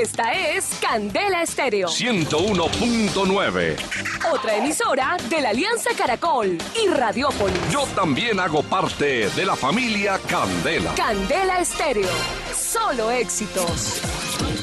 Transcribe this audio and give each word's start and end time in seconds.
Esta 0.00 0.32
es 0.32 0.78
Candela 0.80 1.42
Estéreo. 1.42 1.86
101.9. 1.86 3.76
Otra 4.32 4.56
emisora 4.56 5.18
de 5.28 5.42
la 5.42 5.50
Alianza 5.50 5.90
Caracol 5.96 6.56
y 6.82 6.88
Radiópolis. 6.88 7.60
Yo 7.70 7.84
también 7.94 8.40
hago 8.40 8.62
parte 8.62 9.28
de 9.28 9.44
la 9.44 9.54
familia 9.54 10.18
Candela. 10.26 10.94
Candela 10.94 11.60
Estéreo. 11.60 12.08
Solo 12.54 13.10
éxitos. 13.10 14.00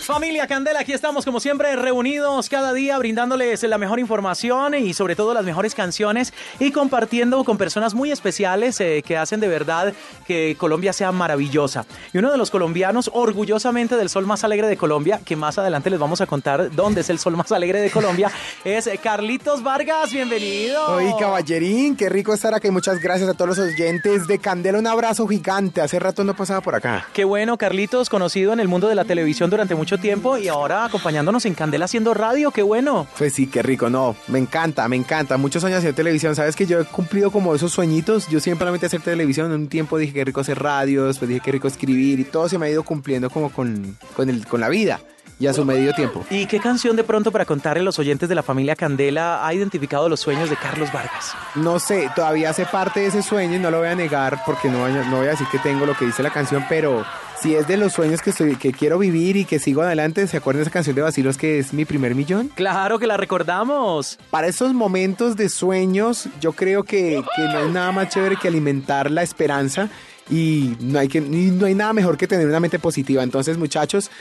Familia 0.10 0.48
Candela, 0.48 0.80
aquí 0.80 0.92
estamos 0.92 1.24
como 1.24 1.40
siempre 1.40 1.76
reunidos 1.76 2.50
cada 2.50 2.74
día 2.74 2.98
brindándoles 2.98 3.62
la 3.62 3.78
mejor 3.78 4.00
información 4.00 4.74
y 4.74 4.96
sobre 4.96 5.16
todo 5.16 5.36
las 5.36 5.46
mejores 5.46 5.76
canciones 5.76 6.34
y 6.60 6.72
compartiendo 6.72 7.44
con 7.44 7.60
personas 7.60 7.94
muy 7.94 8.12
especiales 8.12 8.82
eh, 8.82 9.04
que 9.06 9.18
hacen 9.18 9.40
de 9.40 9.48
verdad 9.48 9.94
que 10.26 10.56
Colombia 10.58 10.94
sea 10.94 11.12
maravillosa. 11.12 11.86
Y 12.12 12.18
uno 12.18 12.32
de 12.32 12.40
los 12.40 12.50
colombianos 12.50 13.12
orgullosamente 13.14 13.98
del 13.98 14.10
sol 14.10 14.26
más 14.26 14.44
alegre 14.44 14.68
de 14.68 14.78
Colombia, 14.78 15.22
que 15.24 15.36
más 15.36 15.60
adelante 15.60 15.92
les 15.92 16.00
vamos 16.00 16.22
a 16.22 16.26
contar 16.26 16.72
dónde 16.72 17.02
es 17.02 17.12
el 17.12 17.20
sol 17.20 17.38
más 17.38 17.52
alegre 17.52 17.80
de 17.80 17.92
Colombia, 17.92 18.32
es 18.64 18.90
Carlitos 19.04 19.62
Vargas, 19.62 20.12
bienvenido. 20.12 20.88
Oye, 20.88 21.14
caballerín, 21.20 21.96
qué 21.96 22.10
rico 22.10 22.34
estar 22.34 22.56
aquí. 22.56 22.72
Muchas 22.72 23.00
gracias 23.00 23.30
a 23.30 23.36
todos 23.36 23.50
los 23.50 23.60
oyentes 23.60 24.26
de 24.26 24.40
Candela. 24.40 24.80
Un 24.80 24.88
abrazo 24.88 25.28
gigante. 25.28 25.82
Hace 25.82 26.00
rato 26.00 26.24
no 26.24 26.36
pasaba 26.36 26.62
por 26.62 26.74
acá. 26.74 27.06
Qué 27.14 27.26
bueno, 27.26 27.60
Carlitos, 27.60 28.10
conocido 28.10 28.54
en 28.54 28.60
el 28.60 28.68
mundo 28.68 28.88
de 28.88 28.96
la 28.96 29.06
televisión 29.06 29.52
durante 29.52 29.76
mucho 29.76 29.99
tiempo 30.00 30.38
y 30.38 30.48
ahora 30.48 30.86
acompañándonos 30.86 31.46
en 31.46 31.54
Candela 31.54 31.86
haciendo 31.86 32.14
radio, 32.14 32.52
qué 32.52 32.64
bueno. 32.64 33.08
Pues 33.18 33.34
sí, 33.34 33.48
qué 33.48 33.62
rico, 33.62 33.90
no, 33.90 34.16
me 34.28 34.40
encanta, 34.40 34.88
me 34.88 34.96
encanta. 34.96 35.38
Muchos 35.38 35.64
años 35.64 35.78
haciendo 35.78 35.96
televisión, 35.96 36.36
sabes 36.36 36.56
que 36.56 36.66
yo 36.66 36.80
he 36.80 36.86
cumplido 36.86 37.32
como 37.32 37.54
esos 37.54 37.72
sueñitos. 37.72 38.28
Yo 38.28 38.40
siempre 38.40 38.66
me 38.66 38.74
metí 38.74 38.86
hacer 38.86 39.02
televisión. 39.02 39.48
En 39.52 39.62
un 39.62 39.68
tiempo 39.68 39.98
dije 39.98 40.14
que 40.14 40.26
rico 40.26 40.42
hacer 40.42 40.60
radio, 40.60 41.06
después 41.06 41.30
dije 41.30 41.42
que 41.42 41.52
rico 41.52 41.68
escribir 41.68 42.20
y 42.20 42.24
todo 42.24 42.50
se 42.50 42.58
me 42.58 42.68
ha 42.68 42.70
ido 42.70 42.84
cumpliendo 42.84 43.30
como 43.30 43.52
con, 43.52 43.98
con, 44.16 44.30
el, 44.30 44.46
con 44.48 44.62
la 44.62 44.70
vida 44.70 45.00
y 45.40 45.48
a 45.48 45.54
su 45.54 45.64
medio 45.64 45.94
tiempo. 45.94 46.26
¿Y 46.30 46.46
qué 46.48 46.60
canción 46.60 46.96
de 46.98 47.04
pronto 47.06 47.32
para 47.32 47.46
contarle 47.46 47.80
a 47.82 47.84
los 47.84 47.98
oyentes 47.98 48.28
de 48.28 48.36
la 48.36 48.44
familia 48.44 48.76
Candela 48.76 49.46
ha 49.48 49.54
identificado 49.54 50.10
los 50.10 50.20
sueños 50.20 50.50
de 50.50 50.58
Carlos 50.58 50.92
Vargas? 50.92 51.34
No 51.56 51.80
sé, 51.80 52.10
todavía 52.16 52.50
hace 52.50 52.66
parte 52.66 53.00
de 53.00 53.06
ese 53.08 53.24
sueño 53.24 53.56
y 53.56 53.60
no 53.60 53.72
lo 53.72 53.80
voy 53.80 53.88
a 53.88 53.96
negar 53.96 54.42
porque 54.46 54.70
no, 54.70 54.80
voy 54.80 54.92
a- 54.92 55.04
no 55.06 55.18
voy 55.18 55.28
a 55.28 55.32
decir 55.32 55.48
que 55.52 55.60
tengo 55.60 55.86
lo 55.86 55.96
que 55.96 56.06
dice 56.06 56.22
la 56.24 56.30
canción, 56.32 56.66
pero 56.68 57.06
si 57.42 57.56
es 57.56 57.66
de 57.70 57.78
los 57.78 57.94
sueños 57.94 58.22
que, 58.22 58.32
estoy, 58.32 58.58
que 58.58 58.74
quiero 58.74 58.98
vivir 59.00 59.38
y 59.38 59.46
que 59.46 59.60
sigo 59.60 59.82
adelante, 59.82 60.28
¿se 60.28 60.36
acuerdan 60.36 60.60
de 60.60 60.64
esa 60.64 60.72
canción 60.72 60.94
de 60.96 61.04
Basilos 61.04 61.38
que 61.38 61.58
es 61.60 61.72
mi 61.74 61.86
primer 61.86 62.16
millón? 62.16 62.50
Claro 62.54 63.00
que 63.00 63.08
la 63.08 63.16
recordamos. 63.16 64.20
Para 64.30 64.48
esos 64.48 64.74
momentos 64.74 65.38
de 65.38 65.48
sueños, 65.48 66.28
yo 66.42 66.52
creo 66.52 66.84
que, 66.84 67.24
que 67.36 67.42
no 67.44 67.60
hay 67.60 67.70
nada 67.72 67.94
más 67.94 68.10
chévere 68.10 68.36
que 68.36 68.50
alimentar 68.50 69.10
la 69.10 69.24
esperanza 69.24 69.88
y 70.30 70.76
no 70.82 71.00
hay, 71.00 71.08
que, 71.08 71.20
y 71.20 71.52
no 71.52 71.66
hay 71.66 71.76
nada 71.76 71.94
mejor 71.94 72.18
que 72.18 72.28
tener 72.28 72.46
una 72.46 72.60
mente 72.60 72.78
positiva. 72.78 73.24
Entonces, 73.24 73.58
muchachos, 73.58 74.12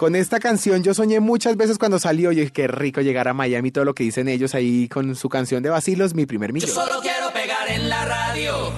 con 0.00 0.16
esta 0.16 0.40
canción 0.40 0.82
yo 0.82 0.94
soñé 0.94 1.20
muchas 1.20 1.58
veces 1.58 1.76
cuando 1.76 1.98
salió. 1.98 2.32
Yo 2.32 2.40
dije, 2.40 2.52
qué 2.52 2.66
rico 2.66 3.02
llegar 3.02 3.28
a 3.28 3.34
Miami, 3.34 3.70
todo 3.70 3.84
lo 3.84 3.94
que 3.94 4.02
dicen 4.02 4.28
ellos 4.28 4.54
ahí 4.54 4.88
con 4.88 5.14
su 5.14 5.28
canción 5.28 5.62
de 5.62 5.68
Basilos, 5.68 6.14
mi 6.14 6.24
primer 6.24 6.54
millón. 6.54 6.70
Solo 6.70 7.02
quiero 7.02 7.30
pegar 7.34 7.68
en 7.68 7.86
la 7.86 8.06
radio. 8.06 8.72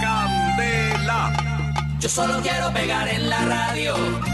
Candela. 0.00 1.94
Yo 2.00 2.08
solo 2.08 2.40
quiero 2.42 2.72
pegar 2.72 3.06
en 3.06 3.30
la 3.30 3.44
radio. 3.44 4.33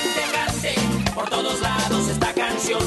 por 1.21 1.29
todos 1.29 1.61
lados 1.61 2.07
esta 2.07 2.33
canción, 2.33 2.81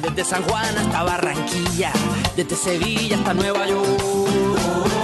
desde 0.00 0.24
San 0.24 0.42
Juan 0.44 0.78
hasta 0.78 1.02
Barranquilla, 1.02 1.92
desde 2.36 2.54
Sevilla 2.54 3.16
hasta 3.16 3.34
Nueva 3.34 3.66
York. 3.66 5.03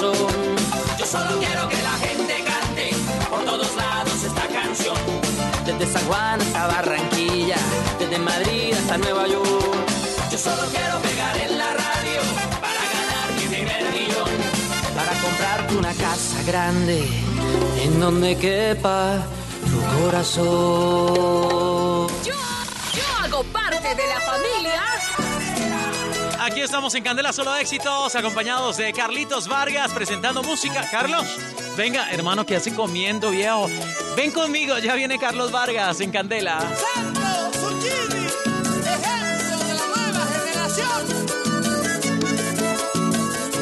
Yo 0.00 1.04
solo 1.04 1.38
quiero 1.38 1.68
que 1.68 1.76
la 1.82 1.90
gente 1.98 2.42
cante 2.42 2.90
por 3.28 3.44
todos 3.44 3.76
lados 3.76 4.24
esta 4.24 4.48
canción. 4.48 4.96
Desde 5.66 5.86
San 5.92 6.02
Juan 6.06 6.40
hasta 6.40 6.66
Barranquilla, 6.68 7.58
desde 7.98 8.18
Madrid 8.18 8.72
hasta 8.72 8.96
Nueva 8.96 9.28
York. 9.28 9.90
Yo 10.32 10.38
solo 10.38 10.62
quiero 10.70 10.98
pegar 11.00 11.36
en 11.36 11.58
la 11.58 11.70
radio 11.74 12.20
para 12.62 12.82
ganar 12.96 13.30
mi 13.36 13.46
primer 13.54 13.92
millón. 13.92 14.30
Para 14.96 15.12
comprarte 15.20 15.76
una 15.76 15.92
casa 15.92 16.42
grande 16.46 17.06
en 17.82 18.00
donde 18.00 18.38
quepa 18.38 19.18
tu 19.68 19.82
corazón. 20.02 20.46
Yo, 22.24 22.32
yo 22.96 23.04
hago 23.22 23.44
parte 23.52 23.94
de 23.94 24.06
la 24.06 24.20
familia. 24.20 24.59
Aquí 26.50 26.62
estamos 26.62 26.92
en 26.96 27.04
Candela 27.04 27.32
Solo 27.32 27.54
Éxitos, 27.54 28.16
acompañados 28.16 28.76
de 28.76 28.92
Carlitos 28.92 29.46
Vargas 29.46 29.92
presentando 29.92 30.42
música. 30.42 30.84
Carlos, 30.90 31.24
venga, 31.76 32.10
hermano, 32.10 32.44
¿qué 32.44 32.56
hace 32.56 32.74
comiendo, 32.74 33.30
viejo? 33.30 33.68
Ven 34.16 34.32
conmigo, 34.32 34.76
ya 34.78 34.96
viene 34.96 35.16
Carlos 35.16 35.52
Vargas 35.52 36.00
en 36.00 36.10
Candela. 36.10 36.58
Sandro 36.58 37.52
Zucchini, 37.52 38.26
ejemplo 38.80 39.58
de 39.64 39.74
la 39.74 39.86
nueva 39.94 40.26
generación. 40.26 41.06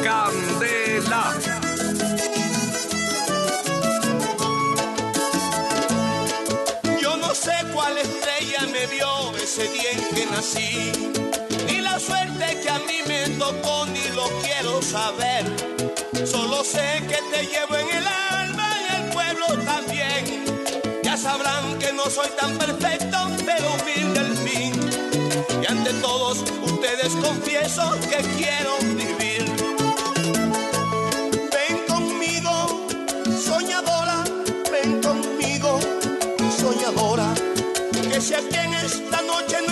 Candela. 0.03 1.35
Yo 6.99 7.17
no 7.17 7.35
sé 7.35 7.53
cuál 7.71 7.99
estrella 7.99 8.61
me 8.71 8.87
vio 8.87 9.35
ese 9.35 9.67
día 9.69 9.91
en 9.91 10.15
que 10.15 10.25
nací, 10.25 10.91
suerte 11.99 12.59
que 12.61 12.69
a 12.69 12.79
mí 12.79 12.99
me 13.07 13.29
tocó, 13.37 13.85
ni 13.87 14.03
lo 14.15 14.27
quiero 14.41 14.81
saber. 14.81 15.45
Solo 16.25 16.63
sé 16.63 17.03
que 17.07 17.19
te 17.31 17.45
llevo 17.45 17.75
en 17.75 17.97
el 17.97 18.07
alma, 18.07 18.67
en 18.79 19.03
el 19.03 19.11
pueblo 19.11 19.45
también. 19.65 20.45
Ya 21.03 21.17
sabrán 21.17 21.77
que 21.79 21.91
no 21.93 22.03
soy 22.09 22.29
tan 22.39 22.57
perfecto, 22.57 23.17
pero 23.45 23.65
humilde 23.75 24.19
al 24.19 24.37
fin. 24.37 24.73
Y 25.61 25.71
ante 25.71 25.93
todos 25.95 26.39
ustedes 26.63 27.15
confieso 27.15 27.91
que 28.09 28.17
quiero 28.37 28.77
vivir. 28.81 29.45
Ven 31.55 31.77
conmigo, 31.87 32.87
soñadora, 33.45 34.23
ven 34.71 35.01
conmigo, 35.01 35.79
soñadora. 36.57 37.33
Que 38.09 38.21
si 38.21 38.33
aquí 38.33 38.57
en 38.57 38.73
esta 38.73 39.21
noche 39.21 39.57
no 39.67 39.68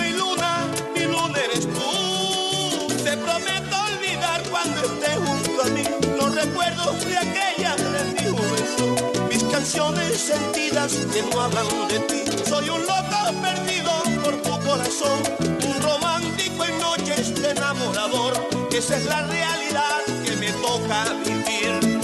recuerdos 6.78 7.04
de 7.04 7.18
aquella 7.18 7.76
de 7.76 8.04
mi 8.12 8.38
juventud. 8.38 9.28
Mis 9.28 9.44
canciones 9.44 10.16
sentidas 10.16 10.92
que 11.12 11.22
no 11.22 11.40
hablan 11.40 11.66
de 11.88 11.98
ti. 12.00 12.24
Soy 12.48 12.68
un 12.68 12.80
loco 12.82 13.42
perdido 13.42 13.90
por 14.22 14.34
tu 14.42 14.50
corazón, 14.66 15.18
un 15.40 15.82
romántico 15.82 16.64
en 16.64 16.78
noches 16.78 17.40
de 17.40 17.50
enamorador. 17.50 18.32
Esa 18.72 18.96
es 18.96 19.04
la 19.06 19.26
realidad 19.26 20.02
que 20.24 20.36
me 20.36 20.52
toca 20.52 21.04
vivir. 21.24 22.00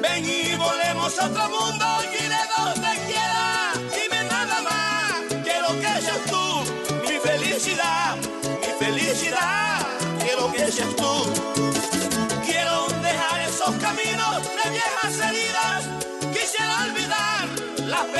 Ven 0.00 0.24
y 0.24 0.56
volemos 0.56 1.18
a 1.18 1.26
otro 1.26 1.48
mundo, 1.50 1.86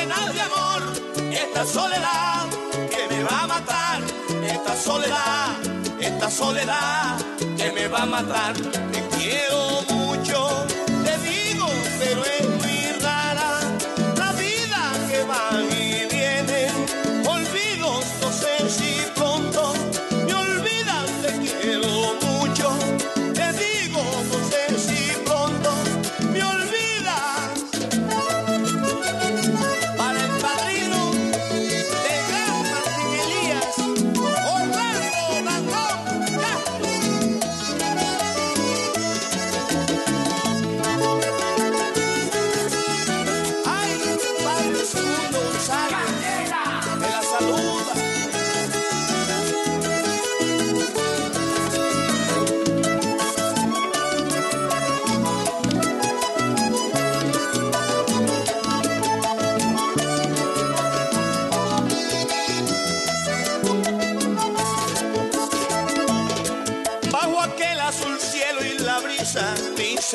las 0.07 0.19
penas 0.19 0.33
de 0.33 0.41
amor. 0.41 1.33
Esta 1.33 1.65
soledad 1.65 2.45
que 2.89 3.15
me 3.15 3.23
va 3.23 3.43
a 3.43 3.47
matar. 3.47 4.01
Esta 4.47 4.75
soledad, 4.75 5.55
esta 5.99 6.29
soledad 6.29 7.17
que 7.57 7.71
me 7.71 7.87
va 7.87 8.03
a 8.03 8.05
matar. 8.05 8.53
Te 8.55 9.01
quiero 9.17 9.74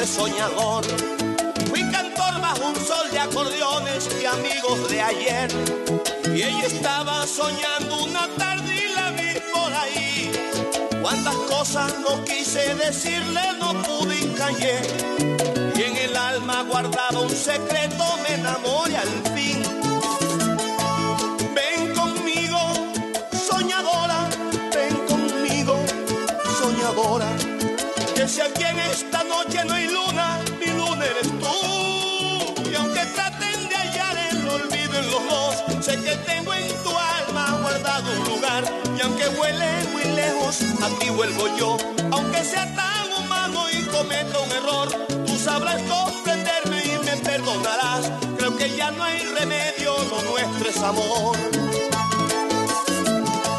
soñador. 0.07 0.85
Fui 1.69 1.83
cantor 1.91 2.41
bajo 2.41 2.67
un 2.67 2.77
sol 2.77 3.11
de 3.11 3.19
acordeones 3.21 4.09
y 4.21 4.25
amigos 4.25 4.89
de 4.91 5.01
ayer. 5.01 5.49
Y 6.35 6.43
ella 6.43 6.67
estaba 6.67 7.27
soñando 7.27 8.05
una 8.05 8.27
tarde 8.37 8.75
y 8.75 8.95
la 8.95 9.11
vi 9.11 9.41
por 9.53 9.73
ahí. 9.73 10.33
Cuántas 11.03 11.35
cosas 11.35 11.95
no 12.01 12.25
quise 12.25 12.75
decirle, 12.75 13.41
no 13.59 13.73
pude 13.83 14.17
y 14.17 14.27
callé. 14.37 14.81
Y 15.75 15.83
en 15.83 15.97
el 15.97 16.17
alma 16.17 16.63
guardaba 16.63 17.21
un 17.21 17.31
secreto, 17.31 18.05
me 18.23 18.35
enamoré 18.35 18.97
al 18.97 19.09
fin. 19.35 19.63
Ven 21.55 21.95
conmigo, 21.95 22.59
soñadora, 23.49 24.29
ven 24.75 24.97
conmigo, 25.07 25.77
soñadora. 26.61 27.29
Que 28.15 28.29
si 28.29 28.41
aquí 28.41 28.65
en 28.65 28.79
esta 28.81 29.20
noche 29.61 29.65
no 29.67 29.75
hay 29.75 29.89
luna, 29.89 30.39
mi 30.59 30.67
luna 30.67 31.05
eres 31.05 31.29
tú. 31.39 32.71
Y 32.71 32.75
aunque 32.75 33.05
traten 33.15 33.69
de 33.69 33.77
hallar 33.77 34.17
el 34.31 34.49
olvido 34.49 34.99
en 34.99 35.11
los 35.11 35.29
dos, 35.29 35.85
sé 35.85 35.97
que 36.01 36.17
tengo 36.27 36.53
en 36.55 36.69
tu 36.83 36.91
alma 36.91 37.59
guardado 37.63 38.11
un 38.19 38.25
lugar. 38.29 38.65
Y 38.97 39.01
aunque 39.03 39.29
huele 39.29 39.71
muy 39.93 40.05
lejos, 40.05 40.61
a 40.83 40.89
ti 40.99 41.11
vuelvo 41.11 41.57
yo. 41.57 41.77
Aunque 42.13 42.45
sea 42.45 42.67
tan 42.75 43.25
humano 43.25 43.65
y 43.71 43.83
cometa 43.85 44.39
un 44.39 44.53
error, 44.53 44.89
tú 45.27 45.39
sabrás 45.39 45.81
comprenderme 45.83 46.85
y 46.85 47.05
me 47.05 47.17
perdonarás. 47.19 48.11
Creo 48.39 48.57
que 48.57 48.77
ya 48.77 48.91
no 48.91 49.05
hay 49.05 49.21
remedio, 49.39 49.97
lo 50.11 50.23
nuestro 50.31 50.69
es 50.69 50.79
amor. 50.79 51.37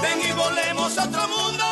Ven 0.01 0.21
y 0.27 0.31
volemos 0.33 0.97
a 0.97 1.03
otro 1.03 1.27
mundo, 1.27 1.63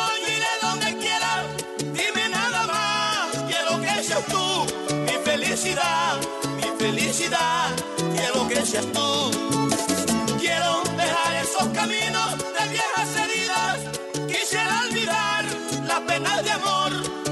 Quiero 10.40 10.82
dejar 10.96 11.36
esos 11.44 11.68
caminos 11.74 12.38
de 12.38 12.70
viejas 12.70 13.10
heridas. 13.18 13.78
Quisiera 14.28 14.84
olvidar 14.88 15.44
las 15.86 16.00
penas 16.02 16.44
de 16.46 16.52
amor 16.52 16.92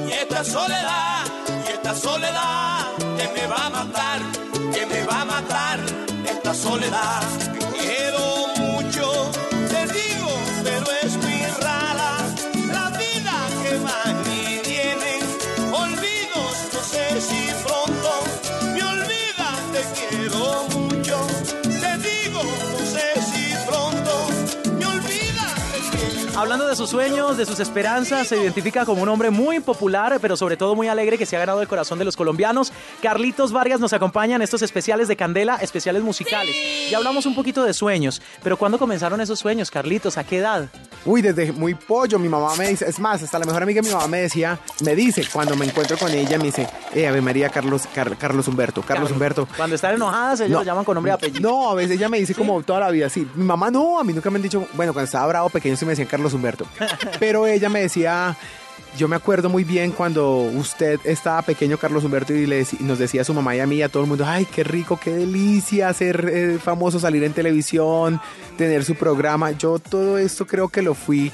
y 0.10 0.12
esta 0.12 0.44
soledad, 0.44 1.26
y 1.66 1.72
esta 1.72 1.96
soledad 1.96 2.86
que 2.98 3.28
me 3.34 3.48
va 3.48 3.66
a 3.68 3.70
matar, 3.70 4.20
que 4.74 4.86
me 4.88 5.04
va 5.06 5.22
a 5.22 5.26
matar. 5.26 5.80
Esta 6.26 6.54
soledad 6.54 7.24
hablando 26.38 26.68
de 26.68 26.76
sus 26.76 26.90
sueños, 26.92 27.36
de 27.38 27.46
sus 27.46 27.60
esperanzas, 27.60 28.28
se 28.28 28.38
identifica 28.40 28.86
como 28.86 29.02
un 29.02 29.10
hombre 29.10 29.32
muy 29.32 29.60
popular, 29.60 30.20
pero 30.22 30.38
sobre 30.38 30.56
todo 30.56 30.76
muy 30.76 30.88
alegre 30.88 31.18
que 31.18 31.26
se 31.26 31.36
ha 31.36 31.40
ganado 31.40 31.62
el 31.62 31.68
corazón 31.68 31.98
de 31.98 32.06
los 32.06 32.16
colombianos. 32.16 32.72
Carlitos 33.02 33.52
Vargas 33.52 33.80
nos 33.80 33.92
acompaña 33.94 34.36
en 34.36 34.42
estos 34.44 34.62
especiales 34.62 35.08
de 35.08 35.16
Candela, 35.16 35.56
especiales 35.56 36.04
musicales. 36.04 36.56
Ya 36.92 36.98
hablamos 36.98 37.26
un 37.26 37.34
poquito 37.36 37.64
de 37.64 37.74
sueños, 37.74 38.22
pero 38.44 38.56
¿cuándo 38.58 38.78
comenzaron 38.78 39.20
esos 39.20 39.40
sueños, 39.40 39.72
Carlitos? 39.72 40.18
¿A 40.18 40.24
qué 40.24 40.38
edad? 40.38 40.68
Uy, 41.06 41.22
desde 41.22 41.52
muy 41.52 41.74
pollo, 41.74 42.20
mi 42.20 42.28
mamá 42.30 42.54
me 42.56 42.68
dice, 42.70 42.86
es 42.88 43.00
más, 43.00 43.24
hasta 43.24 43.40
la 43.40 43.46
mejor 43.46 43.64
amiga 43.64 43.82
de 43.82 43.88
mi 43.88 43.94
mamá 43.94 44.08
me 44.08 44.20
decía, 44.22 44.60
me 44.82 44.94
dice, 44.96 45.26
cuando 45.32 45.56
me 45.56 45.66
encuentro 45.66 45.98
con 45.98 46.12
ella, 46.12 46.38
me 46.38 46.46
dice, 46.46 46.68
eh, 46.94 47.08
Ave 47.08 47.22
María 47.22 47.50
Carlos, 47.50 47.84
Car- 47.96 48.18
Carlos 48.18 48.48
Humberto, 48.48 48.82
Carlos 48.84 49.12
Humberto. 49.12 49.48
Cuando 49.58 49.76
están 49.76 49.96
enojadas, 49.96 50.42
ellos 50.42 50.52
No. 50.52 50.60
lo 50.60 50.66
llaman 50.66 50.84
con 50.86 50.96
nombre 50.96 51.12
y 51.12 51.14
apellido. 51.14 51.50
No, 51.50 51.70
a 51.72 51.76
veces 51.76 51.98
ella 51.98 52.10
me 52.10 52.20
dice 52.20 52.36
como 52.36 52.62
toda 52.62 52.82
la 52.82 52.92
vida, 52.92 53.10
sí. 53.10 53.26
Mi 53.36 53.46
mamá 53.46 53.72
no, 53.72 54.00
a 54.00 54.04
mí 54.04 54.12
nunca 54.14 54.30
me 54.30 54.36
han 54.36 54.42
dicho, 54.44 54.68
bueno, 54.74 54.92
cuando 54.94 55.06
estaba 55.06 55.26
bravo 55.28 55.50
pequeño 55.50 55.76
sí 55.78 55.86
me 55.86 55.92
decían 55.92 56.08
Carlos 56.10 56.27
Humberto. 56.34 56.66
Pero 57.20 57.48
ella 57.48 57.70
me 57.70 57.82
decía, 57.82 58.38
yo 58.98 59.08
me 59.08 59.16
acuerdo 59.16 59.50
muy 59.50 59.64
bien 59.64 59.92
cuando 59.92 60.40
usted 60.40 61.00
estaba 61.04 61.42
pequeño, 61.42 61.78
Carlos 61.78 62.04
Humberto, 62.04 62.34
y 62.34 62.46
le 62.46 62.66
nos 62.80 62.98
decía 62.98 63.22
a 63.22 63.24
su 63.24 63.34
mamá 63.34 63.56
y 63.56 63.60
a 63.60 63.68
mí 63.68 63.82
a 63.82 63.90
todo 63.90 64.04
el 64.04 64.10
mundo, 64.10 64.26
ay, 64.28 64.46
qué 64.46 64.64
rico, 64.64 65.00
qué 65.02 65.12
delicia 65.12 65.94
ser 65.94 66.30
eh, 66.34 66.60
famoso, 66.62 67.00
salir 67.00 67.24
en 67.24 67.34
televisión, 67.34 68.20
tener 68.58 68.84
su 68.84 68.96
programa. 68.96 69.52
Yo 69.52 69.80
todo 69.80 70.18
esto 70.18 70.48
creo 70.48 70.70
que 70.70 70.82
lo 70.82 70.94
fui 70.94 71.32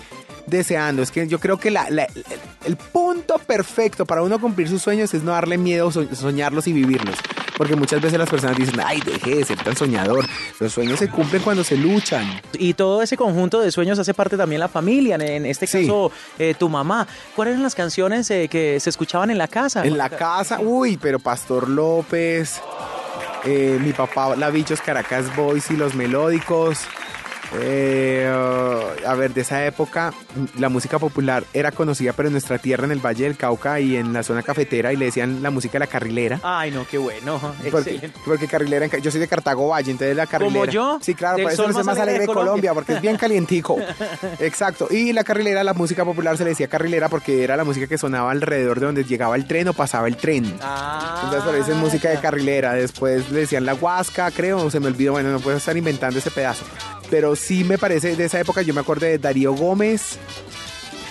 deseando. 0.47 1.01
Es 1.01 1.11
que 1.11 1.27
yo 1.27 1.39
creo 1.39 1.57
que 1.57 1.71
la- 1.71 1.89
la- 1.89 2.03
el, 2.05 2.25
el 2.65 2.75
punto 2.77 3.37
perfecto 3.39 4.05
para 4.05 4.21
uno 4.21 4.39
cumplir 4.39 4.67
sus 4.69 4.81
sueños 4.81 5.13
es 5.13 5.23
no 5.23 5.31
darle 5.31 5.57
miedo 5.57 5.91
so- 5.91 6.07
soñarlos 6.15 6.67
y 6.67 6.73
vivirlos. 6.73 7.15
Porque 7.57 7.75
muchas 7.75 8.01
veces 8.01 8.17
las 8.17 8.29
personas 8.29 8.57
dicen, 8.57 8.79
ay, 8.83 8.99
deje 9.05 9.35
de 9.35 9.45
ser 9.45 9.59
tan 9.63 9.75
soñador. 9.77 10.25
Los 10.59 10.73
sueños 10.73 10.97
se 10.97 11.07
cumplen 11.07 11.43
cuando 11.43 11.63
se 11.63 11.77
luchan. 11.77 12.41
Y 12.53 12.73
todo 12.73 13.03
ese 13.03 13.15
conjunto 13.15 13.59
de 13.61 13.71
sueños 13.71 13.99
hace 13.99 14.13
parte 14.15 14.37
también 14.37 14.59
la 14.59 14.67
familia, 14.67 15.15
en- 15.15 15.45
este 15.45 15.67
Sí. 15.67 15.81
caso 15.81 16.11
eh, 16.39 16.55
tu 16.57 16.67
mamá. 16.67 17.07
¿Cuáles 17.35 17.51
eran 17.53 17.63
las 17.63 17.75
canciones 17.75 18.29
eh, 18.31 18.47
que 18.49 18.79
se 18.79 18.89
escuchaban 18.89 19.29
en 19.29 19.37
la 19.37 19.47
casa? 19.47 19.85
En 19.85 19.97
la 19.99 20.09
casa, 20.09 20.59
uy, 20.61 20.97
pero 20.97 21.19
Pastor 21.19 21.69
López, 21.69 22.59
eh, 23.45 23.77
mi 23.81 23.93
papá, 23.93 24.35
la 24.35 24.49
Bichos 24.49 24.81
Caracas 24.81 25.35
Boys 25.35 25.69
y 25.69 25.77
los 25.77 25.93
melódicos. 25.93 26.79
Eh, 27.55 28.29
uh, 28.31 29.07
a 29.07 29.15
ver, 29.15 29.33
de 29.33 29.41
esa 29.41 29.65
época, 29.65 30.13
la 30.57 30.69
música 30.69 30.97
popular 30.99 31.43
era 31.53 31.71
conocida, 31.71 32.13
pero 32.13 32.27
en 32.27 32.33
nuestra 32.33 32.57
tierra, 32.57 32.85
en 32.85 32.91
el 32.91 32.99
Valle 32.99 33.25
del 33.25 33.37
Cauca 33.37 33.79
y 33.79 33.95
en 33.95 34.13
la 34.13 34.23
zona 34.23 34.41
cafetera, 34.43 34.91
y 34.91 34.95
le 34.95 35.05
decían 35.05 35.43
la 35.43 35.51
música 35.51 35.73
de 35.73 35.79
la 35.79 35.87
carrilera. 35.87 36.39
Ay, 36.43 36.71
no, 36.71 36.85
qué 36.89 36.97
bueno. 36.97 37.39
Porque, 37.39 37.91
Excelente. 37.91 38.19
porque 38.25 38.47
carrilera, 38.47 38.87
yo 38.87 39.11
soy 39.11 39.19
de 39.19 39.27
Cartago 39.27 39.67
Valle, 39.69 39.91
entonces 39.91 40.15
la 40.15 40.27
carrilera. 40.27 40.59
¿Como 40.59 40.71
yo? 40.71 40.99
Sí, 41.01 41.13
claro, 41.13 41.41
por 41.43 41.51
eso 41.51 41.67
no 41.67 41.79
es 41.79 41.85
más 41.85 41.97
alegre 41.99 42.21
de 42.21 42.27
Colombia. 42.27 42.43
Colombia, 42.43 42.73
porque 42.73 42.93
es 42.93 43.01
bien 43.01 43.17
calientico. 43.17 43.77
Exacto. 44.39 44.87
Y 44.89 45.13
la 45.13 45.23
carrilera, 45.23 45.63
la 45.63 45.73
música 45.73 46.03
popular 46.03 46.37
se 46.37 46.43
le 46.43 46.51
decía 46.51 46.67
carrilera 46.67 47.09
porque 47.09 47.43
era 47.43 47.55
la 47.55 47.63
música 47.63 47.87
que 47.87 47.97
sonaba 47.97 48.31
alrededor 48.31 48.79
de 48.79 48.85
donde 48.87 49.03
llegaba 49.03 49.35
el 49.35 49.45
tren 49.45 49.67
o 49.67 49.73
pasaba 49.73 50.07
el 50.07 50.17
tren. 50.17 50.57
Ah, 50.61 51.21
Entonces 51.25 51.43
por 51.43 51.55
eso 51.55 51.71
es 51.71 51.77
música 51.77 52.09
de 52.09 52.19
carrilera. 52.19 52.73
Después 52.73 53.29
le 53.31 53.41
decían 53.41 53.65
la 53.65 53.73
huasca, 53.75 54.31
creo, 54.31 54.69
se 54.69 54.79
me 54.79 54.87
olvidó. 54.87 55.13
Bueno, 55.13 55.31
no 55.31 55.39
puedo 55.39 55.57
estar 55.57 55.75
inventando 55.77 56.19
ese 56.19 56.31
pedazo. 56.31 56.65
Pero 57.09 57.35
sí 57.35 57.63
me 57.63 57.77
parece 57.77 58.15
de 58.15 58.25
esa 58.25 58.39
época, 58.39 58.61
yo 58.61 58.73
me 58.73 58.81
acuerdo 58.81 59.05
de 59.05 59.17
Darío 59.19 59.53
Gómez. 59.53 60.17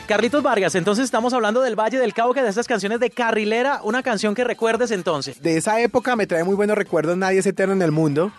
Carlitos 0.09 0.43
Vargas, 0.43 0.75
entonces 0.75 1.05
estamos 1.05 1.33
hablando 1.33 1.61
del 1.61 1.79
Valle 1.79 1.99
del 1.99 2.13
Cauca, 2.13 2.43
de 2.43 2.49
estas 2.51 2.67
canciones 2.67 2.99
de 3.01 3.11
Carrilera, 3.11 3.81
una 3.85 4.03
canción 4.03 4.35
que 4.35 4.45
recuerdes 4.45 4.91
entonces. 4.91 5.41
De 5.41 5.57
esa 5.57 5.81
época 5.81 6.17
me 6.17 6.27
trae 6.27 6.45
muy 6.45 6.57
buenos 6.57 6.77
recuerdos, 6.77 7.17
Nadie 7.17 7.39
es 7.39 7.47
eterno 7.47 7.73
en 7.75 7.83
el 7.83 7.93
mundo. 7.93 8.33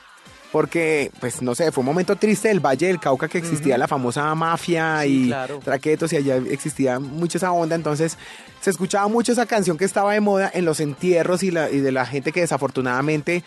Porque, 0.51 1.10
pues 1.19 1.41
no 1.41 1.55
sé, 1.55 1.72
fue 1.72 1.81
un 1.81 1.88
momento 1.88 2.15
triste 2.15 2.50
del 2.50 2.60
Valle 2.60 2.86
del 2.86 3.00
Cauca 3.00 3.27
que 3.27 3.39
existía 3.39 3.75
la 3.75 3.88
famosa 3.88 4.36
mafia 4.36 5.00
Sí, 5.01 5.24
y 5.24 5.27
claro. 5.29 5.57
traquetos 5.63 6.13
y 6.13 6.17
allá 6.17 6.36
existía 6.36 7.00
mucho 7.00 7.39
esa 7.39 7.51
onda. 7.51 7.75
Entonces 7.75 8.19
se 8.62 8.69
escuchaba 8.69 9.07
mucho 9.07 9.31
esa 9.31 9.48
canción 9.48 9.79
que 9.79 9.86
estaba 9.86 10.13
de 10.13 10.19
moda 10.19 10.51
en 10.53 10.65
los 10.65 10.79
entierros 10.79 11.41
y, 11.41 11.50
la- 11.50 11.72
y 11.72 11.79
de 11.79 11.91
la 11.91 12.05
gente 12.05 12.31
que 12.31 12.41
desafortunadamente 12.41 13.43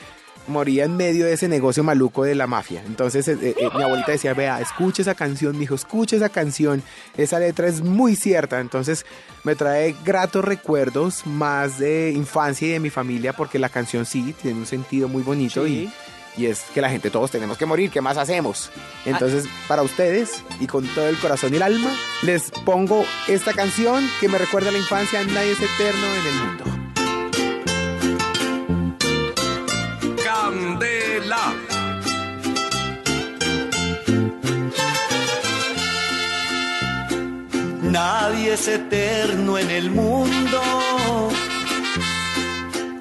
moría 0.48 0.84
en 0.84 0.96
medio 0.96 1.26
de 1.26 1.32
ese 1.34 1.48
negocio 1.48 1.82
maluco 1.84 2.24
de 2.24 2.34
la 2.34 2.46
mafia. 2.46 2.82
Entonces 2.86 3.26
eh, 3.28 3.36
eh, 3.42 3.54
mi 3.76 3.82
abuelita 3.82 4.12
decía, 4.12 4.34
vea, 4.34 4.60
escuche 4.60 5.02
esa 5.02 5.14
canción, 5.14 5.58
mijo, 5.58 5.74
escuche 5.74 6.16
esa 6.16 6.28
canción. 6.28 6.82
Esa 7.16 7.38
letra 7.38 7.66
es 7.66 7.80
muy 7.82 8.16
cierta. 8.16 8.60
Entonces 8.60 9.04
me 9.44 9.54
trae 9.54 9.94
gratos 10.04 10.44
recuerdos 10.44 11.26
más 11.26 11.78
de 11.78 12.12
infancia 12.12 12.68
y 12.68 12.72
de 12.72 12.80
mi 12.80 12.90
familia 12.90 13.32
porque 13.32 13.58
la 13.58 13.68
canción 13.68 14.06
sí 14.06 14.34
tiene 14.40 14.58
un 14.58 14.66
sentido 14.66 15.08
muy 15.08 15.22
bonito 15.22 15.64
Sí. 15.64 15.90
y, 16.36 16.42
y 16.42 16.46
es 16.46 16.62
que 16.74 16.80
la 16.82 16.90
gente 16.90 17.08
todos 17.10 17.30
tenemos 17.30 17.56
que 17.56 17.64
morir, 17.64 17.90
¿qué 17.90 18.02
más 18.02 18.18
hacemos? 18.18 18.70
Entonces, 19.06 19.46
para 19.68 19.82
ustedes 19.82 20.42
y 20.60 20.66
con 20.66 20.86
todo 20.88 21.08
el 21.08 21.16
corazón 21.16 21.54
y 21.54 21.56
el 21.56 21.62
alma, 21.62 21.90
les 22.22 22.50
pongo 22.66 23.04
esta 23.26 23.54
canción 23.54 24.06
que 24.20 24.28
me 24.28 24.36
recuerda 24.36 24.68
a 24.68 24.72
la 24.72 24.78
infancia, 24.78 25.22
Nadie 25.24 25.52
es 25.52 25.58
eterno 25.60 26.06
en 26.14 26.26
el 26.26 26.34
mundo. 26.34 26.85
Candela. 30.46 31.44
Nadie 37.82 38.52
es 38.52 38.68
eterno 38.68 39.58
en 39.58 39.70
el 39.72 39.90
mundo, 39.90 40.60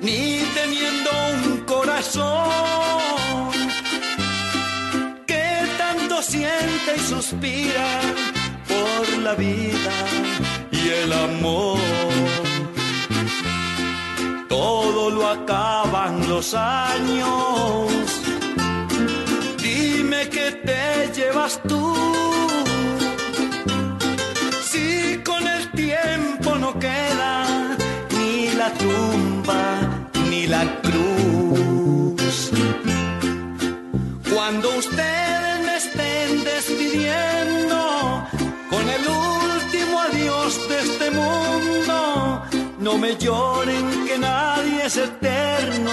ni 0.02 0.42
teniendo 0.56 1.12
un 1.36 1.60
corazón 1.66 3.52
que 5.28 5.46
tanto 5.78 6.24
siente 6.24 6.96
y 6.98 7.00
suspira 7.00 7.88
por 8.68 9.18
la 9.20 9.36
vida 9.36 9.94
y 10.72 10.90
el 10.90 11.14
amor. 11.14 12.35
Todo 14.56 15.10
lo 15.10 15.28
acaban 15.28 16.30
los 16.30 16.54
años. 16.54 17.92
Dime 19.62 20.30
que 20.30 20.48
te 20.68 21.12
llevas 21.14 21.60
tú. 21.68 21.94
Si 24.70 25.20
con 25.26 25.46
el 25.46 25.64
tiempo 25.72 26.56
no 26.56 26.72
queda 26.80 27.34
ni 28.18 28.52
la 28.62 28.70
tumba 28.84 29.62
ni 30.30 30.48
la 30.48 30.64
cruz. 30.86 32.52
Cuando 34.34 34.70
ustedes 34.84 35.56
me 35.68 35.76
estén 35.84 36.30
despidiendo 36.46 37.80
con 38.70 38.86
el 38.98 39.04
último 39.06 40.00
adiós 40.08 40.52
de 40.70 40.80
este 40.80 41.12
mundo, 41.12 41.75
no 42.86 42.98
me 43.00 43.16
lloren 43.18 44.06
que 44.06 44.16
nadie 44.20 44.86
es 44.86 44.96
eterno, 44.96 45.92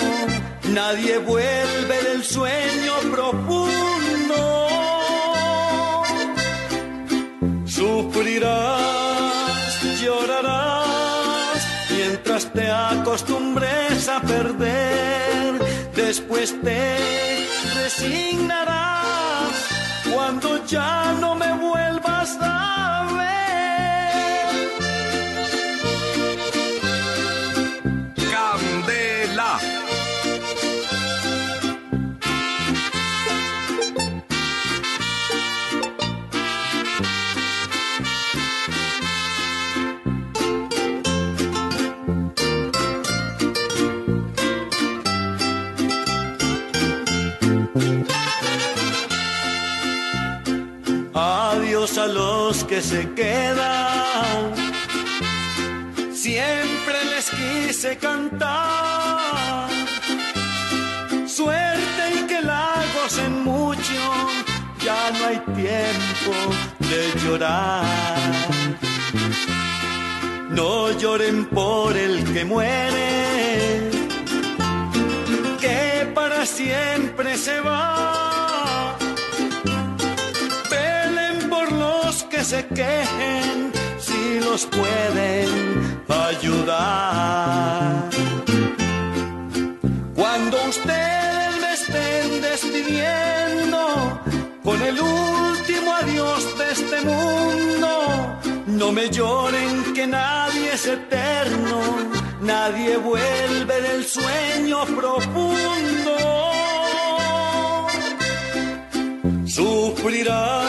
nadie 0.79 1.17
vuelve 1.17 1.97
del 2.09 2.23
sueño 2.23 2.95
profundo. 3.11 4.41
Sufrirás, 7.65 8.83
llorarás, 10.03 11.61
mientras 11.97 12.53
te 12.53 12.71
acostumbres 12.71 14.07
a 14.11 14.21
perder, 14.21 15.65
después 15.97 16.55
te 16.61 16.99
resignarás 17.75 19.55
cuando 20.13 20.63
ya 20.67 21.02
que 52.73 52.81
se 52.81 53.03
quedan. 53.13 54.55
Siempre 56.15 56.99
les 57.13 57.27
quise 57.39 57.99
cantar. 57.99 59.69
Suerte 61.27 62.03
y 62.19 62.21
que 62.31 62.41
la 62.41 62.73
gocen 62.95 63.45
mucho. 63.45 64.03
Ya 64.87 65.03
no 65.17 65.23
hay 65.29 65.39
tiempo 65.63 66.33
de 66.91 67.01
llorar. 67.23 67.85
No 70.49 70.93
lloren 70.99 71.45
por 71.45 71.95
el 71.95 72.25
que 72.33 72.43
muere. 72.47 73.91
Que 75.61 76.11
para 76.15 76.47
siempre 76.47 77.37
se 77.37 77.61
va. 77.61 78.32
Se 82.53 82.67
quejen 82.67 83.73
si 83.99 84.41
los 84.41 84.67
pueden 84.67 85.49
ayudar. 86.29 88.11
Cuando 90.15 90.57
ustedes 90.73 91.53
me 91.63 91.71
estén 91.81 92.27
despidiendo 92.51 93.81
con 94.63 94.79
el 94.83 94.97
último 95.01 95.89
adiós 96.03 96.43
de 96.59 96.67
este 96.77 96.99
mundo, 97.11 97.91
no 98.67 98.93
me 98.93 99.09
lloren 99.09 99.95
que 99.95 100.07
nadie 100.07 100.75
es 100.75 100.87
eterno, 100.87 101.79
nadie 102.43 102.99
vuelve 102.99 103.77
del 103.89 104.05
sueño 104.05 104.79
profundo. 104.99 106.15
Sufrirás, 109.47 110.67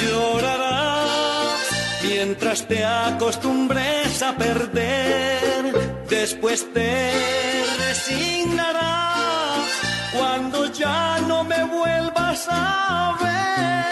llorarás, 0.00 0.57
mientras 2.40 2.68
te 2.68 2.84
acostumbres 2.84 4.22
a 4.22 4.36
perder, 4.36 5.72
después 6.08 6.72
te 6.72 7.12
resignarás 7.88 9.68
cuando 10.12 10.72
ya 10.72 11.18
no 11.26 11.42
me 11.42 11.64
vuelvas 11.64 12.46
a 12.48 13.18
ver. 13.20 13.86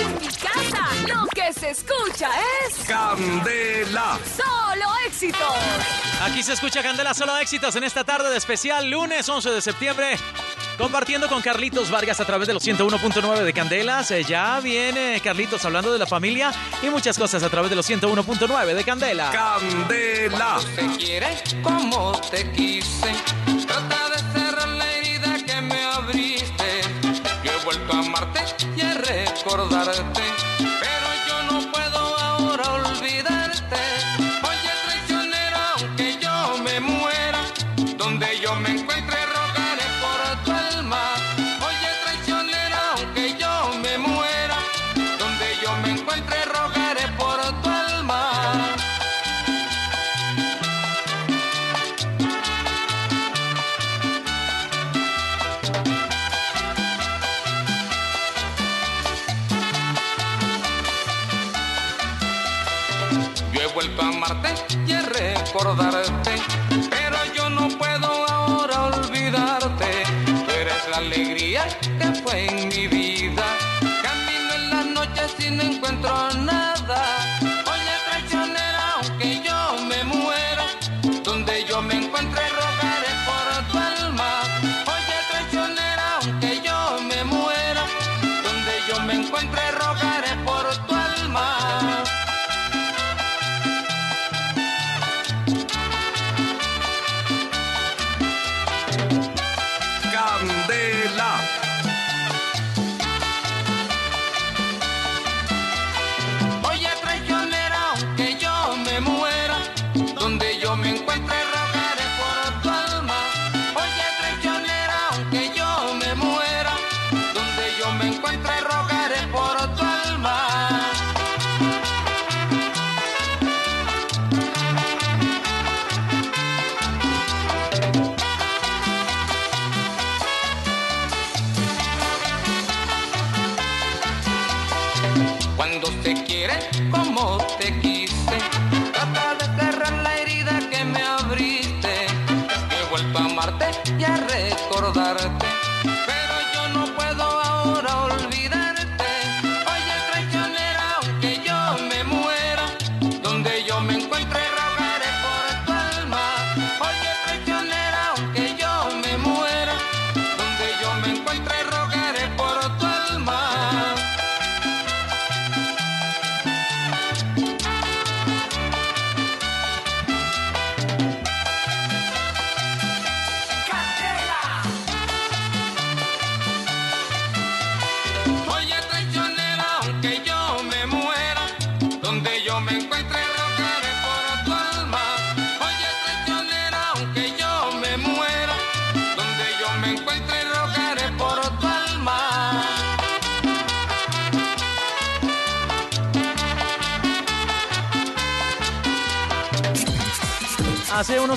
En 0.00 0.14
mi 0.22 0.28
casa, 0.28 0.88
lo 1.06 1.26
que 1.34 1.52
se 1.52 1.68
escucha 1.72 2.30
es 2.66 2.78
Candela. 2.86 4.18
solo 4.34 4.86
éxitos. 5.06 5.54
Aquí 6.22 6.42
se 6.42 6.54
escucha 6.54 6.82
Candela 6.82 7.12
Solo 7.12 7.36
Éxitos 7.36 7.76
en 7.76 7.84
esta 7.84 8.04
tarde 8.04 8.30
de 8.30 8.38
especial, 8.38 8.88
lunes 8.88 9.28
11 9.28 9.50
de 9.50 9.60
septiembre. 9.60 10.16
Compartiendo 10.78 11.28
con 11.28 11.40
Carlitos 11.40 11.90
Vargas 11.90 12.20
a 12.20 12.24
través 12.24 12.48
de 12.48 12.54
los 12.54 12.66
101.9 12.66 13.44
de 13.44 13.52
Candelas. 13.52 14.10
Eh, 14.10 14.24
ya 14.24 14.60
viene 14.60 15.20
Carlitos 15.22 15.64
hablando 15.64 15.92
de 15.92 15.98
la 15.98 16.06
familia 16.06 16.52
y 16.82 16.90
muchas 16.90 17.16
cosas 17.16 17.42
a 17.42 17.48
través 17.48 17.70
de 17.70 17.76
los 17.76 17.88
101.9 17.88 18.74
de 18.74 18.84
Candela. 18.84 19.30
Candela. 19.30 20.58
te 20.74 20.86
quiere 20.96 21.28
como 21.62 22.12
te 22.30 22.50
quise. 22.52 23.12
Trata 23.66 24.10
de 24.10 24.40
cerrar 24.40 24.68
la 24.68 24.92
herida 24.92 25.36
que 25.46 25.60
me 25.60 25.82
abriste. 25.84 26.80
Yo 27.44 27.52
he 27.52 27.64
vuelto 27.64 27.92
a 27.92 27.98
amarte 28.00 28.40
y 28.76 28.80
a 28.80 28.94
recordarte. 28.94 30.53
Recordarte, 65.64 66.34
pero 66.90 67.16
yo 67.34 67.48
no 67.48 67.68
puedo 67.78 68.06
ahora 68.28 68.84
olvidarte. 68.84 70.04
Tú 70.26 70.50
eres 70.50 70.88
la 70.90 70.98
alegría 70.98 71.66
que 71.98 72.20
fue 72.22 72.46
en 72.48 72.68
mi 72.68 72.86
vida. 72.86 73.44
Camino 74.02 74.54
en 74.56 74.70
las 74.70 74.86
noches 74.86 75.34
y 75.38 75.50
no 75.50 75.62
encuentro 75.62 76.10
nada. 76.34 77.00
Oye, 77.72 77.94
traicionera, 78.10 78.94
aunque 79.00 79.40
yo 79.42 79.76
me 79.88 80.04
muera, 80.04 80.66
donde 81.24 81.64
yo 81.64 81.80
me 81.80 81.94
encuentre 81.94 82.42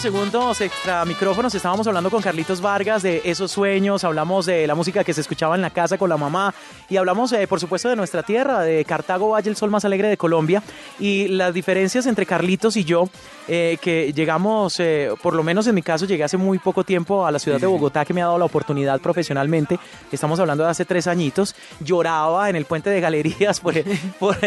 segundos 0.07 0.61
extra 0.61 1.03
micrófonos. 1.03 1.53
Estábamos 1.53 1.85
hablando 1.85 2.09
con 2.09 2.21
Carlitos 2.21 2.61
Vargas 2.61 3.03
de 3.03 3.21
esos 3.25 3.51
sueños, 3.51 4.05
hablamos 4.05 4.45
de 4.45 4.65
la 4.65 4.73
música 4.73 5.03
que 5.03 5.13
se 5.13 5.19
escuchaba 5.19 5.53
en 5.53 5.61
la 5.61 5.69
casa 5.69 5.97
con 5.97 6.07
la 6.07 6.15
mamá 6.15 6.55
y 6.89 6.95
hablamos 6.95 7.33
eh, 7.33 7.45
por 7.45 7.59
supuesto 7.59 7.89
de 7.89 7.97
nuestra 7.97 8.23
tierra, 8.23 8.61
de 8.61 8.85
Cartago 8.85 9.31
Valle, 9.31 9.49
el 9.49 9.57
sol 9.57 9.69
más 9.69 9.83
alegre 9.83 10.07
de 10.07 10.15
Colombia. 10.15 10.63
Y 10.97 11.27
las 11.27 11.53
diferencias 11.53 12.05
entre 12.05 12.25
Carlitos 12.25 12.77
y 12.77 12.85
yo, 12.85 13.09
eh, 13.47 13.77
que 13.81 14.13
llegamos, 14.13 14.79
eh, 14.79 15.09
por 15.21 15.33
lo 15.33 15.43
menos 15.43 15.67
en 15.67 15.75
mi 15.75 15.81
caso, 15.81 16.05
llegué 16.05 16.23
hace 16.23 16.37
muy 16.37 16.59
poco 16.59 16.83
tiempo 16.83 17.25
a 17.25 17.31
la 17.31 17.39
ciudad 17.39 17.59
de 17.59 17.67
Bogotá 17.67 18.05
que 18.05 18.13
me 18.13 18.21
ha 18.21 18.25
dado 18.25 18.37
la 18.37 18.45
oportunidad 18.45 18.99
profesionalmente, 18.99 19.79
estamos 20.11 20.39
hablando 20.39 20.63
de 20.63 20.69
hace 20.71 20.85
tres 20.85 21.07
añitos, 21.07 21.55
lloraba 21.79 22.49
en 22.49 22.55
el 22.55 22.65
puente 22.65 22.89
de 22.89 22.99
galerías 23.01 23.59
por, 23.59 23.73
por, 24.19 24.37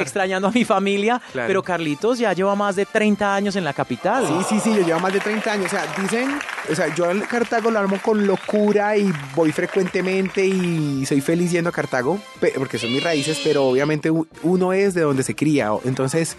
extrañando 0.00 0.48
a 0.48 0.50
mi 0.50 0.64
familia, 0.64 1.20
Claro. 1.32 1.48
pero 1.48 1.62
Carlitos 1.62 2.18
ya 2.18 2.32
lleva 2.32 2.54
más 2.54 2.76
de 2.76 2.86
30 2.86 3.34
años 3.34 3.56
en 3.56 3.64
la 3.64 3.72
capital. 3.72 4.26
Sí, 4.26 4.34
sí, 4.48 4.60
sí, 4.60 4.74
yo 4.76 4.86
llevo 4.86 5.00
más 5.00 5.12
de 5.12 5.20
30 5.20 5.52
años. 5.52 5.66
O 5.66 5.70
sea, 5.70 5.84
dicen, 6.00 6.38
o 6.70 6.74
sea, 6.74 6.94
yo 6.94 7.06
al 7.10 7.26
Cartago 7.26 7.70
lo 7.70 7.78
armo 7.78 7.98
con 8.02 8.26
locura 8.26 8.96
y 8.96 9.12
voy 9.34 9.52
frecuentemente 9.52 10.44
y 10.46 11.04
soy 11.06 11.20
feliz 11.20 11.50
yendo 11.52 11.70
a 11.70 11.72
Cartago, 11.72 12.18
porque 12.56 12.78
son 12.78 12.92
mis 12.92 13.02
raíces, 13.02 13.40
pero 13.42 13.64
obviamente 13.64 14.10
uno 14.42 14.72
es 14.72 14.94
de 14.94 15.02
donde 15.02 15.22
se 15.22 15.34
cría. 15.34 15.70
Entonces, 15.84 16.36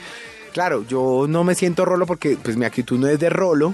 claro, 0.56 0.86
yo 0.88 1.26
no 1.28 1.44
me 1.44 1.54
siento 1.54 1.84
rolo 1.84 2.06
porque 2.06 2.38
pues 2.42 2.56
mi 2.56 2.64
actitud 2.64 2.98
no 2.98 3.10
es 3.10 3.20
de 3.20 3.30
rolo, 3.30 3.74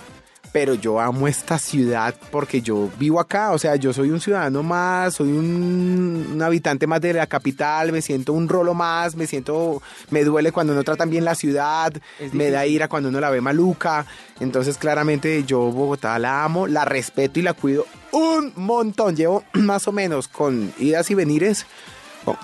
pero 0.52 0.74
yo 0.74 1.00
amo 1.00 1.28
esta 1.28 1.60
ciudad 1.60 2.15
porque 2.32 2.63
yo 2.63 2.89
vivo 2.98 3.20
acá, 3.20 3.52
o 3.52 3.60
sea, 3.60 3.76
yo 3.76 3.94
soy 3.94 4.10
un 4.10 4.20
ciudadano 4.20 4.63
más, 4.63 5.13
soy 5.13 5.30
un, 5.30 6.30
un 6.34 6.41
habitante 6.41 6.88
más 6.88 7.00
de 7.00 7.13
la 7.13 7.28
capital, 7.28 7.91
me 7.91 8.02
siento 8.02 8.34
un 8.34 8.50
rolo 8.50 8.74
más, 8.74 9.15
me 9.15 9.28
siento, 9.28 9.80
me 10.10 10.24
duele 10.24 10.52
cuando 10.52 10.74
no 10.74 10.84
tratan 10.84 11.12
bien 11.12 11.24
la 11.24 11.36
ciudad, 11.36 11.94
me 12.32 12.50
da 12.50 12.65
ira 12.65 12.88
cuando 12.88 13.10
uno 13.10 13.20
la 13.20 13.30
ve 13.30 13.41
maluca, 13.41 14.08
entonces 14.39 14.80
claramente 14.80 15.44
yo 15.44 15.60
Bogotá 15.60 16.17
la 16.17 16.44
amo, 16.44 16.65
la 16.65 16.84
respeto 16.84 17.39
y 17.39 17.44
la 17.44 17.54
cuido 17.54 17.86
un 18.12 18.54
montón, 18.56 19.15
llevo 19.15 19.44
más 19.54 19.88
o 19.88 19.91
menos 19.91 20.28
con 20.28 20.74
idas 20.80 21.12
y 21.12 21.13
venires, 21.13 21.67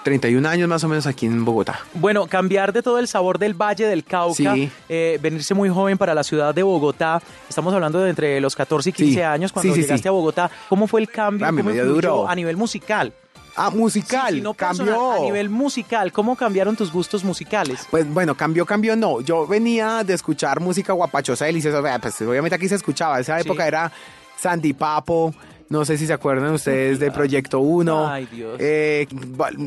31 0.03 0.45
años 0.47 0.67
más 0.67 0.83
o 0.83 0.87
menos 0.87 1.05
aquí 1.05 1.25
en 1.25 1.45
Bogotá. 1.45 1.79
Bueno, 1.93 2.27
cambiar 2.27 2.73
de 2.73 2.81
todo 2.81 2.99
el 2.99 3.07
sabor 3.07 3.37
del 3.39 3.53
Valle 3.53 3.85
del 3.85 4.03
Cauca, 4.03 4.53
Sí. 4.55 4.71
eh, 4.89 5.19
venirse 5.21 5.53
muy 5.53 5.69
joven 5.69 5.97
para 5.97 6.13
la 6.15 6.23
ciudad 6.23 6.53
de 6.55 6.63
Bogotá. 6.63 7.21
Estamos 7.47 7.73
hablando 7.73 7.99
de 7.99 8.09
entre 8.09 8.41
los 8.41 8.55
14 8.55 8.89
y 8.89 8.93
15 8.93 9.13
Sí. 9.13 9.21
años 9.21 9.51
cuando 9.51 9.73
Sí, 9.73 9.81
llegaste 9.81 10.07
a 10.07 10.11
Bogotá. 10.11 10.49
¿Cómo 10.69 10.87
fue 10.87 11.01
el 11.01 11.09
cambio? 11.09 11.45
Ah, 11.45 11.51
¿Cómo 11.55 11.71
duro. 11.71 12.27
a 12.27 12.35
nivel 12.35 12.57
musical? 12.57 13.13
Ah, 13.59 13.71
musical, 13.71 14.29
Sí, 14.29 14.35
sí, 14.35 14.41
no 14.41 14.53
personal, 14.53 14.93
cambió. 14.93 15.11
A 15.13 15.19
nivel 15.19 15.49
musical, 15.49 16.11
¿cómo 16.11 16.35
cambiaron 16.35 16.75
tus 16.75 16.91
gustos 16.91 17.23
musicales? 17.23 17.87
Pues 17.89 18.07
bueno, 18.07 18.35
cambió, 18.35 18.67
cambió, 18.67 18.95
no. 18.95 19.19
Yo 19.21 19.47
venía 19.47 20.03
de 20.03 20.13
escuchar 20.13 20.59
música 20.59 20.93
guapachosa, 20.93 21.45
deliciosa. 21.45 21.81
Pues 21.99 22.21
obviamente 22.21 22.55
aquí 22.55 22.67
se 22.69 22.75
escuchaba. 22.75 23.19
Esa 23.19 23.39
Sí. 23.41 23.47
época 23.47 23.65
era 23.67 23.91
Sandy 24.39 24.73
Papo. 24.73 25.33
No 25.69 25.83
sé 25.83 25.97
si 25.97 26.07
se 26.07 26.13
acuerdan 26.13 26.53
ustedes 26.53 26.97
de 26.99 27.11
Proyecto 27.11 27.59
1. 27.59 28.07
Ay, 28.07 28.25
Dios. 28.31 28.55
Eh, 28.59 29.05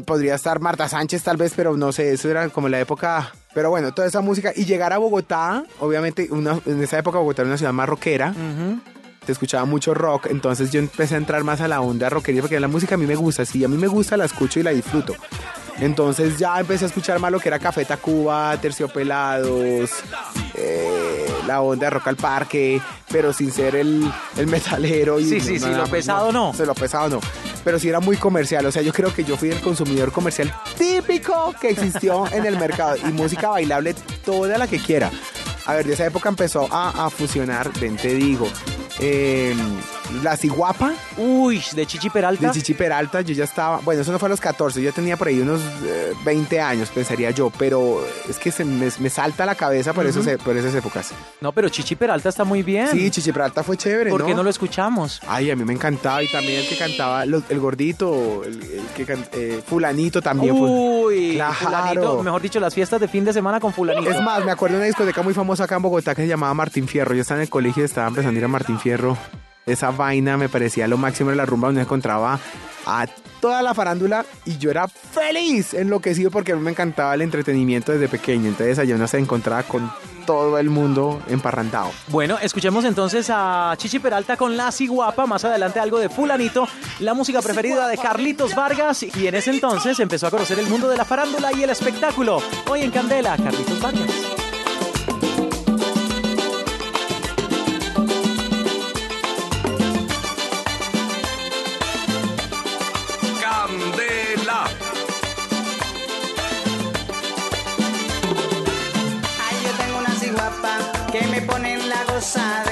podría 0.06 0.34
estar 0.34 0.58
Marta 0.60 0.88
Sánchez 0.88 1.22
tal 1.22 1.36
vez, 1.36 1.52
pero 1.54 1.76
no 1.76 1.92
sé, 1.92 2.12
eso 2.14 2.30
era 2.30 2.48
como 2.48 2.68
la 2.68 2.80
época... 2.80 3.32
Pero 3.52 3.68
bueno, 3.70 3.92
toda 3.92 4.06
esa 4.06 4.20
música. 4.20 4.52
Y 4.54 4.64
llegar 4.64 4.92
a 4.92 4.98
Bogotá, 4.98 5.64
obviamente 5.80 6.28
una- 6.30 6.58
en 6.66 6.82
esa 6.82 6.98
época 6.98 7.18
Bogotá 7.18 7.42
era 7.42 7.48
una 7.50 7.58
ciudad 7.58 7.72
más 7.72 7.88
rockera. 7.88 8.32
Te 9.26 9.32
escuchaba 9.32 9.64
mucho 9.66 9.92
rock, 9.92 10.26
entonces 10.30 10.70
yo 10.70 10.78
empecé 10.78 11.16
a 11.16 11.18
entrar 11.18 11.44
más 11.44 11.60
a 11.60 11.68
la 11.68 11.80
onda 11.82 12.08
rockería 12.08 12.40
porque 12.40 12.58
la 12.58 12.68
música 12.68 12.94
a 12.94 12.98
mí 12.98 13.06
me 13.06 13.16
gusta, 13.16 13.44
sí, 13.44 13.62
a 13.64 13.68
mí 13.68 13.76
me 13.76 13.86
gusta, 13.88 14.16
la 14.16 14.24
escucho 14.24 14.58
y 14.60 14.62
la 14.62 14.70
disfruto. 14.70 15.14
Entonces 15.80 16.38
ya 16.38 16.60
empecé 16.60 16.84
a 16.84 16.88
escuchar 16.88 17.18
más 17.18 17.32
lo 17.32 17.40
que 17.40 17.48
era 17.48 17.58
Café 17.58 17.84
Tacuba, 17.84 18.56
Terciopelados, 18.60 19.90
eh, 20.54 21.26
la 21.46 21.62
onda 21.62 21.86
de 21.86 21.90
Rock 21.90 22.08
al 22.08 22.16
Parque, 22.16 22.80
pero 23.10 23.32
sin 23.32 23.50
ser 23.50 23.76
el, 23.76 24.10
el 24.36 24.46
metalero. 24.46 25.18
Y 25.18 25.24
Sí, 25.24 25.40
sí, 25.40 25.58
sí, 25.58 25.66
lo 25.66 25.84
pesado 25.84 26.32
no. 26.32 26.52
Sí, 26.54 26.64
lo 26.64 26.74
pesado 26.74 27.08
no. 27.08 27.20
Pero 27.64 27.78
sí 27.78 27.88
era 27.88 28.00
muy 28.00 28.16
comercial, 28.16 28.64
o 28.66 28.72
sea, 28.72 28.82
yo 28.82 28.92
creo 28.92 29.12
que 29.14 29.24
yo 29.24 29.36
fui 29.36 29.50
el 29.50 29.60
consumidor 29.60 30.12
comercial 30.12 30.52
típico 30.78 31.54
que 31.60 31.70
existió 31.70 32.26
en 32.32 32.46
el 32.46 32.58
mercado. 32.58 32.96
Y 32.96 33.12
música 33.12 33.48
bailable 33.48 33.94
toda 34.24 34.56
la 34.58 34.66
que 34.66 34.78
quiera. 34.78 35.10
A 35.66 35.74
ver, 35.74 35.86
de 35.86 35.92
esa 35.94 36.06
época 36.06 36.28
empezó 36.28 36.68
a, 36.70 37.06
a 37.06 37.10
fusionar, 37.10 37.70
ven 37.80 37.96
te 37.96 38.14
digo, 38.14 38.48
eh, 39.00 39.54
la 40.22 40.36
ciguapa 40.36 40.92
Uy, 41.16 41.62
de 41.74 41.86
Chichi 41.86 42.10
Peralta. 42.10 42.46
de 42.48 42.52
Chichi 42.52 42.74
Peralta, 42.74 43.20
yo 43.22 43.32
ya 43.34 43.44
estaba, 43.44 43.78
bueno, 43.78 44.02
eso 44.02 44.12
no 44.12 44.18
fue 44.18 44.26
a 44.26 44.30
los 44.30 44.40
14, 44.40 44.82
yo 44.82 44.92
tenía 44.92 45.16
por 45.16 45.28
ahí 45.28 45.40
unos 45.40 45.60
eh, 45.84 46.12
20 46.24 46.60
años, 46.60 46.88
pensaría 46.90 47.30
yo, 47.30 47.50
pero 47.58 48.04
es 48.28 48.38
que 48.38 48.50
se 48.50 48.64
me, 48.64 48.88
me 48.98 49.10
salta 49.10 49.46
la 49.46 49.54
cabeza 49.54 49.92
por, 49.92 50.06
esos, 50.06 50.26
por 50.44 50.56
esas 50.56 50.74
épocas. 50.74 51.12
No, 51.40 51.52
pero 51.52 51.68
Chichi 51.68 51.94
Peralta 51.96 52.28
está 52.28 52.44
muy 52.44 52.62
bien. 52.62 52.88
Sí, 52.88 53.10
Chichi 53.10 53.32
Peralta 53.32 53.62
fue 53.62 53.76
chévere, 53.76 54.10
¿Por 54.10 54.20
¿no? 54.20 54.26
qué 54.26 54.34
no 54.34 54.42
lo 54.42 54.50
escuchamos? 54.50 55.20
Ay, 55.26 55.50
a 55.50 55.56
mí 55.56 55.64
me 55.64 55.72
encantaba 55.72 56.22
y 56.22 56.30
también 56.30 56.60
el 56.60 56.68
que 56.68 56.76
cantaba, 56.76 57.24
los- 57.26 57.44
el 57.48 57.58
gordito, 57.60 58.42
el, 58.44 58.54
el 58.62 58.86
que 58.96 59.04
can- 59.06 59.26
eh, 59.32 59.62
fulanito 59.66 60.20
también 60.20 60.56
fue. 60.56 60.68
Uy, 60.68 61.32
Claro. 61.34 61.54
fulanito, 61.54 62.22
mejor 62.22 62.42
dicho, 62.42 62.60
las 62.60 62.74
fiestas 62.74 63.00
de 63.00 63.08
fin 63.08 63.24
de 63.24 63.32
semana 63.32 63.60
con 63.60 63.72
fulanito. 63.72 64.10
Es 64.10 64.20
más, 64.22 64.44
me 64.44 64.50
acuerdo 64.50 64.74
de 64.74 64.80
una 64.80 64.86
discoteca 64.86 65.22
muy 65.22 65.32
famosa 65.34 65.64
acá 65.64 65.76
en 65.76 65.82
Bogotá 65.82 66.14
que 66.14 66.22
se 66.22 66.28
llamaba 66.28 66.52
Martín 66.54 66.86
Fierro. 66.88 67.14
Yo 67.14 67.22
estaba 67.22 67.38
en 67.38 67.42
el 67.44 67.48
colegio 67.50 67.82
y 67.82 67.86
estaba 67.86 68.08
empezando 68.08 68.36
a 68.36 68.38
ir 68.38 68.44
a 68.44 68.48
Martín 68.48 68.78
Fierro. 68.78 68.89
Esa 69.66 69.90
vaina 69.90 70.36
me 70.36 70.48
parecía 70.48 70.88
lo 70.88 70.96
máximo 70.96 71.30
de 71.30 71.36
la 71.36 71.46
rumba 71.46 71.68
donde 71.68 71.82
encontraba 71.82 72.40
a 72.86 73.06
toda 73.40 73.62
la 73.62 73.74
farándula 73.74 74.24
y 74.44 74.58
yo 74.58 74.70
era 74.70 74.88
feliz, 74.88 75.74
enloquecido 75.74 76.30
porque 76.30 76.52
a 76.52 76.56
mí 76.56 76.62
me 76.62 76.70
encantaba 76.70 77.14
el 77.14 77.22
entretenimiento 77.22 77.92
desde 77.92 78.08
pequeño. 78.08 78.48
Entonces 78.48 78.78
allá 78.78 78.94
uno 78.94 79.06
se 79.06 79.18
encontraba 79.18 79.62
con 79.62 79.90
todo 80.26 80.58
el 80.58 80.70
mundo 80.70 81.22
emparrantado. 81.28 81.90
Bueno, 82.08 82.38
escuchemos 82.40 82.84
entonces 82.84 83.28
a 83.32 83.74
Chichi 83.76 83.98
Peralta 83.98 84.36
con 84.36 84.56
La 84.56 84.70
Ciguapa, 84.70 85.26
más 85.26 85.44
adelante 85.44 85.80
algo 85.80 85.98
de 85.98 86.08
Fulanito, 86.08 86.68
la 87.00 87.14
música 87.14 87.40
preferida 87.42 87.88
de 87.88 87.96
Carlitos 87.96 88.54
Vargas 88.54 89.02
y 89.02 89.26
en 89.26 89.34
ese 89.34 89.50
entonces 89.50 89.98
empezó 90.00 90.26
a 90.26 90.30
conocer 90.30 90.58
el 90.58 90.66
mundo 90.66 90.88
de 90.88 90.96
la 90.96 91.04
farándula 91.04 91.52
y 91.52 91.62
el 91.62 91.70
espectáculo. 91.70 92.42
Hoy 92.68 92.82
en 92.82 92.90
Candela, 92.90 93.36
Carlitos 93.36 93.80
Vargas. 93.80 94.59
side. 112.20 112.69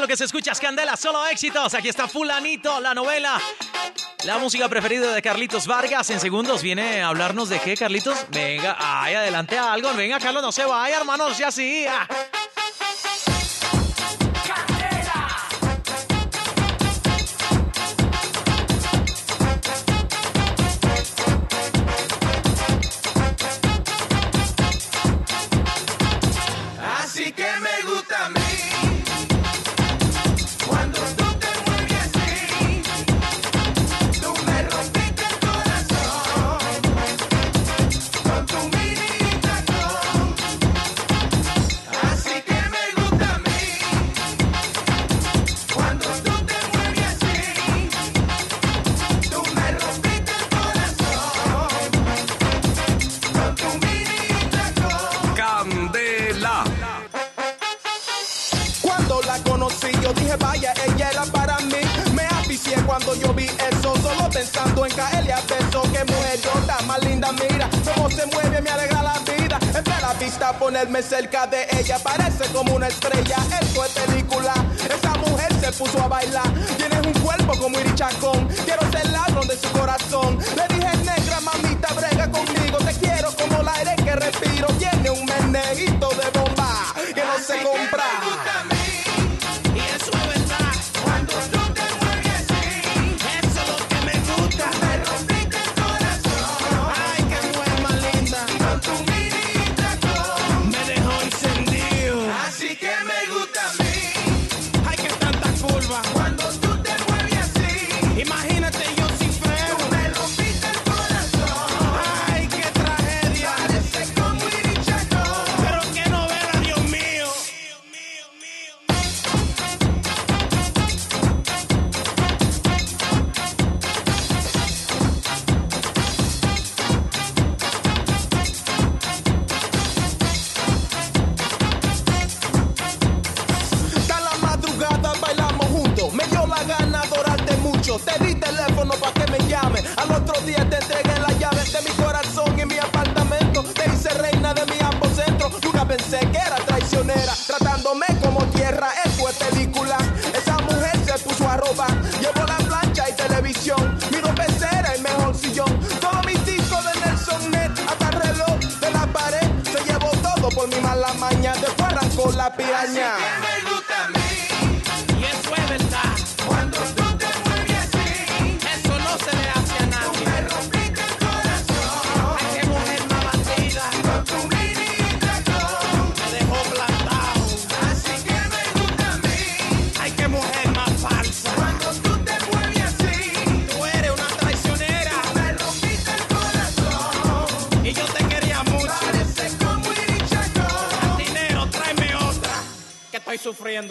Lo 0.00 0.08
que 0.08 0.16
se 0.16 0.24
escucha, 0.24 0.52
Escandela, 0.52 0.96
solo 0.96 1.26
éxitos. 1.26 1.74
Aquí 1.74 1.88
está 1.88 2.08
Fulanito, 2.08 2.80
la 2.80 2.94
novela. 2.94 3.38
La 4.24 4.38
música 4.38 4.68
preferida 4.68 5.12
de 5.12 5.20
Carlitos 5.20 5.66
Vargas. 5.66 6.08
En 6.10 6.18
segundos 6.18 6.62
viene 6.62 7.02
a 7.02 7.08
hablarnos 7.08 7.50
de 7.50 7.60
qué, 7.60 7.76
Carlitos. 7.76 8.26
Venga, 8.30 8.76
ay, 8.78 9.14
adelante 9.14 9.58
algo. 9.58 9.92
Venga, 9.94 10.18
Carlos, 10.18 10.42
no 10.42 10.50
se 10.50 10.64
vaya, 10.64 10.96
hermanos, 10.96 11.36
ya 11.36 11.50
sí. 11.50 11.84
Ah. 11.86 12.08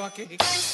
cake. 0.09 0.70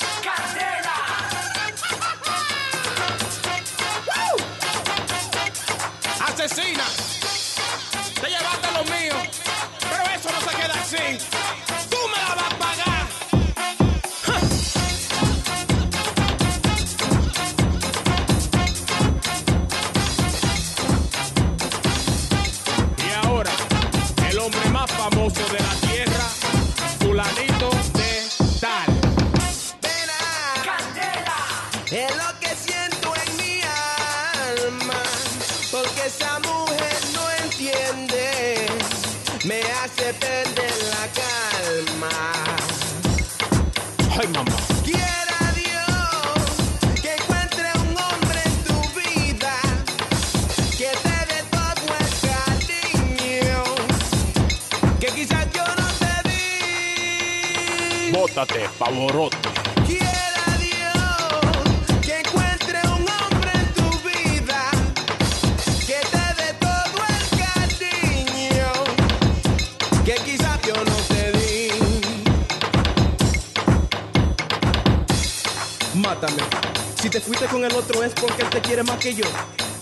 Si 77.02 77.10
te 77.10 77.22
fuiste 77.22 77.46
con 77.46 77.64
el 77.64 77.74
otro 77.74 78.04
es 78.04 78.12
porque 78.14 78.42
él 78.42 78.50
te 78.50 78.62
quiere 78.62 78.84
más 78.84 78.98
que 78.98 79.14
yo. 79.14 79.26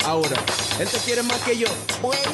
Ahora, 0.05 0.35
él 0.79 0.87
te 0.87 0.97
quiere 0.99 1.23
más 1.23 1.39
que 1.41 1.57
yo. 1.57 1.67
Bueno. 2.01 2.31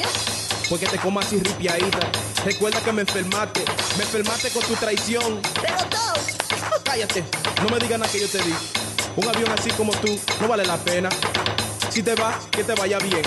Porque 0.68 0.86
te 0.86 0.98
comas 0.98 1.26
así 1.26 1.38
ripiadita. 1.38 2.10
Recuerda 2.44 2.80
que 2.80 2.92
me 2.92 3.02
enfermaste. 3.02 3.64
Me 3.96 4.02
enfermaste 4.02 4.50
con 4.50 4.62
tu 4.62 4.74
traición. 4.74 5.40
Pero 5.60 5.76
todos. 5.88 6.82
Cállate. 6.84 7.24
No 7.62 7.68
me 7.68 7.78
digas 7.78 7.98
nada 7.98 8.10
que 8.10 8.20
yo 8.20 8.28
te 8.28 8.38
di. 8.38 8.54
Un 9.16 9.28
avión 9.28 9.50
así 9.56 9.70
como 9.70 9.92
tú 9.92 10.18
no 10.40 10.48
vale 10.48 10.64
la 10.64 10.76
pena. 10.78 11.08
Si 11.90 12.02
te 12.02 12.14
vas, 12.14 12.46
que 12.50 12.64
te 12.64 12.74
vaya 12.74 12.98
bien. 12.98 13.22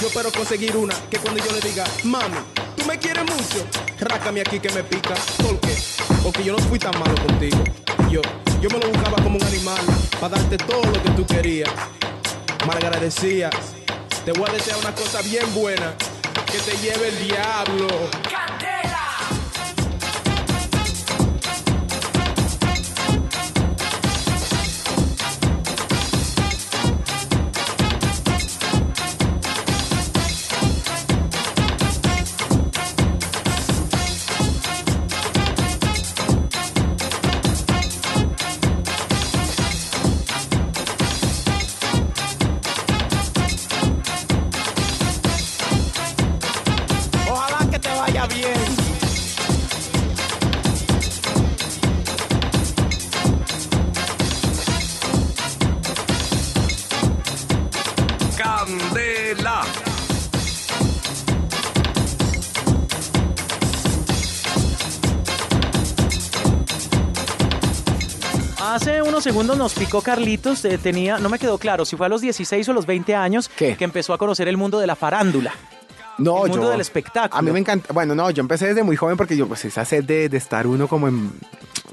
Yo 0.00 0.06
espero 0.06 0.30
conseguir 0.30 0.76
una 0.76 0.94
que 1.10 1.18
cuando 1.18 1.44
yo 1.44 1.52
le 1.52 1.60
diga, 1.60 1.84
mami, 2.04 2.36
tú 2.76 2.84
me 2.84 2.98
quieres 2.98 3.24
mucho, 3.24 3.66
rácame 3.98 4.42
aquí 4.42 4.60
que 4.60 4.70
me 4.70 4.84
pica. 4.84 5.14
¿Por 5.42 5.58
qué? 5.60 5.74
Porque 6.22 6.44
yo 6.44 6.56
no 6.56 6.58
fui 6.68 6.78
tan 6.78 6.98
malo 6.98 7.14
contigo. 7.26 7.58
Yo, 8.10 8.20
yo 8.60 8.68
me 8.68 8.78
lo 8.78 8.88
buscaba 8.88 9.16
como 9.22 9.38
un 9.38 9.44
animal 9.44 9.80
para 10.20 10.36
darte 10.36 10.58
todo 10.58 10.82
lo 10.82 11.02
que 11.02 11.10
tú 11.10 11.26
querías. 11.26 11.70
Malagradecía. 12.66 13.48
Te 14.24 14.32
voy 14.32 14.50
a 14.50 14.52
desear 14.52 14.78
una 14.78 14.94
cosa 14.94 15.22
bien 15.22 15.46
buena. 15.54 15.94
Que 16.46 16.58
te 16.58 16.76
lleve 16.78 17.08
el 17.08 17.26
diablo. 17.26 17.88
Segundos 69.30 69.56
nos 69.56 69.74
picó 69.74 70.00
Carlitos, 70.02 70.64
eh, 70.64 70.76
tenía, 70.76 71.18
no 71.18 71.28
me 71.28 71.38
quedó 71.38 71.56
claro 71.58 71.84
si 71.84 71.96
fue 71.96 72.06
a 72.06 72.08
los 72.08 72.20
16 72.20 72.68
o 72.68 72.72
los 72.72 72.84
20 72.86 73.14
años 73.14 73.48
que 73.48 73.76
empezó 73.80 74.12
a 74.12 74.18
conocer 74.18 74.48
el 74.48 74.56
mundo 74.56 74.78
de 74.80 74.86
la 74.88 74.96
farándula. 74.96 75.52
No, 76.18 76.44
el 76.44 76.50
mundo 76.50 76.66
yo- 76.66 76.70
del 76.72 76.80
espectáculo. 76.80 77.38
A 77.38 77.40
mí 77.42 77.50
me 77.52 77.60
encanta. 77.60 77.92
Bueno, 77.92 78.14
no, 78.14 78.28
yo 78.30 78.40
empecé 78.42 78.66
desde 78.66 78.82
muy 78.82 78.96
joven 78.96 79.16
porque 79.16 79.36
yo, 79.36 79.46
pues, 79.46 79.64
esa 79.64 79.84
sed 79.84 80.04
de, 80.04 80.28
de 80.28 80.36
estar 80.36 80.66
uno 80.66 80.86
como 80.88 81.06
en- 81.08 81.30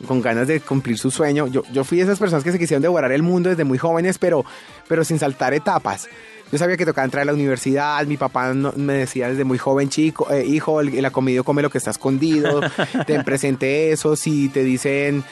con 0.07 0.19
ganas 0.21 0.47
de 0.47 0.59
cumplir 0.61 0.97
su 0.97 1.11
sueño. 1.11 1.47
Yo, 1.47 1.61
yo 1.71 1.83
fui 1.83 1.99
de 1.99 2.03
esas 2.05 2.19
personas 2.19 2.43
que 2.43 2.51
se 2.51 2.59
quisieron 2.59 2.81
devorar 2.81 3.11
el 3.11 3.21
mundo 3.23 3.49
desde 3.49 3.63
muy 3.63 3.77
jóvenes, 3.77 4.17
pero, 4.17 4.43
pero 4.87 5.03
sin 5.05 5.17
saltar 5.19 5.53
etapas. 5.53 6.07
Yo 6.51 6.57
sabía 6.57 6.75
que 6.75 6.85
tocaba 6.85 7.05
entrar 7.05 7.21
a 7.21 7.25
la 7.25 7.33
universidad. 7.33 8.03
Mi 8.05 8.17
papá 8.17 8.53
no- 8.53 8.73
me 8.75 8.93
decía 8.93 9.29
desde 9.29 9.43
muy 9.45 9.59
joven, 9.59 9.89
chico, 9.89 10.27
eh, 10.31 10.43
hijo, 10.45 10.81
el, 10.81 10.93
el 10.95 11.05
acomido 11.05 11.43
come 11.45 11.61
lo 11.61 11.69
que 11.69 11.77
está 11.77 11.91
escondido. 11.91 12.61
ten 13.07 13.23
presente 13.23 13.91
eso. 13.91 14.15
Si 14.17 14.49
te 14.49 14.63
dicen 14.63 15.23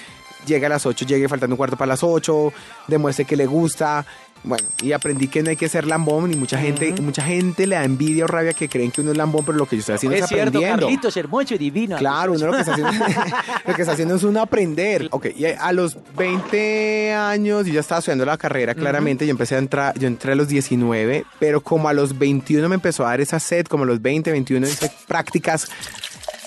llega 0.45 0.67
a 0.67 0.69
las 0.69 0.85
8, 0.85 1.05
llegue 1.05 1.27
faltando 1.27 1.53
un 1.53 1.57
cuarto 1.57 1.77
para 1.77 1.89
las 1.89 2.03
8, 2.03 2.53
demuestre 2.87 3.25
que 3.25 3.35
le 3.35 3.45
gusta. 3.45 4.05
Bueno, 4.45 4.67
y 4.83 4.91
aprendí 4.91 5.27
que 5.27 5.41
no 5.41 5.49
hay 5.49 5.55
que 5.55 5.67
ser 5.67 5.87
lambón 5.87 6.31
y 6.31 6.35
mucha 6.35 6.59
gente, 6.59 6.93
mucha 7.01 7.23
gente 7.23 7.65
le 7.65 7.75
da 7.75 7.83
envidia 7.83 8.25
o 8.25 8.27
rabia 8.27 8.53
que 8.53 8.69
creen 8.69 8.91
que 8.91 9.01
uno 9.01 9.09
es 9.11 9.17
lambón, 9.17 9.43
pero 9.43 9.57
lo 9.57 9.65
que 9.65 9.75
yo 9.75 9.79
estoy 9.79 9.95
haciendo 9.95 10.15
es, 10.15 10.21
es 10.21 10.29
cierto, 10.29 10.49
aprendiendo. 10.49 10.85
Carlitos, 10.85 11.17
hermoso 11.17 11.55
y 11.55 11.57
divino. 11.57 11.97
Claro, 11.97 12.33
uno 12.33 12.45
lo 12.45 12.53
que, 12.53 12.59
está 12.59 12.73
haciendo, 12.73 12.93
lo 13.65 13.73
que 13.73 13.81
está 13.81 13.93
haciendo 13.93 14.15
es 14.15 14.23
uno 14.23 14.41
aprender. 14.41 15.07
Ok, 15.09 15.27
y 15.35 15.45
a 15.45 15.71
los 15.71 15.97
20 16.15 17.13
años 17.13 17.65
yo 17.65 17.73
ya 17.73 17.79
estaba 17.79 17.99
estudiando 17.99 18.23
la 18.23 18.37
carrera, 18.37 18.75
claramente. 18.75 19.25
Yo 19.25 19.31
empecé 19.31 19.55
a 19.55 19.57
entrar, 19.57 19.97
yo 19.97 20.07
entré 20.07 20.33
a 20.33 20.35
los 20.35 20.47
19, 20.47 21.25
pero 21.39 21.61
como 21.61 21.89
a 21.89 21.93
los 21.93 22.15
21 22.15 22.69
me 22.69 22.75
empezó 22.75 23.03
a 23.03 23.09
dar 23.09 23.21
esa 23.21 23.39
sed, 23.39 23.65
como 23.65 23.83
a 23.83 23.87
los 23.87 23.99
20, 23.99 24.31
21 24.31 24.67
hice 24.67 24.91
prácticas 25.07 25.67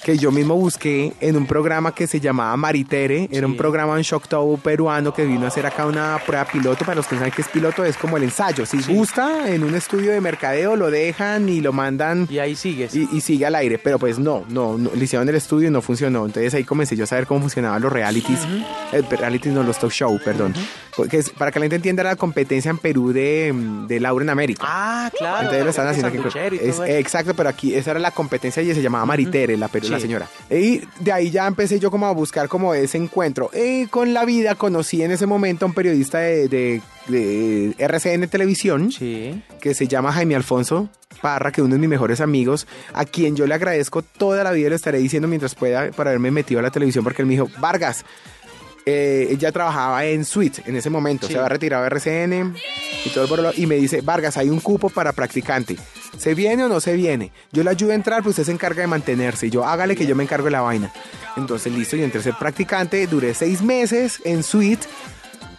que 0.03 0.17
yo 0.17 0.31
mismo 0.33 0.55
busqué 0.55 1.13
en 1.21 1.37
un 1.37 1.47
programa 1.47 1.95
que 1.95 2.07
se 2.07 2.19
llamaba 2.21 2.57
Maritere. 2.57 3.29
Era 3.31 3.47
un 3.47 3.57
programa 3.57 3.97
en 3.97 4.03
Shocktow 4.03 4.59
peruano 4.59 5.13
que 5.13 5.25
vino 5.27 5.45
a 5.45 5.49
hacer 5.49 5.67
acá 5.67 5.85
una 5.87 6.19
prueba 6.25 6.47
piloto. 6.47 6.85
Para 6.85 6.95
los 6.97 7.07
que 7.07 7.17
no 7.17 7.21
saben 7.21 7.33
qué 7.35 7.43
es 7.43 7.49
piloto, 7.49 7.85
es 7.85 7.97
como 7.99 8.17
el 8.17 8.23
ensayo. 8.23 8.65
Si 8.65 8.81
gusta, 8.83 9.49
en 9.53 9.65
un 9.65 9.75
estudio 9.75 10.13
de 10.13 10.21
mercadeo 10.21 10.77
lo 10.77 10.91
dejan 10.91 11.49
y 11.49 11.61
lo 11.61 11.73
mandan. 11.73 12.27
Y 12.31 12.39
ahí 12.39 12.57
sigues. 12.57 12.95
Y, 12.95 13.07
y 13.13 13.21
sigue 13.21 13.45
al 13.45 13.55
aire. 13.55 13.79
Pero 13.79 13.99
pues 13.99 14.19
no, 14.19 14.45
no, 14.49 14.79
no, 14.79 14.91
le 14.95 15.05
hicieron 15.05 15.29
el 15.29 15.35
estudio 15.35 15.69
y 15.69 15.71
no 15.71 15.83
funcionó. 15.83 16.25
Entonces 16.25 16.55
ahí 16.55 16.65
comencé 16.65 16.97
yo 16.97 17.05
a 17.05 17.07
saber 17.07 17.27
cómo 17.27 17.41
funcionaban 17.41 17.83
los 17.83 17.93
realities. 17.93 18.39
Eh, 18.93 19.03
realities 19.11 19.53
no, 19.53 19.63
los 19.63 19.79
talk 19.79 19.91
show, 19.93 20.19
perdón. 20.25 20.55
Porque 20.97 21.19
es- 21.19 21.31
para 21.31 21.51
que 21.51 21.59
la 21.59 21.65
gente 21.65 21.77
entienda 21.77 22.01
era 22.03 22.11
la 22.11 22.17
competencia 22.17 22.71
en 22.71 22.79
Perú 22.79 23.13
de, 23.13 23.53
de 23.87 24.01
Laura 24.01 24.23
en 24.25 24.31
América. 24.31 24.63
Ah, 24.67 25.11
claro. 25.17 25.39
Entonces 25.43 25.65
lo 25.65 25.71
están 25.71 25.87
haciendo 25.89 26.09
aquí. 26.09 26.57
Es- 26.63 26.81
exacto, 26.81 27.35
pero 27.35 27.49
aquí 27.51 27.75
esa 27.75 27.91
era 27.93 28.01
la 28.01 28.11
competencia 28.11 28.63
y 28.63 28.73
se 28.75 28.81
llamaba 28.83 29.05
Maritere, 29.05 29.57
la, 29.57 29.69
pero 29.69 29.88
la 29.88 29.88
Sí. 29.97 30.03
señora. 30.03 30.29
Y 30.51 30.83
de 31.01 31.13
ahí 31.13 31.31
ya 31.31 31.47
empecé 31.47 31.79
yo 31.81 31.91
como 31.91 32.07
a 32.07 32.13
buscar 32.13 32.49
como 32.49 32.75
ese 32.75 32.99
encuentro. 32.99 33.51
Y 33.55 33.87
con 33.87 34.13
la 34.15 34.25
vida 34.25 34.55
conocí 34.55 35.03
en 35.03 35.11
ese 35.11 35.27
momento 35.27 35.65
a 35.65 35.69
un 35.69 35.75
periodista 35.75 36.19
de, 36.19 36.49
de- 36.49 36.83
de 37.09 37.75
RCN 37.79 38.29
Televisión 38.29 38.91
que 39.61 39.75
se 39.75 39.89
llama 39.89 40.13
Jaime 40.13 40.35
Alfonso 40.37 40.91
Parra, 41.23 41.51
que 41.51 41.61
es 41.63 41.65
uno 41.65 41.75
de 41.75 41.81
mis 41.81 41.89
mejores 41.89 42.21
amigos, 42.21 42.67
a 42.93 43.05
quien 43.05 43.35
yo 43.35 43.47
le 43.47 43.55
agradezco 43.55 44.03
toda 44.03 44.45
la 44.45 44.53
vida 44.53 44.67
y 44.67 44.71
lo 44.71 44.77
estaré 44.77 44.99
diciendo 44.99 45.27
mientras 45.27 45.55
pueda 45.55 45.91
por 45.91 46.07
haberme 46.07 46.31
metido 46.31 46.61
a 46.61 46.63
la 46.63 46.71
televisión, 46.71 47.03
porque 47.03 47.23
él 47.23 47.27
me 47.27 47.33
dijo, 47.33 47.49
Vargas, 47.59 48.05
eh, 48.91 49.29
ella 49.31 49.53
trabajaba 49.53 50.05
en 50.07 50.25
Suite 50.25 50.63
en 50.67 50.77
ese 50.77 50.89
momento, 50.89 51.27
Sí. 51.27 51.33
se 51.35 51.39
había 51.39 51.51
retirado 51.51 51.83
de 51.83 51.89
RCN 51.89 52.55
y 53.05 53.11
todo 53.11 53.25
el 53.25 53.31
borolo, 53.31 53.51
y 53.55 53.67
me 53.67 53.75
dice, 53.77 54.01
Vargas, 54.01 54.37
hay 54.39 54.49
un 54.49 54.61
cupo 54.61 54.89
para 54.89 55.13
practicante. 55.13 55.77
¿Se 56.17 56.35
viene 56.35 56.65
o 56.65 56.69
no 56.69 56.81
se 56.81 56.95
viene? 56.95 57.33
Yo 57.53 57.63
le 57.63 57.71
ayudo 57.71 57.93
a 57.93 57.95
entrar, 57.95 58.23
pues 58.23 58.33
usted 58.33 58.45
se 58.45 58.53
encarga 58.53 58.81
de 58.81 58.87
mantenerse. 58.87 59.49
Y 59.49 59.51
yo, 59.51 59.65
hágale 59.65 59.95
que 59.95 60.07
yo 60.07 60.17
me 60.17 60.23
encargo 60.25 60.47
de 60.47 60.53
la 60.53 60.63
vaina. 60.63 60.91
Entonces, 61.37 61.71
listo, 61.73 61.97
yo 61.97 62.05
entré 62.05 62.21
a 62.21 62.25
ser 62.25 62.35
practicante, 62.39 63.07
duré 63.07 63.35
seis 63.35 63.61
meses 63.63 64.21
en 64.25 64.43
Suite 64.43 64.87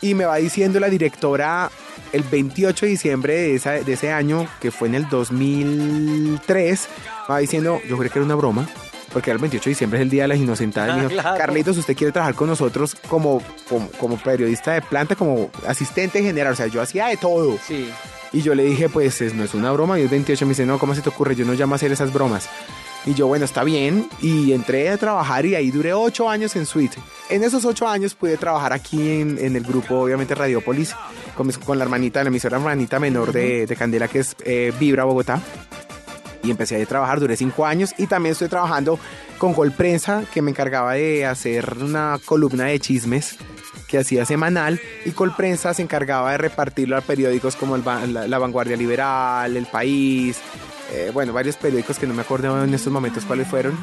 y 0.01 0.15
me 0.15 0.25
va 0.25 0.37
diciendo 0.37 0.79
la 0.79 0.89
directora 0.89 1.69
el 2.13 2.23
28 2.23 2.85
de 2.87 2.89
diciembre 2.91 3.33
de, 3.35 3.55
esa- 3.55 3.71
de 3.83 3.93
ese 3.93 4.11
año, 4.11 4.47
que 4.59 4.71
fue 4.71 4.87
en 4.87 4.95
el 4.95 5.07
2003, 5.09 6.87
me 7.27 7.33
va 7.35 7.39
diciendo, 7.39 7.79
yo 7.87 7.97
creo 7.97 8.11
que 8.11 8.19
era 8.19 8.25
una 8.25 8.35
broma, 8.35 8.67
porque 9.11 9.31
el 9.31 9.37
28 9.37 9.63
de 9.65 9.69
diciembre, 9.71 9.99
es 9.99 10.03
el 10.03 10.09
Día 10.09 10.23
de 10.23 10.27
las 10.29 10.37
Inocentadas. 10.37 10.95
me 10.95 11.01
Ah, 11.03 11.07
dijo, 11.07 11.21
claro. 11.21 11.37
Carlitos, 11.37 11.77
¿usted 11.77 11.95
quiere 11.95 12.11
trabajar 12.13 12.35
con 12.35 12.47
nosotros 12.47 12.95
como, 13.07 13.41
como, 13.67 13.89
como 13.91 14.17
periodista 14.17 14.73
de 14.73 14.81
planta, 14.81 15.15
como 15.15 15.49
asistente 15.67 16.21
general? 16.21 16.53
O 16.53 16.55
sea, 16.55 16.67
yo 16.67 16.81
hacía 16.81 17.07
de 17.07 17.17
todo. 17.17 17.57
Sí. 17.65 17.89
Y 18.31 18.41
yo 18.43 18.53
le 18.55 18.63
dije, 18.63 18.89
pues 18.89 19.21
es- 19.21 19.33
no 19.33 19.43
es 19.43 19.53
una 19.53 19.71
broma, 19.71 19.99
y 19.99 20.03
es 20.03 20.09
28. 20.11 20.45
Me 20.45 20.49
dice, 20.49 20.65
no, 20.65 20.77
¿cómo 20.79 20.93
se 20.95 21.01
te 21.01 21.09
ocurre? 21.09 21.35
Yo 21.35 21.45
no 21.45 21.53
llamo 21.53 21.73
a 21.73 21.77
hacer 21.77 21.91
esas 21.91 22.13
bromas. 22.13 22.47
Y 23.05 23.13
yo, 23.13 23.27
bueno, 23.27 23.45
está 23.45 23.63
bien. 23.63 24.07
Y 24.21 24.51
entré 24.51 24.89
a 24.89 24.97
trabajar 24.97 25.45
y 25.45 25.55
ahí 25.55 25.71
duré 25.71 25.93
ocho 25.93 26.29
años 26.29 26.55
en 26.57 26.65
Suite. 26.65 26.97
En 27.29 27.43
esos 27.43 27.63
ocho 27.65 27.87
años 27.87 28.13
pude 28.13 28.35
trabajar 28.37 28.73
aquí 28.73 29.21
en, 29.21 29.37
en 29.39 29.55
el 29.55 29.63
grupo, 29.63 29.95
obviamente, 30.01 30.35
Radiopolis, 30.35 30.93
con, 31.35 31.49
con 31.51 31.77
la 31.79 31.85
hermanita, 31.85 32.21
la 32.23 32.27
emisora 32.27 32.57
hermanita 32.57 32.99
menor 32.99 33.31
de, 33.31 33.65
de 33.65 33.75
Candela, 33.77 34.07
que 34.09 34.19
es 34.19 34.35
eh, 34.43 34.73
Vibra 34.79 35.05
Bogotá. 35.05 35.41
Y 36.43 36.51
empecé 36.51 36.81
a 36.81 36.85
trabajar, 36.85 37.19
duré 37.19 37.35
cinco 37.35 37.65
años. 37.65 37.93
Y 37.97 38.07
también 38.07 38.31
estoy 38.33 38.47
trabajando 38.47 38.97
con 39.37 39.53
Gol 39.53 39.71
Prensa, 39.71 40.23
que 40.33 40.41
me 40.41 40.51
encargaba 40.51 40.93
de 40.93 41.25
hacer 41.25 41.75
una 41.81 42.17
columna 42.25 42.65
de 42.65 42.79
chismes 42.79 43.37
que 43.87 43.97
hacía 43.97 44.23
semanal 44.23 44.79
y 45.03 45.11
Colprensa 45.11 45.73
se 45.73 45.81
encargaba 45.81 46.31
de 46.31 46.37
repartirlo 46.37 46.95
a 46.95 47.01
periódicos 47.01 47.55
como 47.55 47.75
La 47.75 48.37
Vanguardia 48.37 48.77
Liberal, 48.77 49.57
El 49.57 49.65
País, 49.65 50.37
eh, 50.93 51.09
bueno, 51.11 51.33
varios 51.33 51.55
periódicos 51.57 51.97
que 51.97 52.05
no 52.05 52.13
me 52.13 52.21
acuerdo 52.21 52.63
en 52.63 52.71
estos 52.71 52.93
momentos 52.93 53.25
cuáles 53.25 53.47
fueron, 53.47 53.75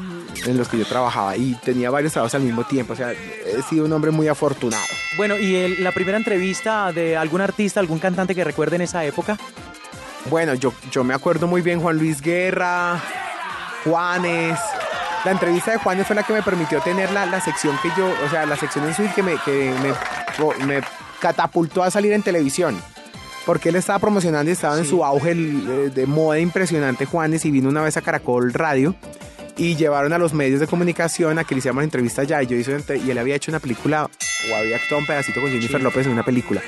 en 0.46 0.56
los 0.56 0.68
que 0.68 0.78
yo 0.78 0.84
trabajaba 0.84 1.36
y 1.36 1.54
tenía 1.64 1.90
varios 1.90 2.12
trabajos 2.12 2.36
al 2.36 2.42
mismo 2.42 2.62
tiempo, 2.64 2.92
o 2.92 2.96
sea, 2.96 3.12
he 3.12 3.62
sido 3.68 3.84
un 3.84 3.92
hombre 3.92 4.12
muy 4.12 4.28
afortunado. 4.28 4.84
Bueno, 5.16 5.36
¿y 5.38 5.56
el- 5.56 5.82
la 5.82 5.90
primera 5.90 6.18
entrevista 6.18 6.92
de 6.92 7.16
algún 7.16 7.40
artista, 7.40 7.80
algún 7.80 7.98
cantante 7.98 8.32
que 8.36 8.44
recuerde 8.44 8.76
en 8.76 8.82
esa 8.82 9.04
época? 9.04 9.36
Bueno, 10.28 10.54
yo, 10.54 10.72
yo 10.90 11.04
me 11.04 11.14
acuerdo 11.14 11.46
muy 11.46 11.62
bien 11.62 11.80
Juan 11.80 11.98
Luis 11.98 12.20
Guerra, 12.20 13.00
Juanes. 13.84 14.58
La 15.24 15.30
entrevista 15.30 15.72
de 15.72 15.78
Juanes 15.78 16.06
fue 16.06 16.16
la 16.16 16.24
que 16.24 16.32
me 16.32 16.42
permitió 16.42 16.80
tener 16.80 17.10
la, 17.12 17.26
la 17.26 17.40
sección 17.40 17.76
que 17.82 17.88
yo, 17.96 18.08
o 18.24 18.30
sea, 18.30 18.44
la 18.44 18.56
sección 18.56 18.86
en 18.86 18.94
suite 18.94 19.12
que 19.14 19.22
me, 19.22 19.36
que 19.44 19.72
me, 19.82 20.66
me 20.66 20.80
catapultó 21.20 21.82
a 21.82 21.90
salir 21.90 22.12
en 22.12 22.22
televisión. 22.22 22.80
Porque 23.44 23.68
él 23.68 23.76
estaba 23.76 24.00
promocionando 24.00 24.50
y 24.50 24.52
estaba 24.52 24.76
en 24.76 24.84
su 24.84 25.04
auge 25.04 25.30
eh, 25.30 25.90
de 25.94 26.06
moda 26.06 26.40
impresionante 26.40 27.06
Juanes 27.06 27.44
y 27.44 27.52
vino 27.52 27.68
una 27.68 27.82
vez 27.82 27.96
a 27.96 28.02
Caracol 28.02 28.52
Radio 28.52 28.96
y 29.56 29.76
llevaron 29.76 30.12
a 30.12 30.18
los 30.18 30.34
medios 30.34 30.58
de 30.58 30.66
comunicación 30.66 31.38
a 31.38 31.44
que 31.44 31.54
le 31.54 31.60
hiciéramos 31.60 31.84
entrevista 31.84 32.22
allá 32.22 32.42
y 32.42 32.46
yo 32.46 32.56
hice 32.56 32.82
y 33.04 33.10
él 33.10 33.18
había 33.18 33.36
hecho 33.36 33.52
una 33.52 33.60
película 33.60 34.10
o 34.50 34.56
había 34.56 34.76
actuado 34.76 34.98
un 34.98 35.06
pedacito 35.06 35.40
con 35.40 35.50
Jennifer 35.50 35.80
López 35.80 36.06
en 36.06 36.12
una 36.12 36.24
película 36.24 36.60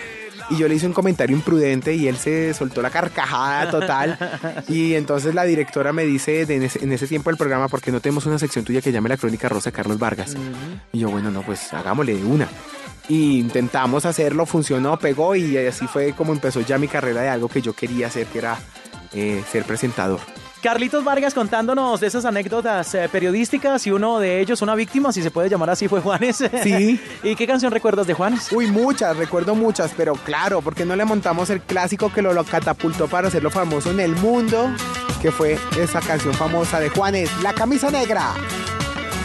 y 0.50 0.56
yo 0.56 0.68
le 0.68 0.74
hice 0.74 0.86
un 0.86 0.92
comentario 0.92 1.36
imprudente 1.36 1.94
y 1.94 2.08
él 2.08 2.16
se 2.16 2.54
soltó 2.54 2.82
la 2.82 2.90
carcajada 2.90 3.70
total. 3.70 4.18
Y 4.68 4.94
entonces 4.94 5.34
la 5.34 5.44
directora 5.44 5.92
me 5.92 6.04
dice 6.04 6.44
de 6.46 6.56
en, 6.56 6.62
ese, 6.62 6.82
en 6.82 6.92
ese 6.92 7.06
tiempo 7.06 7.30
del 7.30 7.36
programa 7.36 7.68
porque 7.68 7.90
no 7.90 8.00
tenemos 8.00 8.26
una 8.26 8.38
sección 8.38 8.64
tuya 8.64 8.80
que 8.80 8.92
llame 8.92 9.08
la 9.08 9.16
crónica 9.16 9.48
rosa 9.48 9.70
de 9.70 9.76
Carlos 9.76 9.98
Vargas 9.98 10.36
y 10.92 10.98
yo 10.98 11.10
bueno 11.10 11.30
no 11.30 11.42
pues 11.42 11.72
hagámosle 11.72 12.14
de 12.14 12.24
una 12.24 12.48
y 13.08 13.38
intentamos 13.38 14.04
hacerlo 14.04 14.46
funcionó 14.46 14.98
pegó 14.98 15.34
y 15.36 15.56
así 15.58 15.86
fue 15.86 16.12
como 16.12 16.32
empezó 16.32 16.60
ya 16.60 16.78
mi 16.78 16.88
carrera 16.88 17.22
de 17.22 17.28
algo 17.28 17.48
que 17.48 17.62
yo 17.62 17.72
quería 17.72 18.08
hacer 18.08 18.26
que 18.26 18.38
era 18.38 18.58
eh, 19.12 19.42
ser 19.50 19.64
presentador 19.64 20.20
Carlitos 20.62 21.04
Vargas 21.04 21.34
contándonos 21.34 22.00
de 22.00 22.08
esas 22.08 22.24
anécdotas 22.24 22.92
eh, 22.94 23.08
periodísticas 23.10 23.86
y 23.86 23.92
uno 23.92 24.18
de 24.18 24.40
ellos, 24.40 24.60
una 24.60 24.74
víctima, 24.74 25.12
si 25.12 25.22
se 25.22 25.30
puede 25.30 25.48
llamar 25.48 25.70
así, 25.70 25.86
fue 25.86 26.00
Juanes. 26.00 26.42
Sí. 26.62 27.00
¿Y 27.22 27.36
qué 27.36 27.46
canción 27.46 27.70
recuerdas 27.70 28.06
de 28.08 28.14
Juanes? 28.14 28.50
Uy, 28.50 28.66
muchas, 28.66 29.16
recuerdo 29.16 29.54
muchas, 29.54 29.92
pero 29.96 30.14
claro, 30.14 30.60
porque 30.60 30.84
no 30.84 30.96
le 30.96 31.04
montamos 31.04 31.50
el 31.50 31.60
clásico 31.60 32.12
que 32.12 32.22
lo, 32.22 32.32
lo 32.32 32.44
catapultó 32.44 33.06
para 33.06 33.28
hacerlo 33.28 33.50
famoso 33.50 33.90
en 33.92 34.00
el 34.00 34.16
mundo, 34.16 34.68
que 35.22 35.30
fue 35.30 35.58
esa 35.78 36.00
canción 36.00 36.34
famosa 36.34 36.80
de 36.80 36.88
Juanes, 36.88 37.30
La 37.42 37.52
camisa 37.52 37.90
negra. 37.90 38.32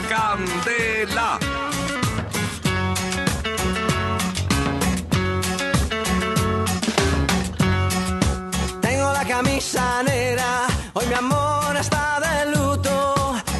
Candela. 0.07 1.39
Tengo 8.81 9.11
la 9.13 9.25
camisa 9.25 10.03
negra, 10.03 10.12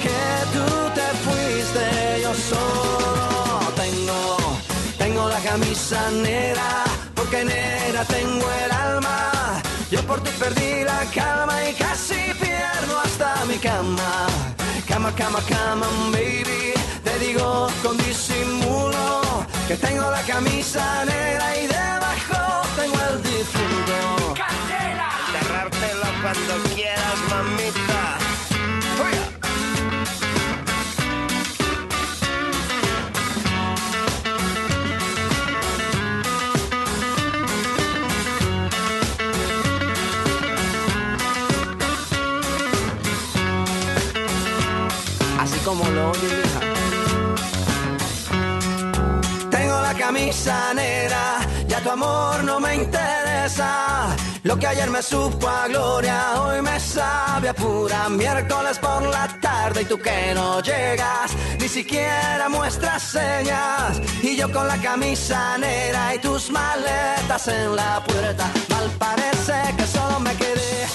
que 0.00 0.20
tú 0.54 0.64
te 0.94 1.06
fuiste, 1.24 2.20
yo 2.22 2.32
solo 2.34 3.72
tengo, 3.76 4.36
tengo 4.98 5.28
la 5.28 5.40
camisa 5.40 6.10
negra. 6.10 6.84
Porque 7.14 7.44
negra 7.44 8.04
tengo 8.04 8.46
el 8.64 8.70
alma. 8.70 9.62
Yo 9.90 10.00
por 10.06 10.22
ti 10.22 10.30
perdí 10.38 10.84
la 10.84 11.04
calma 11.14 11.68
y 11.68 11.74
casi 11.74 12.32
pierdo 12.40 12.98
hasta 13.04 13.44
mi 13.46 13.58
cama. 13.58 14.26
Cama, 14.88 15.12
cama, 15.14 15.40
cama, 15.48 15.86
baby. 16.12 16.72
Te 17.04 17.18
digo 17.18 17.68
con 17.82 17.96
disimulo 17.98 19.22
que 19.68 19.76
tengo 19.76 20.10
la 20.10 20.22
camisa 20.22 21.04
negra 21.04 21.56
y 21.56 21.66
debajo 21.66 22.68
tengo 22.76 22.98
el 23.10 23.22
difunto. 23.22 24.34
Cerrártelo 25.32 26.08
cuando 26.22 26.74
quieras, 26.74 27.18
mamita. 27.30 28.21
Tengo 49.50 49.80
la 49.80 49.94
camisa 49.94 50.74
negra, 50.74 51.38
ya 51.66 51.80
tu 51.80 51.90
amor 51.90 52.44
no 52.44 52.60
me 52.60 52.74
interesa. 52.74 54.14
Lo 54.42 54.58
que 54.58 54.66
ayer 54.66 54.90
me 54.90 55.02
supo 55.02 55.48
a 55.48 55.68
gloria, 55.68 56.42
hoy 56.42 56.60
me 56.60 56.78
sabe 56.78 57.48
a 57.48 57.54
pura 57.54 58.08
miércoles 58.10 58.78
por 58.78 59.02
la 59.04 59.26
tarde 59.40 59.82
y 59.82 59.84
tú 59.86 59.98
que 59.98 60.34
no 60.34 60.60
llegas, 60.60 61.30
ni 61.58 61.68
siquiera 61.68 62.48
muestras 62.50 63.02
señas. 63.02 63.98
Y 64.22 64.36
yo 64.36 64.52
con 64.52 64.68
la 64.68 64.76
camisa 64.76 65.56
negra 65.56 66.14
y 66.16 66.18
tus 66.18 66.50
maletas 66.50 67.48
en 67.48 67.76
la 67.76 68.02
puerta, 68.04 68.50
mal 68.68 68.90
parece 68.98 69.54
que 69.76 69.86
solo 69.86 70.20
me 70.20 70.34
quedé. 70.34 70.86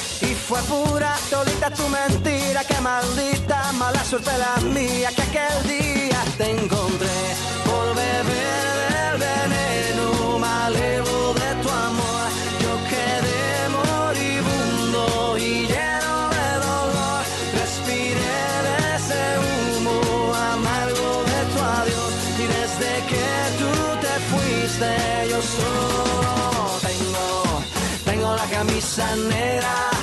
Fue 0.48 0.62
pura 0.62 1.14
todita 1.30 1.70
tu 1.72 1.86
mentira, 1.90 2.64
que 2.64 2.80
maldita 2.80 3.70
mala 3.74 4.02
suerte 4.06 4.32
la 4.38 4.56
mía, 4.62 5.10
que 5.14 5.22
aquel 5.24 5.68
día 5.68 6.24
te 6.38 6.52
encontré 6.52 7.20
por 7.66 7.88
beber 7.94 8.80
del 8.96 9.18
veneno, 9.28 10.40
me 10.40 10.48
alevo 10.48 11.34
de 11.34 11.50
tu 11.62 11.70
amor. 11.70 12.28
Yo 12.64 12.74
quedé 12.94 13.44
moribundo 13.76 15.38
y 15.38 15.68
lleno 15.68 16.16
de 16.38 16.50
dolor. 16.66 17.24
Respiré 17.62 18.40
de 18.68 18.96
ese 18.96 19.22
humo 19.44 20.34
amargo 20.34 21.10
de 21.32 21.40
tu 21.52 21.60
adiós. 21.78 22.12
Y 22.40 22.46
desde 22.56 22.92
que 23.12 23.28
tú 23.60 23.72
te 24.00 24.14
fuiste, 24.30 24.92
yo 25.30 25.42
solo 25.42 26.80
tengo, 26.88 27.62
tengo 28.06 28.34
la 28.34 28.46
camisa 28.46 29.14
negra. 29.18 29.97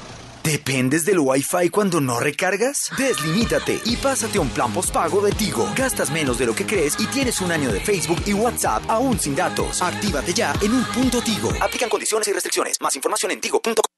¿Dependes 0.43 1.05
del 1.05 1.19
Wi-Fi 1.19 1.69
cuando 1.69 2.01
no 2.01 2.19
recargas? 2.19 2.89
Deslimítate 2.97 3.79
y 3.85 3.95
pásate 3.95 4.39
un 4.39 4.49
plan 4.49 4.73
postpago 4.73 5.21
de 5.21 5.31
Tigo. 5.33 5.69
Gastas 5.75 6.09
menos 6.09 6.39
de 6.39 6.47
lo 6.47 6.55
que 6.55 6.65
crees 6.65 6.99
y 6.99 7.05
tienes 7.07 7.41
un 7.41 7.51
año 7.51 7.71
de 7.71 7.79
Facebook 7.79 8.21
y 8.25 8.33
WhatsApp 8.33 8.83
aún 8.89 9.19
sin 9.19 9.35
datos. 9.35 9.81
Actívate 9.81 10.33
ya 10.33 10.53
en 10.61 10.73
un 10.73 10.83
punto 10.85 11.21
Tigo. 11.21 11.51
Aplican 11.61 11.89
condiciones 11.89 12.27
y 12.27 12.33
restricciones. 12.33 12.81
Más 12.81 12.95
información 12.95 13.31
en 13.31 13.41
tigo.com. 13.41 13.90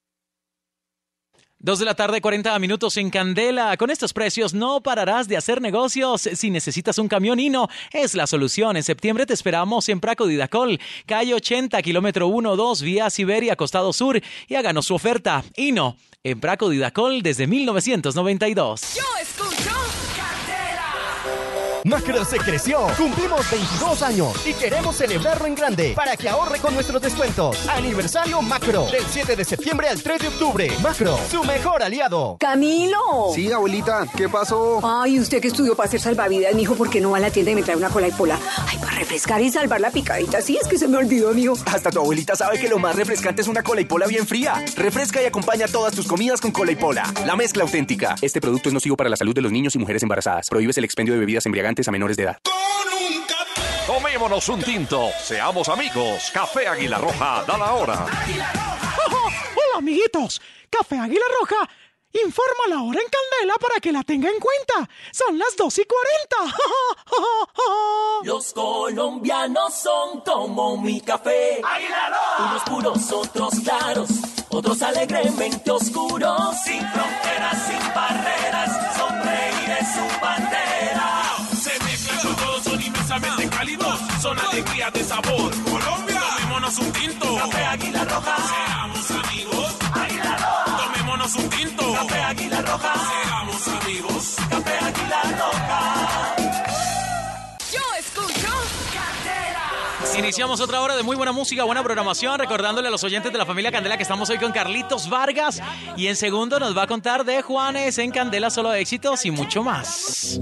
Dos 1.63 1.79
de 1.79 1.85
la 1.85 1.95
tarde, 1.95 2.19
40 2.19 2.59
minutos 2.59 2.97
en 2.97 3.09
Candela. 3.09 3.77
Con 3.77 3.89
estos 3.89 4.11
precios 4.11 4.53
no 4.53 4.81
pararás 4.81 5.29
de 5.29 5.37
hacer 5.37 5.61
negocios. 5.61 6.23
Si 6.33 6.49
necesitas 6.49 6.97
un 6.97 7.07
camión 7.07 7.39
Hino, 7.39 7.69
es 7.93 8.15
la 8.15 8.27
solución. 8.27 8.75
En 8.75 8.83
septiembre 8.83 9.25
te 9.25 9.33
esperamos 9.33 9.87
en 9.87 10.01
Praco 10.01 10.27
Didacol, 10.27 10.77
calle 11.05 11.33
80, 11.33 11.81
kilómetro 11.81 12.27
2, 12.27 12.81
vía 12.81 13.09
Siberia, 13.09 13.55
costado 13.55 13.93
sur. 13.93 14.21
Y 14.49 14.55
háganos 14.55 14.87
su 14.87 14.93
oferta. 14.93 15.45
Hino, 15.55 15.95
en 16.21 16.41
Praco 16.41 16.67
Didacol 16.67 17.21
desde 17.21 17.47
1992. 17.47 18.95
Yo 18.95 19.03
escucho 19.21 19.71
Macro 21.85 22.23
se 22.23 22.37
creció. 22.37 22.87
Cumplimos 22.97 23.49
22 23.51 24.01
años 24.03 24.47
y 24.47 24.53
queremos 24.53 24.95
celebrarlo 24.95 25.47
en 25.47 25.55
grande 25.55 25.93
para 25.93 26.15
que 26.15 26.29
ahorre 26.29 26.59
con 26.59 26.73
nuestros 26.73 27.01
descuentos. 27.01 27.67
Aniversario 27.67 28.41
Macro 28.41 28.85
del 28.89 29.03
7 29.05 29.35
de 29.35 29.43
septiembre 29.43 29.89
al 29.89 30.01
3 30.01 30.21
de 30.21 30.27
octubre. 30.29 30.71
Macro, 30.81 31.19
su 31.29 31.43
mejor 31.43 31.83
aliado. 31.83 32.37
Camilo. 32.39 32.97
Sí, 33.35 33.51
abuelita, 33.51 34.05
¿qué 34.15 34.29
pasó? 34.29 34.79
Ay, 34.81 35.19
usted 35.19 35.41
que 35.41 35.49
estudió 35.49 35.75
para 35.75 35.91
ser 35.91 35.99
salvavidas, 35.99 36.53
mijo, 36.55 36.75
¿por 36.75 36.89
qué 36.89 37.01
no 37.01 37.11
va 37.11 37.17
a 37.17 37.19
la 37.19 37.31
tienda 37.31 37.51
y 37.51 37.55
me 37.55 37.63
trae 37.63 37.75
una 37.75 37.89
cola 37.89 38.07
y 38.07 38.11
pola? 38.11 38.39
Ay, 38.65 38.77
para 38.77 38.91
refrescar 38.93 39.41
y 39.41 39.51
salvar 39.51 39.81
la 39.81 39.91
picadita. 39.91 40.41
Sí, 40.41 40.57
es 40.61 40.69
que 40.69 40.77
se 40.77 40.87
me 40.87 40.95
olvidó, 40.95 41.33
mijo. 41.33 41.55
Hasta 41.65 41.91
tu 41.91 41.99
abuelita 41.99 42.37
sabe 42.37 42.59
que 42.59 42.69
lo 42.69 42.79
más 42.79 42.95
refrescante 42.95 43.41
es 43.41 43.49
una 43.49 43.61
cola 43.61 43.81
y 43.81 43.85
pola 43.85 44.07
bien 44.07 44.25
fría. 44.25 44.63
Refresca 44.77 45.21
y 45.21 45.25
acompaña 45.25 45.67
todas 45.67 45.93
tus 45.93 46.07
comidas 46.07 46.39
con 46.39 46.51
cola 46.51 46.71
y 46.71 46.77
pola. 46.77 47.03
La 47.25 47.35
mezcla 47.35 47.63
auténtica. 47.63 48.15
Este 48.21 48.39
producto 48.39 48.69
es 48.69 48.73
nocivo 48.73 48.95
para 48.95 49.09
la 49.09 49.17
salud 49.17 49.35
de 49.35 49.41
los 49.41 49.51
niños 49.51 49.75
y 49.75 49.79
mujeres 49.79 50.01
embarazadas. 50.01 50.47
Prohíbes 50.49 50.77
el 50.77 50.85
expendio 50.85 51.13
de 51.13 51.19
bebidas 51.19 51.45
embriagantes 51.45 51.72
a 51.87 51.91
menores 51.91 52.17
de 52.17 52.23
edad. 52.23 52.37
Tomémonos 53.87 54.47
un 54.49 54.61
tinto. 54.61 55.09
Seamos 55.21 55.67
amigos. 55.67 56.31
Café 56.33 56.67
Águila 56.67 56.99
Roja 56.99 57.43
da 57.45 57.57
la 57.57 57.73
hora. 57.73 58.05
Hola, 59.07 59.77
amiguitos. 59.77 60.41
Café 60.69 60.99
Águila 60.99 61.25
Roja 61.39 61.69
informa 62.13 62.67
la 62.69 62.81
hora 62.83 62.99
en 63.01 63.07
candela 63.09 63.55
para 63.59 63.79
que 63.81 63.91
la 63.91 64.03
tenga 64.03 64.29
en 64.29 64.39
cuenta. 64.39 64.89
Son 65.11 65.37
las 65.37 65.55
2 65.57 65.79
y 65.79 65.85
40. 65.85 66.57
Los 68.23 68.53
colombianos 68.53 69.73
son 69.73 70.21
como 70.21 70.77
mi 70.77 71.01
café. 71.01 71.61
Unos 72.39 72.63
puros, 72.63 73.11
otros 73.11 73.53
claros, 73.63 74.09
otros 74.49 74.81
alegremente 74.81 75.71
oscuros. 75.71 76.55
Sin 76.63 76.87
fronteras, 76.87 77.67
sin 77.67 77.93
barreras, 77.93 78.97
sonreír 78.97 79.77
es 79.81 79.87
su 79.93 80.21
bandera. 80.21 80.72
Se 83.13 83.19
mezclan 83.19 83.49
con 83.49 83.49
todos, 83.53 83.53
son 83.53 83.53
inmensamente 83.53 83.55
cálidos, 83.55 83.99
son 84.21 84.39
alegría 84.39 84.89
de 84.91 85.03
sabor. 85.03 85.51
Colombia, 85.63 86.21
tomémonos 86.37 86.79
un 86.79 86.91
tinto. 86.93 87.35
Café 87.37 87.65
Águila 87.65 88.05
Roja. 88.05 88.37
Seamos 88.47 89.11
amigos. 89.11 89.75
Águila 89.93 90.37
Roja. 90.37 90.77
Tomémonos 90.77 91.35
un 91.35 91.49
tinto. 91.49 91.93
Café 91.93 92.21
Águila 92.21 92.61
Roja. 92.61 92.93
Seamos 93.23 93.67
amigos. 93.67 94.35
Café 94.49 94.77
Águila 94.79 95.21
Roja. 95.37 96.35
Yo 97.71 97.81
escucho 97.99 98.49
Candela. 98.93 100.17
Iniciamos 100.17 100.59
otra 100.59 100.81
hora 100.81 100.95
de 100.95 101.03
muy 101.03 101.15
buena 101.15 101.31
música, 101.31 101.63
buena 101.65 101.83
programación, 101.83 102.39
recordándole 102.39 102.87
a 102.87 102.91
los 102.91 103.03
oyentes 103.03 103.31
de 103.31 103.37
la 103.37 103.45
familia 103.45 103.71
Candela 103.71 103.97
que 103.97 104.03
estamos 104.03 104.27
hoy 104.31 104.39
con 104.39 104.51
Carlitos 104.51 105.07
Vargas 105.07 105.61
y 105.95 106.07
en 106.07 106.15
segundo 106.15 106.59
nos 106.59 106.75
va 106.75 106.83
a 106.83 106.87
contar 106.87 107.25
de 107.25 107.43
Juanes 107.43 107.99
en 107.99 108.09
Candela 108.09 108.49
Solo 108.49 108.73
Éxitos 108.73 109.23
y 109.25 109.31
mucho 109.31 109.61
más. 109.61 110.39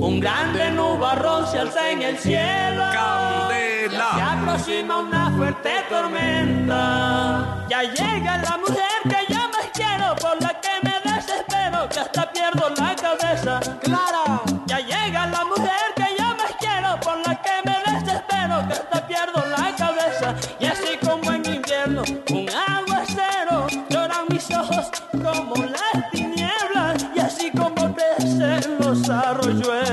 Un 0.00 0.20
grande 0.20 0.70
nubarrón 0.70 1.44
se 1.48 1.58
alza 1.58 1.90
en 1.90 2.02
el 2.02 2.16
cielo. 2.18 2.84
Candela. 2.92 4.10
Se 4.14 4.20
aproxima 4.22 4.98
una 5.00 5.30
fuerte 5.36 5.70
tormenta. 5.90 7.64
Ya 7.68 7.82
llega 7.82 8.38
la 8.38 8.58
mujer 8.58 9.00
que 9.02 9.32
yo 9.32 9.40
más 9.48 9.68
quiero, 9.74 10.14
por 10.16 10.40
la 10.40 10.60
que 10.60 10.70
me 10.84 11.12
desespero, 11.12 11.88
que 11.88 11.98
hasta 11.98 12.32
pierdo 12.32 12.70
la 12.76 12.94
cabeza. 12.94 13.60
Clara. 13.82 14.40
Ya 14.66 14.78
llega 14.78 15.26
la 15.26 15.44
mujer 15.44 15.92
que 15.96 16.06
yo 16.16 16.26
más 16.26 16.54
quiero, 16.60 17.00
por 17.00 17.18
la 17.26 17.34
que 17.42 17.50
me 17.64 17.76
desespero, 17.92 18.68
que 18.68 18.74
hasta 18.74 19.06
pierdo 19.06 19.44
la 19.46 19.74
cabeza. 19.74 20.34
Y 20.60 20.66
así 20.66 20.96
como 21.04 21.32
en 21.32 21.44
invierno, 21.44 22.02
un 22.30 22.48
aguacero, 22.48 23.66
lloran 23.90 24.26
mis 24.28 24.48
ojos 24.52 24.90
como 25.10 25.56
las 25.56 26.10
tinieblas. 26.12 27.04
Y 27.16 27.18
así 27.20 27.50
como 27.50 27.94
crecen 27.94 28.78
los 28.78 29.08
arroyuelos, 29.10 29.87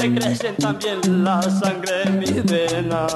se 0.00 0.14
crecen 0.14 0.56
también 0.56 1.24
la 1.24 1.42
sangre 1.42 2.04
en 2.04 2.18
mis 2.20 2.42
venas. 2.44 3.14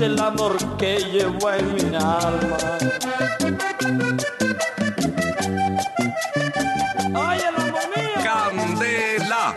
El 0.00 0.18
amor 0.18 0.56
que 0.78 0.98
llevo 0.98 1.50
en 1.50 1.74
mi 1.74 1.82
alma. 1.96 2.56
El 7.34 7.44
amor 7.56 7.82
mío. 7.94 8.20
Candela. 8.24 9.54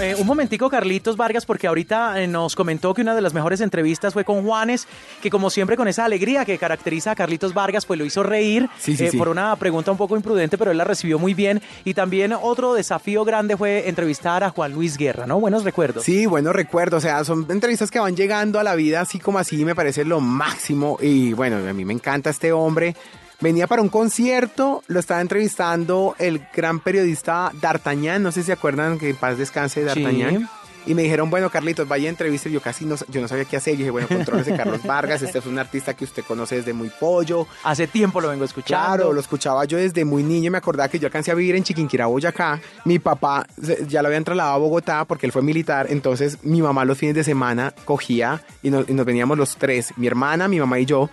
Eh, 0.00 0.14
un 0.18 0.26
momentico, 0.26 0.70
Carlitos 0.70 1.18
Vargas, 1.18 1.44
porque 1.44 1.66
ahorita 1.66 2.22
eh, 2.22 2.26
nos 2.26 2.56
comentó 2.56 2.94
que 2.94 3.02
una 3.02 3.14
de 3.14 3.20
las 3.20 3.34
mejores 3.34 3.60
entrevistas 3.60 4.14
fue 4.14 4.24
con 4.24 4.42
Juanes, 4.42 4.88
que 5.20 5.30
como 5.30 5.50
siempre 5.50 5.76
con 5.76 5.88
esa 5.88 6.04
alegría 6.04 6.44
que 6.44 6.58
caracteriza 6.58 7.12
a 7.12 7.14
Carlitos 7.14 7.54
Vargas, 7.54 7.86
pues 7.86 7.98
lo 7.98 8.04
hizo 8.04 8.22
reír 8.22 8.68
Sí, 8.78 8.96
sí, 8.96 9.04
eh, 9.04 9.10
sí. 9.10 9.16
por 9.18 9.28
una 9.28 9.54
pregunta 9.56 9.90
un 9.90 9.96
poco 9.96 10.16
imprudente, 10.16 10.58
pero 10.58 10.70
él 10.70 10.78
la 10.78 10.84
recibió 10.84 11.18
muy 11.18 11.34
bien. 11.34 11.60
Y 11.84 11.94
también 11.94 12.32
otro 12.32 12.74
desafío 12.74 13.24
grande 13.24 13.56
fue 13.56 13.88
entrevistar 13.88 14.42
a 14.44 14.50
Juan 14.50 14.72
Luis 14.72 14.96
Guerra, 14.96 15.26
¿no? 15.26 15.38
Buenos 15.40 15.64
recuerdos. 15.64 16.04
Sí, 16.04 16.26
buenos 16.26 16.54
recuerdos. 16.54 16.98
O 16.98 17.00
sea, 17.06 17.24
son 17.24 17.46
entrevistas 17.50 17.90
que 17.90 17.98
van 17.98 18.16
llegando 18.16 18.58
a 18.58 18.64
la 18.64 18.74
vida 18.74 19.00
así 19.00 19.18
como 19.18 19.38
así, 19.38 19.64
me 19.64 19.74
parece 19.74 20.04
lo 20.04 20.20
máximo. 20.20 20.98
Y 21.00 21.32
bueno, 21.32 21.56
a 21.56 21.72
mí 21.72 21.84
me 21.84 21.92
encanta 21.92 22.30
este 22.30 22.52
hombre. 22.52 22.94
Venía 23.40 23.66
para 23.66 23.80
un 23.80 23.88
concierto, 23.88 24.82
lo 24.86 25.00
estaba 25.00 25.22
entrevistando 25.22 26.14
el 26.18 26.42
gran 26.54 26.78
periodista 26.80 27.50
D'Artagnan, 27.58 28.22
no 28.22 28.32
sé 28.32 28.40
si 28.42 28.46
se 28.46 28.52
acuerdan 28.52 28.98
que 28.98 29.10
en 29.10 29.16
paz 29.16 29.38
descanse 29.38 29.82
D'Artagnan. 29.82 30.46
Y 30.86 30.94
me 30.94 31.02
dijeron, 31.02 31.30
bueno, 31.30 31.50
Carlitos, 31.50 31.86
vaya 31.86 32.08
a 32.08 32.10
entrevista. 32.10 32.48
Y 32.48 32.52
Yo 32.52 32.60
casi 32.60 32.84
no, 32.84 32.96
yo 33.08 33.20
no 33.20 33.28
sabía 33.28 33.44
qué 33.44 33.56
hacer. 33.56 33.74
Yo 33.74 33.78
dije, 33.78 33.90
bueno, 33.90 34.08
contrólese 34.08 34.56
Carlos 34.56 34.82
Vargas. 34.84 35.22
Este 35.22 35.38
es 35.38 35.46
un 35.46 35.58
artista 35.58 35.94
que 35.94 36.04
usted 36.04 36.24
conoce 36.24 36.56
desde 36.56 36.72
muy 36.72 36.88
pollo. 36.88 37.46
Hace 37.64 37.86
tiempo 37.86 38.20
lo 38.20 38.28
vengo 38.28 38.44
escuchando. 38.44 38.86
Claro, 38.86 39.12
lo 39.12 39.20
escuchaba 39.20 39.64
yo 39.64 39.78
desde 39.78 40.04
muy 40.04 40.22
niño. 40.22 40.50
Me 40.50 40.58
acordaba 40.58 40.88
que 40.88 40.98
yo 40.98 41.06
alcancé 41.06 41.30
a 41.30 41.34
vivir 41.34 41.56
en 41.56 41.64
Chiquinquirá, 41.64 42.06
Boyacá. 42.06 42.60
Mi 42.84 42.98
papá 42.98 43.46
ya 43.86 44.02
lo 44.02 44.08
habían 44.08 44.24
trasladado 44.24 44.56
a 44.56 44.58
Bogotá 44.58 45.04
porque 45.04 45.26
él 45.26 45.32
fue 45.32 45.42
militar. 45.42 45.86
Entonces, 45.90 46.38
mi 46.42 46.62
mamá 46.62 46.84
los 46.84 46.98
fines 46.98 47.14
de 47.14 47.24
semana 47.24 47.74
cogía 47.84 48.42
y 48.62 48.70
nos, 48.70 48.88
y 48.88 48.94
nos 48.94 49.06
veníamos 49.06 49.36
los 49.38 49.56
tres, 49.56 49.92
mi 49.96 50.06
hermana, 50.06 50.48
mi 50.48 50.58
mamá 50.58 50.78
y 50.78 50.86
yo, 50.86 51.10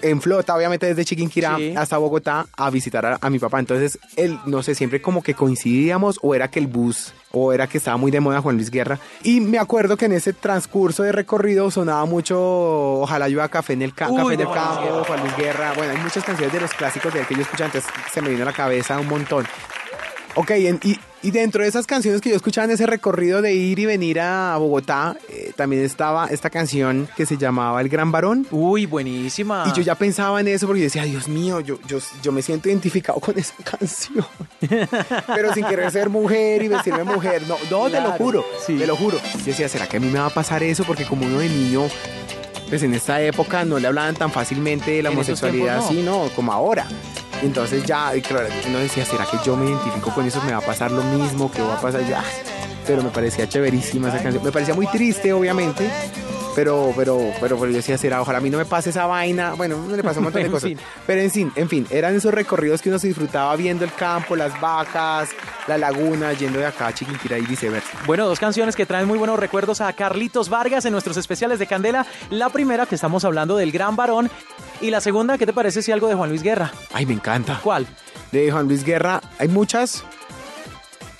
en 0.00 0.20
flota, 0.22 0.54
obviamente 0.56 0.86
desde 0.86 1.04
Chiquinquirá 1.04 1.56
Sí. 1.56 1.74
hasta 1.76 1.98
Bogotá 1.98 2.46
a 2.56 2.70
visitar 2.70 3.04
a, 3.04 3.18
a 3.20 3.30
mi 3.30 3.38
papá. 3.38 3.58
Entonces, 3.58 3.98
él, 4.16 4.38
no 4.46 4.62
sé, 4.62 4.74
siempre 4.74 5.02
como 5.02 5.22
que 5.22 5.34
coincidíamos 5.34 6.18
o 6.22 6.34
era 6.34 6.48
que 6.48 6.58
el 6.58 6.66
bus 6.66 7.12
o 7.32 7.52
era 7.52 7.66
que 7.66 7.78
estaba 7.78 7.96
muy 7.96 8.10
de 8.10 8.20
moda 8.20 8.40
Juan 8.40 8.56
Luis 8.56 8.70
Guerra. 8.70 8.98
Y 9.22 9.40
me 9.40 9.58
acuerdo 9.58 9.96
que 9.96 10.04
en 10.06 10.12
ese 10.12 10.32
transcurso 10.32 11.02
de 11.02 11.12
recorrido 11.12 11.70
sonaba 11.70 12.04
mucho 12.04 12.38
Ojalá 13.00 13.28
yo 13.28 13.42
a 13.42 13.48
Café 13.48 13.72
en 13.74 13.82
el, 13.82 13.94
ca- 13.94 14.08
Uy, 14.10 14.16
Café 14.16 14.34
en 14.34 14.40
el 14.40 14.46
Juan 14.46 14.56
Luis 14.58 14.68
Campo, 14.76 14.82
Guerra. 14.92 15.04
Juan 15.04 15.20
Luis 15.20 15.36
Guerra. 15.36 15.72
Bueno, 15.76 15.92
hay 15.92 15.98
muchas 15.98 16.24
canciones 16.24 16.52
de 16.54 16.60
los 16.60 16.72
clásicos 16.72 17.12
de 17.14 17.20
él 17.20 17.26
que 17.26 17.34
yo 17.34 17.42
escuchaba, 17.42 17.66
entonces 17.66 17.90
se 18.12 18.20
me 18.22 18.28
vino 18.30 18.42
a 18.42 18.46
la 18.46 18.52
cabeza 18.52 18.98
un 18.98 19.08
montón. 19.08 19.46
Ok, 20.34 20.50
en- 20.52 20.80
y, 20.82 20.98
y 21.22 21.30
dentro 21.30 21.62
de 21.62 21.68
esas 21.68 21.86
canciones 21.86 22.20
que 22.20 22.30
yo 22.30 22.36
escuchaba 22.36 22.64
en 22.64 22.72
ese 22.72 22.86
recorrido 22.86 23.42
de 23.42 23.54
ir 23.54 23.78
y 23.78 23.86
venir 23.86 24.20
a 24.20 24.56
Bogotá, 24.56 25.16
eh, 25.28 25.52
también 25.56 25.84
estaba 25.84 26.26
esta 26.26 26.50
canción 26.50 27.08
que 27.16 27.26
se 27.26 27.36
llamaba 27.36 27.80
El 27.80 27.88
Gran 27.88 28.10
Varón. 28.10 28.46
Uy, 28.50 28.86
buenísima. 28.86 29.64
Y 29.68 29.76
yo 29.76 29.82
ya 29.82 29.94
pensaba 29.94 30.40
en 30.40 30.48
eso 30.48 30.66
porque 30.66 30.80
yo 30.80 30.84
decía, 30.84 31.04
Dios 31.04 31.28
mío, 31.28 31.60
yo, 31.60 31.78
yo, 31.86 31.98
yo 32.22 32.32
me 32.32 32.42
siento 32.42 32.68
identificado 32.68 33.20
con 33.20 33.38
esa 33.38 33.54
canción. 33.64 34.26
Pero 35.26 35.54
sin 35.54 35.64
querer 35.64 35.90
ser 35.92 36.08
mujer 36.08 36.62
y 36.62 36.68
vestirme 36.68 37.04
mujer. 37.04 37.42
No, 37.46 37.56
no 37.70 37.90
te 37.90 38.00
lo 38.00 38.12
juro, 38.12 38.44
sí. 38.66 38.76
te 38.76 38.86
lo 38.86 38.96
juro. 38.96 39.18
Yo 39.38 39.44
decía, 39.44 39.68
¿será 39.68 39.86
que 39.86 39.98
a 39.98 40.00
mí 40.00 40.08
me 40.08 40.18
va 40.18 40.26
a 40.26 40.30
pasar 40.30 40.62
eso? 40.62 40.84
Porque 40.84 41.04
como 41.04 41.24
uno 41.26 41.38
de 41.38 41.48
niño, 41.48 41.82
pues 42.68 42.82
en 42.82 42.94
esta 42.94 43.22
época 43.22 43.64
no 43.64 43.78
le 43.78 43.86
hablaban 43.86 44.16
tan 44.16 44.32
fácilmente 44.32 44.90
de 44.90 45.02
la 45.02 45.10
homosexualidad 45.10 45.78
tiempos, 45.78 45.90
así, 45.90 46.02
¿no? 46.02 46.28
Como 46.34 46.52
ahora. 46.52 46.86
Entonces 47.42 47.84
ya, 47.84 48.14
y 48.14 48.22
claro, 48.22 48.48
uno 48.68 48.78
decía, 48.78 49.04
¿será 49.04 49.24
que 49.26 49.36
yo 49.44 49.56
me 49.56 49.68
identifico 49.68 50.12
con 50.14 50.24
eso? 50.26 50.40
¿Me 50.42 50.52
va 50.52 50.58
a 50.58 50.62
pasar 50.62 50.90
lo 50.90 51.02
mismo? 51.02 51.50
¿Qué 51.50 51.60
va 51.60 51.74
a 51.74 51.80
pasar? 51.80 52.06
Ya. 52.06 52.22
Pero 52.86 53.02
me 53.02 53.10
parecía 53.10 53.48
chéverísima 53.48 54.08
esa 54.08 54.22
canción. 54.22 54.42
Me 54.44 54.52
parecía 54.52 54.74
muy 54.74 54.86
triste, 54.86 55.32
obviamente. 55.32 55.90
Pero, 56.54 56.92
pero, 56.94 57.18
pero, 57.40 57.56
pero 57.58 57.70
yo 57.70 57.76
decía, 57.76 57.96
será, 57.96 58.20
ojalá 58.20 58.36
a 58.38 58.40
mí 58.42 58.50
no 58.50 58.58
me 58.58 58.66
pase 58.66 58.90
esa 58.90 59.06
vaina. 59.06 59.54
Bueno, 59.54 59.78
no 59.88 59.96
le 59.96 60.02
pasó 60.02 60.20
un 60.20 60.24
montón 60.24 60.42
de 60.42 60.50
cosas. 60.50 60.68
fin. 60.68 60.78
Pero 61.06 61.20
en 61.22 61.30
fin, 61.30 61.52
en 61.56 61.68
fin, 61.68 61.86
eran 61.90 62.14
esos 62.14 62.32
recorridos 62.34 62.82
que 62.82 62.90
uno 62.90 62.98
se 62.98 63.06
disfrutaba 63.08 63.56
viendo 63.56 63.84
el 63.84 63.92
campo, 63.94 64.36
las 64.36 64.60
vacas, 64.60 65.30
la 65.66 65.78
laguna, 65.78 66.32
yendo 66.34 66.58
de 66.58 66.66
acá 66.66 66.88
a 66.88 66.92
Chiquinquirá 66.94 67.38
y 67.38 67.46
viceversa. 67.46 67.88
Bueno, 68.06 68.26
dos 68.26 68.38
canciones 68.38 68.76
que 68.76 68.84
traen 68.84 69.08
muy 69.08 69.16
buenos 69.16 69.38
recuerdos 69.38 69.80
a 69.80 69.90
Carlitos 69.94 70.50
Vargas 70.50 70.84
en 70.84 70.92
nuestros 70.92 71.16
especiales 71.16 71.58
de 71.58 71.66
Candela. 71.66 72.06
La 72.28 72.50
primera, 72.50 72.84
que 72.84 72.96
estamos 72.96 73.24
hablando 73.24 73.56
del 73.56 73.72
gran 73.72 73.96
varón. 73.96 74.30
Y 74.82 74.90
la 74.90 75.00
segunda, 75.00 75.38
¿qué 75.38 75.46
te 75.46 75.52
parece 75.52 75.80
si 75.80 75.92
algo 75.92 76.08
de 76.08 76.14
Juan 76.14 76.28
Luis 76.28 76.42
Guerra? 76.42 76.70
Ay, 76.92 77.06
me 77.06 77.14
encanta. 77.14 77.60
¿Cuál? 77.62 77.86
De 78.32 78.50
Juan 78.50 78.66
Luis 78.68 78.84
Guerra, 78.84 79.20
hay 79.38 79.48
muchas. 79.48 80.04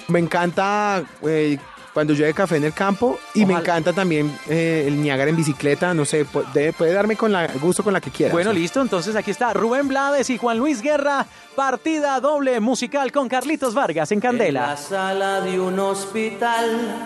Me 0.08 0.18
encanta 0.18 1.02
eh, 1.22 1.58
cuando 1.94 2.12
llueve 2.12 2.34
café 2.34 2.56
en 2.56 2.64
el 2.64 2.72
campo 2.72 3.18
y 3.34 3.46
me 3.46 3.54
encanta 3.54 3.92
también 3.92 4.36
eh, 4.48 4.84
el 4.88 5.00
Niágara 5.00 5.30
en 5.30 5.36
bicicleta. 5.36 5.94
No 5.94 6.04
sé, 6.04 6.24
puede 6.24 6.92
darme 6.92 7.16
con 7.16 7.30
la 7.32 7.46
gusto 7.46 7.84
con 7.84 7.92
la 7.92 8.00
que 8.00 8.10
quiera. 8.10 8.32
Bueno, 8.32 8.50
O 8.50 8.52
sea, 8.52 8.60
listo. 8.60 8.80
Entonces 8.82 9.14
aquí 9.14 9.30
está 9.30 9.52
Rubén 9.52 9.86
Blades 9.88 10.28
y 10.30 10.38
Juan 10.38 10.58
Luis 10.58 10.82
Guerra. 10.82 11.24
Partida 11.54 12.18
doble 12.20 12.58
musical 12.60 13.12
con 13.12 13.28
Carlitos 13.28 13.74
Vargas 13.74 14.10
en 14.10 14.18
En 14.18 14.22
la 14.22 14.28
Candela. 14.28 14.76
sala 14.76 15.40
de 15.42 15.60
un 15.60 15.78
hospital, 15.78 16.96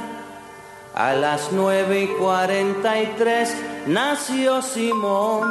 a 0.95 1.13
las 1.13 1.51
9 1.53 2.03
y 2.03 2.07
43, 2.19 3.55
nació 3.89 4.63
Simón. 4.63 5.51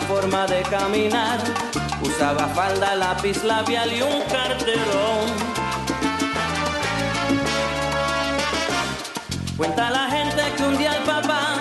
forma 0.00 0.46
de 0.46 0.62
caminar. 0.62 1.38
Usaba 2.02 2.46
falda, 2.48 2.94
lápiz 2.94 3.42
labial 3.44 3.92
y 3.92 4.02
un 4.02 4.22
carterón. 4.22 5.26
Cuenta 9.56 9.90
la 9.90 10.08
gente 10.08 10.42
que 10.56 10.62
un 10.62 10.78
día 10.78 10.96
el 10.96 11.02
papá 11.02 11.56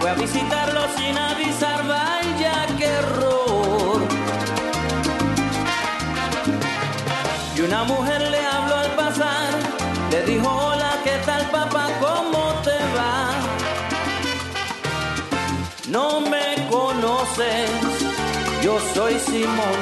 fue 0.00 0.10
a 0.10 0.14
visitarlo 0.14 0.82
sin 0.96 1.18
avisar, 1.18 1.86
vaya 1.86 2.66
que 2.78 2.86
error. 2.86 4.02
Y 7.56 7.60
una 7.62 7.84
mujer 7.84 8.30
le 8.30 8.41
yo 18.72 18.80
soy 18.94 19.18
Simón, 19.18 19.78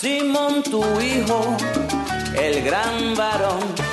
Simón 0.00 0.62
tu 0.62 0.82
hijo, 1.00 1.56
el 2.34 2.62
gran 2.62 3.14
varón. 3.14 3.89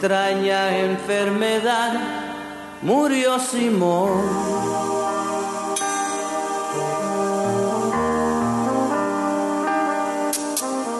extraña 0.00 0.78
enfermedad 0.78 1.92
murió 2.80 3.38
Simón. 3.38 4.22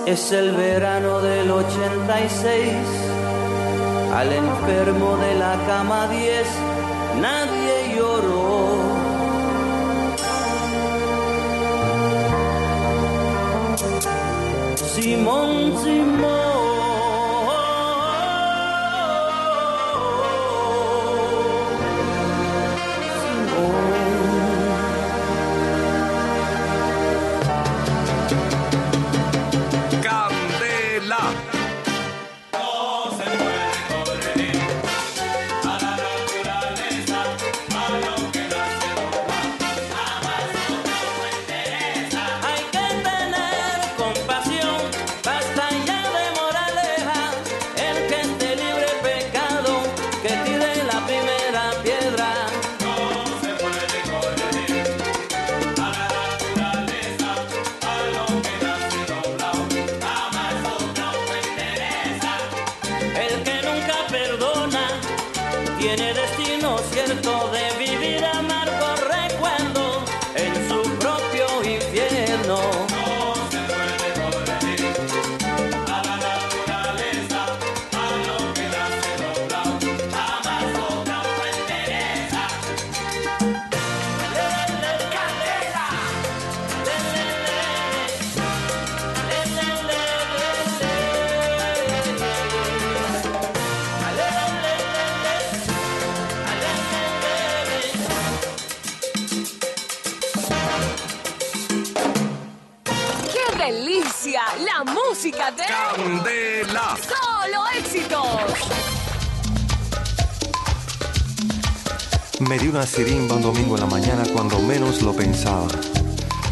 Es 0.04 0.32
el 0.32 0.52
verano 0.54 1.20
del 1.20 1.50
86, 1.50 2.74
al 4.14 4.32
enfermo 4.34 5.16
de 5.16 5.34
la 5.34 5.56
cama 5.66 6.06
10 6.08 6.46
nadie 7.22 7.96
lloró. 7.96 8.69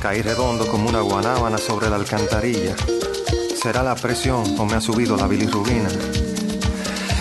Caí 0.08 0.22
redondo 0.22 0.66
como 0.66 0.88
una 0.88 1.02
guanábana 1.02 1.58
sobre 1.58 1.90
la 1.90 1.96
alcantarilla. 1.96 2.74
¿Será 3.62 3.82
la 3.82 3.94
presión 3.94 4.58
o 4.58 4.64
me 4.64 4.76
ha 4.76 4.80
subido 4.80 5.18
la 5.18 5.26
bilirrubina? 5.26 5.90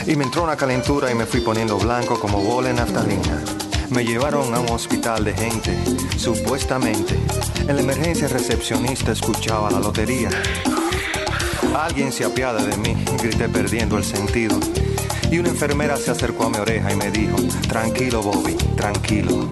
Y 0.05 0.15
me 0.15 0.23
entró 0.23 0.45
una 0.45 0.55
calentura 0.55 1.11
y 1.11 1.13
me 1.13 1.25
fui 1.25 1.41
poniendo 1.41 1.77
blanco 1.77 2.17
como 2.17 2.41
bola 2.41 2.69
en 2.69 2.77
naftalina. 2.77 3.43
Me 3.89 4.05
llevaron 4.05 4.55
a 4.55 4.61
un 4.61 4.69
hospital 4.69 5.25
de 5.25 5.33
gente, 5.33 5.77
supuestamente. 6.17 7.19
En 7.67 7.75
la 7.75 7.81
emergencia 7.81 8.29
recepcionista 8.29 9.11
escuchaba 9.11 9.69
la 9.69 9.81
lotería. 9.81 10.29
Alguien 11.75 12.13
se 12.13 12.23
apiada 12.23 12.63
de 12.63 12.77
mí, 12.77 12.95
grité 13.21 13.49
perdiendo 13.49 13.97
el 13.97 14.05
sentido. 14.05 14.57
Y 15.29 15.39
una 15.39 15.49
enfermera 15.49 15.97
se 15.97 16.11
acercó 16.11 16.45
a 16.45 16.49
mi 16.51 16.57
oreja 16.59 16.89
y 16.93 16.95
me 16.95 17.11
dijo, 17.11 17.35
tranquilo 17.67 18.23
Bobby, 18.23 18.53
tranquilo. 18.77 19.51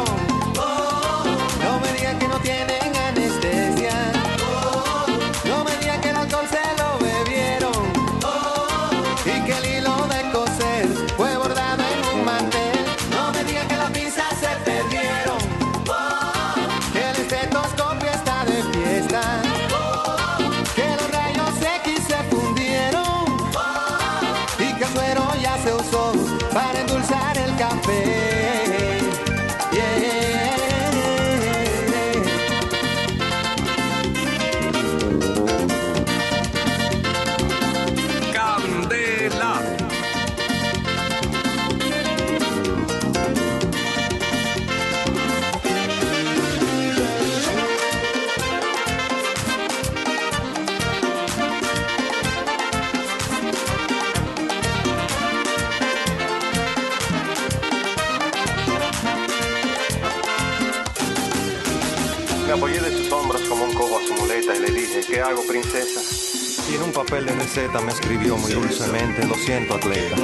Papel 67.11 67.25
de 67.25 67.33
receta 67.33 67.81
me 67.81 67.91
escribió 67.91 68.37
muy 68.37 68.53
dulcemente, 68.53 69.25
lo 69.27 69.35
siento, 69.35 69.75
atleta. 69.75 70.15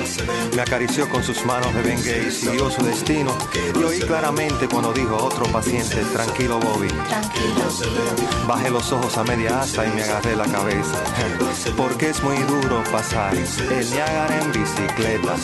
Me 0.56 0.62
acarició 0.62 1.10
con 1.10 1.22
sus 1.22 1.46
manos 1.46 1.74
de 1.74 1.82
Bengue 1.82 2.28
y 2.28 2.32
siguió 2.32 2.70
su 2.72 2.82
destino. 2.82 3.38
Y 3.78 3.84
oí 3.84 4.00
claramente 4.00 4.70
cuando 4.70 4.94
dijo 4.94 5.16
a 5.16 5.24
otro 5.24 5.46
paciente, 5.48 5.98
tranquilo, 6.14 6.60
Bobby. 6.60 6.88
Bajé 8.48 8.70
los 8.70 8.90
ojos 8.94 9.18
a 9.18 9.26
media 9.26 9.60
asta 9.60 9.86
y 9.86 9.90
me 9.92 10.04
agarré 10.04 10.38
la 10.38 10.46
cabeza. 10.46 11.04
Porque 11.76 12.10
es 12.10 12.24
muy 12.24 12.38
duro 12.38 12.82
pasar 12.90 13.36
el 13.36 13.92
Niágara 13.92 14.42
en 14.42 14.52
bicicleta. 14.54 15.36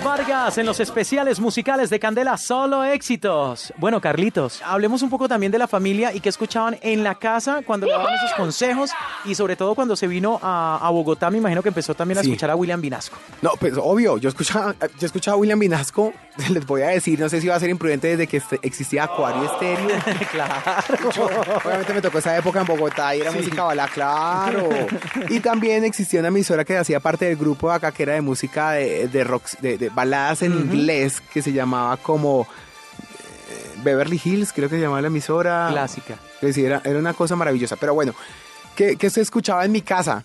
Carlitos 0.00 0.26
Vargas 0.26 0.58
en 0.58 0.66
los 0.66 0.80
especiales 0.80 1.40
musicales 1.40 1.90
de 1.90 1.98
Candela, 2.00 2.36
solo 2.38 2.84
éxitos. 2.84 3.72
Bueno, 3.76 4.00
Carlitos, 4.00 4.62
hablemos 4.64 5.02
un 5.02 5.10
poco 5.10 5.28
también 5.28 5.52
de 5.52 5.58
la 5.58 5.68
familia 5.68 6.12
y 6.14 6.20
qué 6.20 6.28
escuchaban 6.30 6.78
en 6.82 7.04
la 7.04 7.16
casa 7.16 7.60
cuando 7.66 7.86
le 7.86 7.92
daban 7.92 8.14
esos 8.14 8.32
consejos 8.34 8.90
y 9.24 9.34
sobre 9.34 9.56
todo 9.56 9.74
cuando 9.74 9.96
se 9.96 10.06
vino 10.06 10.38
a, 10.42 10.78
a 10.82 10.90
Bogotá, 10.90 11.30
me 11.30 11.38
imagino 11.38 11.62
que 11.62 11.68
empezó 11.68 11.94
también 11.94 12.18
a 12.18 12.22
Sí. 12.22 12.28
escuchar 12.30 12.50
a 12.50 12.56
William 12.56 12.80
Vinasco. 12.80 13.18
No, 13.42 13.50
pues 13.60 13.74
obvio, 13.76 14.16
yo 14.18 14.28
escuchaba, 14.30 14.74
yo 14.98 15.06
escuchaba 15.06 15.34
a 15.34 15.38
William 15.38 15.58
Vinasco, 15.58 16.12
les 16.50 16.64
voy 16.66 16.82
a 16.82 16.88
decir, 16.88 17.20
no 17.20 17.28
sé 17.28 17.40
si 17.40 17.46
iba 17.46 17.56
a 17.56 17.60
ser 17.60 17.70
imprudente 17.70 18.08
desde 18.08 18.26
que 18.26 18.38
este- 18.38 18.58
existía 18.62 19.04
Acuario 19.04 19.44
Estéreo. 19.52 19.98
claro. 20.32 20.54
Obviamente 21.64 21.94
me 21.94 22.00
tocó 22.02 22.18
esa 22.18 22.36
época 22.36 22.60
en 22.60 22.66
Bogotá 22.66 23.14
y 23.14 23.20
era 23.20 23.30
Sí. 23.32 23.38
música 23.38 23.64
bala, 23.64 23.86
claro. 23.88 24.68
Y 25.28 25.40
también 25.40 25.84
existía 25.84 26.20
una 26.20 26.28
emisora 26.28 26.64
que 26.64 26.76
hacía 26.78 27.00
parte 27.00 27.26
del 27.26 27.36
grupo 27.36 27.70
acá 27.70 27.92
que 27.92 28.02
era 28.04 28.14
de 28.14 28.20
música 28.22 28.72
de, 28.72 29.08
de 29.08 29.24
rock, 29.24 29.44
de, 29.60 29.76
de 29.78 29.89
baladas 29.94 30.42
en 30.42 30.52
inglés 30.52 31.20
que 31.32 31.42
se 31.42 31.52
llamaba 31.52 31.96
como 31.96 32.46
eh, 33.50 33.80
Beverly 33.82 34.20
Hills, 34.22 34.52
creo 34.52 34.68
que 34.68 34.76
se 34.76 34.82
llamaba 34.82 35.00
la 35.00 35.08
emisora. 35.08 35.68
Clásica. 35.70 36.18
Era, 36.42 36.80
era 36.84 36.98
una 36.98 37.14
cosa 37.14 37.36
maravillosa. 37.36 37.76
Pero 37.76 37.94
bueno, 37.94 38.14
¿qué, 38.76 38.96
qué 38.96 39.10
se 39.10 39.20
escuchaba 39.20 39.64
en 39.64 39.72
mi 39.72 39.82
casa? 39.82 40.22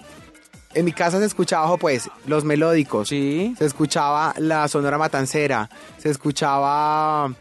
en 0.76 0.84
mi 0.84 0.91
casa 0.91 1.20
se 1.20 1.26
escuchaba, 1.26 1.78
pues, 1.78 2.09
los 2.28 2.43
melódicos. 2.43 3.07
Sí. 3.07 3.55
Se 3.57 3.66
escuchaba 3.66 4.36
la 4.38 4.68
sonora 4.68 4.97
matancera. 4.97 5.70
Se 5.97 6.09
escuchaba 6.09 7.34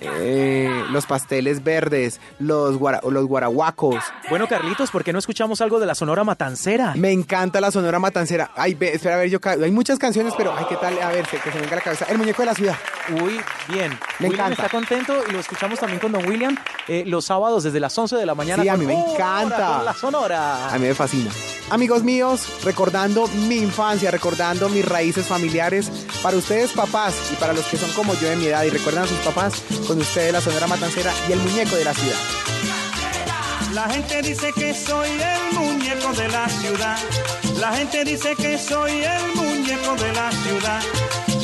eh, 0.00 0.84
los 0.90 1.06
pasteles 1.06 1.62
verdes, 1.64 2.20
los, 2.38 2.76
guara- 2.76 3.00
los 3.08 3.26
guaraguacos. 3.26 3.96
Bueno, 4.30 4.46
Carlitos, 4.48 4.90
¿por 4.90 5.04
qué 5.04 5.12
no 5.12 5.18
escuchamos 5.18 5.60
algo 5.60 5.80
de 5.80 5.86
la 5.86 5.94
Sonora 5.94 6.24
Matancera? 6.24 6.94
Me 6.96 7.10
encanta 7.12 7.60
la 7.60 7.70
sonora 7.70 7.98
matancera. 7.98 8.50
Ay, 8.54 8.74
ve, 8.74 8.94
espera, 8.94 9.16
a 9.16 9.18
ver, 9.18 9.28
yo 9.30 9.38
hay 9.44 9.70
muchas 9.70 9.98
canciones, 9.98 10.34
pero 10.36 10.54
ay, 10.56 10.66
¿qué 10.68 10.76
tal? 10.76 11.00
A 11.02 11.08
ver, 11.08 11.26
se- 11.26 11.38
que 11.38 11.50
se 11.50 11.56
me 11.56 11.62
venga 11.62 11.74
a 11.74 11.76
la 11.78 11.82
cabeza. 11.82 12.04
El 12.08 12.18
muñeco 12.18 12.42
de 12.42 12.46
la 12.46 12.54
ciudad. 12.54 12.76
Uy, 13.22 13.40
bien. 13.68 13.98
Me 14.18 14.28
William 14.28 14.46
encanta. 14.52 14.62
está 14.64 14.68
contento 14.68 15.14
y 15.28 15.32
lo 15.32 15.40
escuchamos 15.40 15.78
también 15.78 15.98
con 16.00 16.12
Don 16.12 16.26
William 16.28 16.56
eh, 16.88 17.04
los 17.06 17.24
sábados 17.24 17.62
desde 17.64 17.80
las 17.80 17.96
11 17.96 18.16
de 18.16 18.26
la 18.26 18.34
mañana. 18.34 18.62
Sí, 18.62 18.68
a 18.68 18.76
mí 18.76 18.86
me 18.86 18.94
encanta. 18.94 19.76
con 19.76 19.84
la 19.84 19.94
Sonora. 19.94 20.68
A 20.68 20.78
mí 20.78 20.86
me 20.86 20.94
fascina. 20.94 21.30
Amigos 21.70 22.02
míos, 22.02 22.64
recordando 22.64 23.26
mi 23.28 23.56
infancia, 23.56 24.10
recordando 24.10 24.68
mis 24.70 24.86
raíces 24.88 25.26
familiares, 25.26 25.90
para 26.22 26.36
ustedes 26.36 26.72
papás 26.72 27.14
y 27.32 27.36
para 27.36 27.52
los 27.52 27.64
que 27.66 27.76
son 27.76 27.90
como 27.92 28.14
yo 28.14 28.28
de 28.28 28.36
mi 28.36 28.46
edad 28.46 28.62
y 28.64 28.70
recuerdan 28.70 29.04
a 29.04 29.06
sus 29.06 29.18
papás, 29.18 29.62
con 29.88 30.00
ustedes 30.02 30.32
la 30.34 30.40
sonora 30.42 30.66
matancera 30.66 31.12
y 31.28 31.32
el 31.32 31.38
muñeco 31.38 31.74
de 31.74 31.84
la 31.84 31.94
ciudad. 31.94 32.18
La 33.72 33.88
gente 33.88 34.20
dice 34.20 34.52
que 34.52 34.74
soy 34.74 35.08
el 35.08 35.58
muñeco 35.58 36.12
de 36.12 36.28
la 36.28 36.46
ciudad. 36.48 36.98
La 37.58 37.72
gente 37.72 38.04
dice 38.04 38.36
que 38.36 38.58
soy 38.58 39.02
el 39.02 39.34
muñeco 39.34 39.94
de 39.96 40.12
la 40.12 40.30
ciudad. 40.30 40.82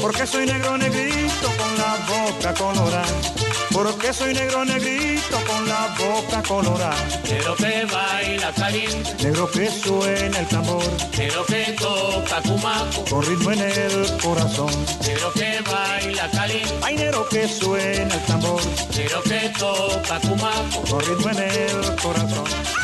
Porque 0.03 0.27
soy 0.27 0.45
negro 0.45 0.77
negrito 0.77 1.49
con 1.57 1.79
la 1.79 1.97
boca 2.07 2.53
colorada. 2.55 3.44
Porque 3.75 4.13
soy 4.13 4.33
negro 4.35 4.65
negrito 4.65 5.37
con 5.49 5.69
la 5.69 5.93
boca 5.99 6.41
colorada. 6.47 6.95
Quiero 7.25 7.57
que 7.57 7.85
baila 7.85 8.53
caliente, 8.53 9.15
Negro 9.25 9.51
que 9.51 9.69
suena 9.69 10.39
el 10.39 10.47
tambor 10.47 10.85
quiero 11.11 11.45
que 11.47 11.75
toca 11.79 12.41
cumaco, 12.43 13.05
con 13.11 13.23
ritmo 13.27 13.51
en 13.51 13.61
el 13.61 14.17
corazón. 14.23 14.71
quiero 15.03 15.33
que 15.33 15.61
baila 15.69 16.31
caliente, 16.31 16.73
Ay, 16.83 16.97
negro 16.97 17.29
que 17.29 17.49
suena 17.49 18.15
el 18.15 18.25
tambor 18.27 18.61
quiero 18.93 19.21
que 19.25 19.53
toca 19.59 20.21
cumaco. 20.21 20.81
con 20.89 21.01
ritmo 21.01 21.31
en 21.31 21.39
el 21.41 21.97
corazón. 22.01 22.84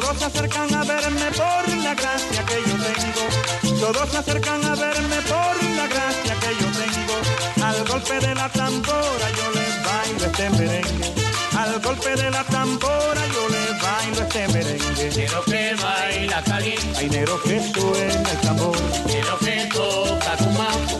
Todos 0.00 0.16
se 0.16 0.24
acercan 0.26 0.72
a 0.76 0.84
verme 0.84 1.28
por 1.32 1.76
la 1.82 1.92
gracia 1.92 2.44
que 2.46 2.54
yo 2.54 2.76
tengo. 2.86 3.80
Todos 3.80 4.08
se 4.10 4.18
acercan 4.18 4.64
a 4.64 4.76
verme 4.76 5.16
por 5.22 5.64
la 5.74 5.86
gracia 5.88 6.34
que 6.38 6.50
yo 6.60 6.68
tengo. 6.78 7.66
Al 7.66 7.84
golpe 7.84 8.20
de 8.20 8.32
la 8.32 8.48
tambora 8.48 9.28
yo 9.36 9.50
les 9.58 9.84
bailo 9.84 10.26
este 10.26 10.50
merengue. 10.50 11.14
Al 11.58 11.80
golpe 11.80 12.14
de 12.14 12.30
la 12.30 12.44
tambora 12.44 13.22
yo 13.34 13.48
les 13.48 13.82
bailo 13.82 14.22
este 14.22 14.46
merengue. 14.48 15.08
Quiero 15.12 15.42
que 15.42 15.74
baila 15.74 16.44
caliente, 16.44 16.98
Hay 16.98 17.10
negro 17.10 17.42
que 17.42 17.60
suena 17.72 18.30
el 18.30 18.38
tambor 18.38 18.76
quiero 19.04 19.38
que 19.38 19.68
toca 19.74 20.36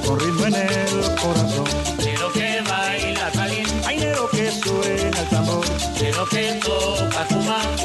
con 0.05 0.19
ritmo 0.19 0.47
en 0.47 0.55
el 0.57 1.15
corazón. 1.23 1.69
quiero 1.99 2.33
que 2.33 2.61
baila 2.69 3.31
caliente, 3.31 3.87
Hay 3.87 3.99
negro 3.99 4.29
que 4.31 4.51
suena 4.51 5.21
el 5.21 5.29
tambor 5.29 5.65
quiero 5.97 6.27
que 6.27 6.61
toca 6.65 7.25
cumaco. 7.27 7.78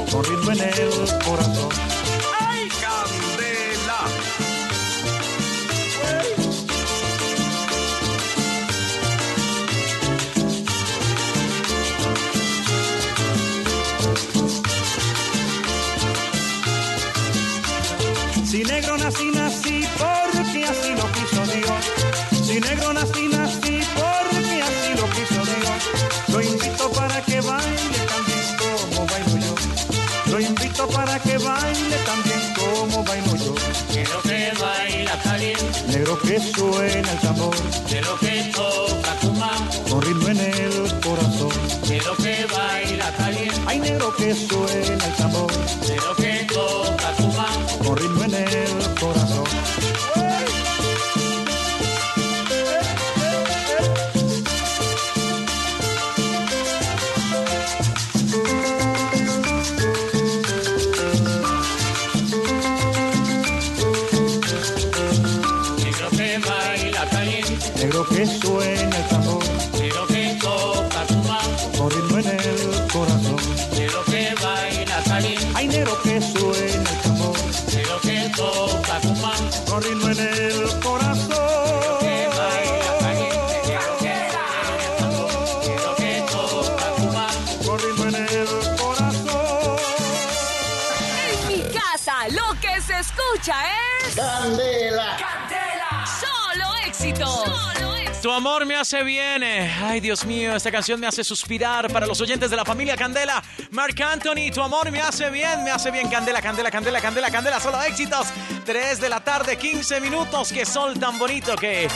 Hace 98.84 99.02
bien. 99.02 99.44
eh. 99.44 99.74
Ay, 99.82 100.02
Dios 100.02 100.26
mío, 100.26 100.58
esta 100.58 100.70
canción 100.70 101.00
me 101.00 101.08
hace 101.08 101.24
suspirar 101.24 101.90
para 101.94 102.06
los 102.06 102.20
oyentes 102.20 102.50
de 102.52 102.58
la 102.58 102.66
familia 102.66 102.98
Candela. 102.98 103.42
Marc 103.72 104.02
Anthony, 104.02 104.52
tu 104.54 104.62
amor 104.62 104.92
me 104.92 105.00
hace 105.00 105.30
bien, 105.30 105.64
me 105.64 105.72
hace 105.72 105.90
bien. 105.90 106.10
Candela, 106.10 106.42
Candela, 106.42 106.70
Candela, 106.70 107.00
Candela, 107.00 107.32
Candela, 107.32 107.62
solo 107.62 107.82
éxitos. 107.82 108.28
3 108.66 109.00
de 109.00 109.08
la 109.08 109.22
tarde, 109.22 109.56
15 109.56 110.02
minutos. 110.02 110.52
Qué 110.52 110.66
sol 110.66 111.00
tan 111.00 111.18
bonito 111.18 111.56
que 111.56 111.88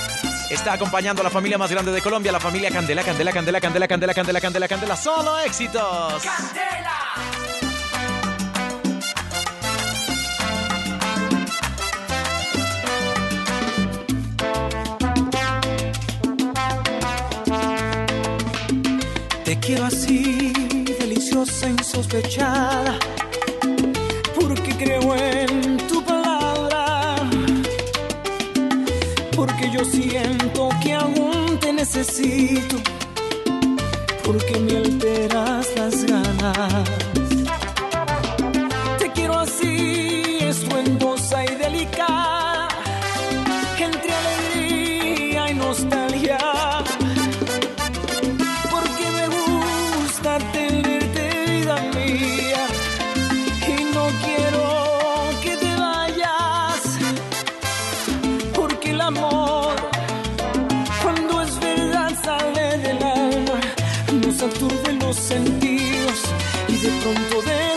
está 0.49 0.71
acompañando 0.71 1.19
a 1.19 1.25
la 1.25 1.29
familia 1.29 1.57
más 1.57 1.69
grande 1.69 1.91
de 1.91 2.01
Colombia, 2.01 2.31
la 2.31 2.39
familia 2.39 2.71
Candela, 2.71 3.03
Candela, 3.03 3.33
Candela, 3.33 3.59
Candela, 3.59 3.87
Candela, 3.89 4.13
Candela, 4.13 4.39
Candela, 4.39 4.67
Candela. 4.69 4.95
Solo 4.95 5.37
éxitos. 5.39 6.21
Te 6.21 6.29
quiero 19.67 19.83
así, 19.83 20.53
deliciosa, 20.97 21.67
insospechada, 21.67 22.97
porque 24.39 24.71
creo 24.77 25.13
en 25.13 25.75
tu 25.89 26.01
palabra, 26.05 27.17
porque 29.35 29.69
yo 29.69 29.83
siento 29.83 30.69
que 30.81 30.93
aún 30.93 31.59
te 31.59 31.73
necesito, 31.73 32.77
porque 34.23 34.57
me 34.57 34.77
alteras 34.77 35.67
las 35.75 36.05
ganas. 36.05 37.26
Sentidos 67.07 67.45
y 67.45 67.49
de 67.49 67.76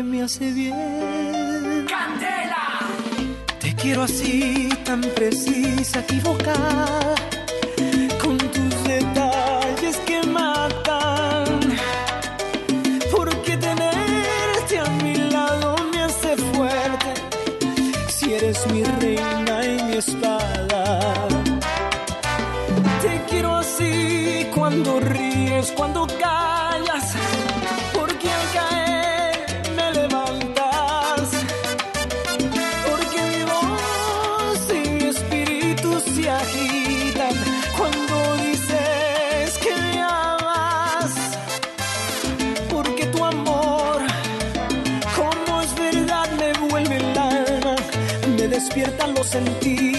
que 0.00 0.04
me 0.04 0.22
hace 0.22 0.50
bien. 0.52 1.86
¡Candela! 1.94 2.64
Te 3.60 3.74
quiero 3.74 4.02
así, 4.04 4.68
tan 4.84 5.02
precisa, 5.18 6.00
equivocada, 6.00 7.14
con 8.22 8.38
tus 8.38 8.74
detalles 8.84 9.96
que 10.08 10.22
matan. 10.22 11.46
Porque 13.14 13.56
tenerte 13.58 14.78
a 14.78 14.88
mi 15.02 15.16
lado 15.36 15.76
me 15.92 16.00
hace 16.08 16.30
fuerte, 16.50 17.12
si 18.08 18.32
eres 18.32 18.58
mi 18.72 18.82
reina 19.02 19.54
y 19.66 19.82
mi 19.86 19.96
espada. 20.04 20.82
Te 23.02 23.12
quiero 23.28 23.56
así 23.56 24.46
cuando 24.54 25.00
ríes, 25.00 25.72
cuando 25.72 26.06
despiertan 49.32 49.89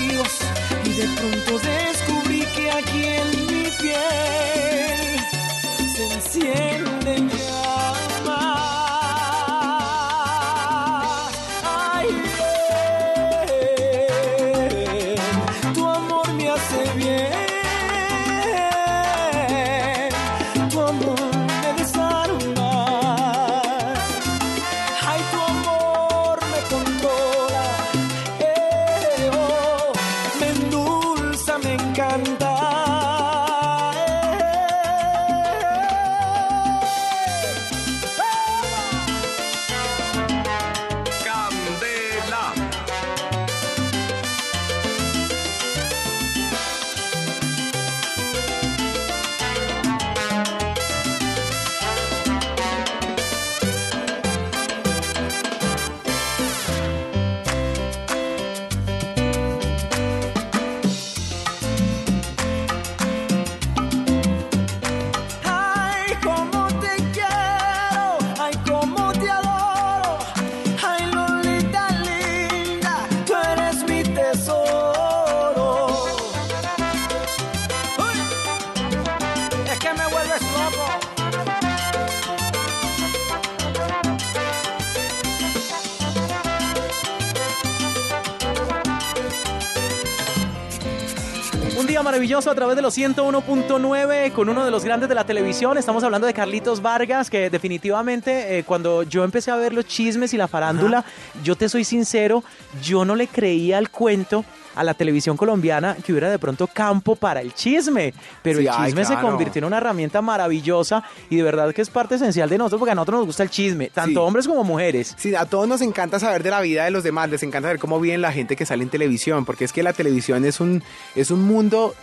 a 92.48 92.56
través 92.56 92.76
de 92.76 92.82
los 92.82 92.98
101.9 92.98 94.32
con 94.32 94.50
uno 94.50 94.66
de 94.66 94.72
los 94.72 94.84
grandes 94.84 95.10
de 95.10 95.16
la 95.16 95.26
televisión. 95.26 95.78
Estamos 95.78 96.04
hablando 96.04 96.26
de 96.28 96.34
Carlitos 96.34 96.82
Vargas, 96.82 97.30
que 97.30 97.50
definitivamente 97.50 98.58
eh, 98.58 98.64
cuando 98.64 99.04
yo 99.04 99.24
empecé 99.24 99.52
a 99.52 99.56
ver 99.58 99.74
los 99.74 99.86
chismes 99.86 100.34
y 100.34 100.38
la 100.38 100.48
farándula, 100.48 101.04
yo 101.44 101.56
te 101.56 101.70
soy 101.70 101.84
sincero, 101.84 102.44
yo 102.82 103.06
no 103.06 103.16
le 103.16 103.28
creía 103.28 103.78
al 103.78 103.90
cuento 103.90 104.44
a 104.74 104.86
la 104.86 104.94
televisión 104.94 105.36
colombiana 105.36 105.98
que 106.04 106.14
hubiera 106.14 106.30
de 106.30 106.40
pronto 106.40 106.66
campo 106.66 107.18
para 107.18 107.42
el 107.42 107.54
chisme. 107.54 108.14
Pero 108.42 108.60
Sí, 108.60 108.66
el 108.68 108.72
ay, 108.74 108.86
chisme 108.86 109.04
se 109.04 109.16
convirtió 109.18 109.60
en 109.60 109.66
una 109.66 109.78
herramienta 109.78 110.22
maravillosa 110.22 111.04
y 111.30 111.36
de 111.36 111.44
verdad 111.44 111.74
que 111.74 111.82
es 111.82 111.90
parte 111.90 112.16
esencial 112.16 112.48
de 112.50 112.58
nosotros 112.58 112.80
porque 112.80 112.92
a 112.94 112.96
nosotros 112.96 113.20
nos 113.20 113.26
gusta 113.28 113.44
el 113.44 113.50
chisme, 113.50 113.90
tanto 113.90 114.22
Sí. 114.22 114.26
hombres 114.26 114.48
como 114.48 114.64
mujeres. 114.64 115.14
Sí, 115.18 115.36
a 115.36 115.46
todos 115.46 115.68
nos 115.68 115.82
encanta 115.82 116.20
saber 116.20 116.42
de 116.42 116.52
la 116.52 116.62
vida 116.62 116.86
de 116.86 116.92
los 116.92 117.04
demás, 117.04 117.30
les 117.30 117.44
encanta 117.44 117.68
saber 117.68 117.80
cómo 117.80 118.00
viven 118.00 118.22
la 118.22 118.32
gente 118.32 118.56
que 118.56 118.66
sale 118.66 118.84
en 118.84 118.90
televisión, 118.90 119.44
porque 119.44 119.66
es 119.66 119.74
que 119.74 119.84
la 119.84 119.92
televisión 119.92 120.46
es 120.46 120.62
un, 120.62 120.82
es 121.16 121.32
un 121.32 121.42
mundo 121.44 121.94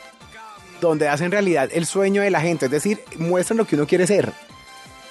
donde 0.81 1.09
hacen 1.09 1.31
realidad 1.31 1.69
el 1.73 1.87
sueño 1.87 2.23
de 2.23 2.31
la 2.31 2.41
gente, 2.41 2.67
es 2.67 2.71
decir, 2.71 3.01
muestran 3.19 3.59
lo 3.59 3.67
que 3.67 3.77
uno 3.77 3.87
quiere 3.87 4.07
ser. 4.07 4.33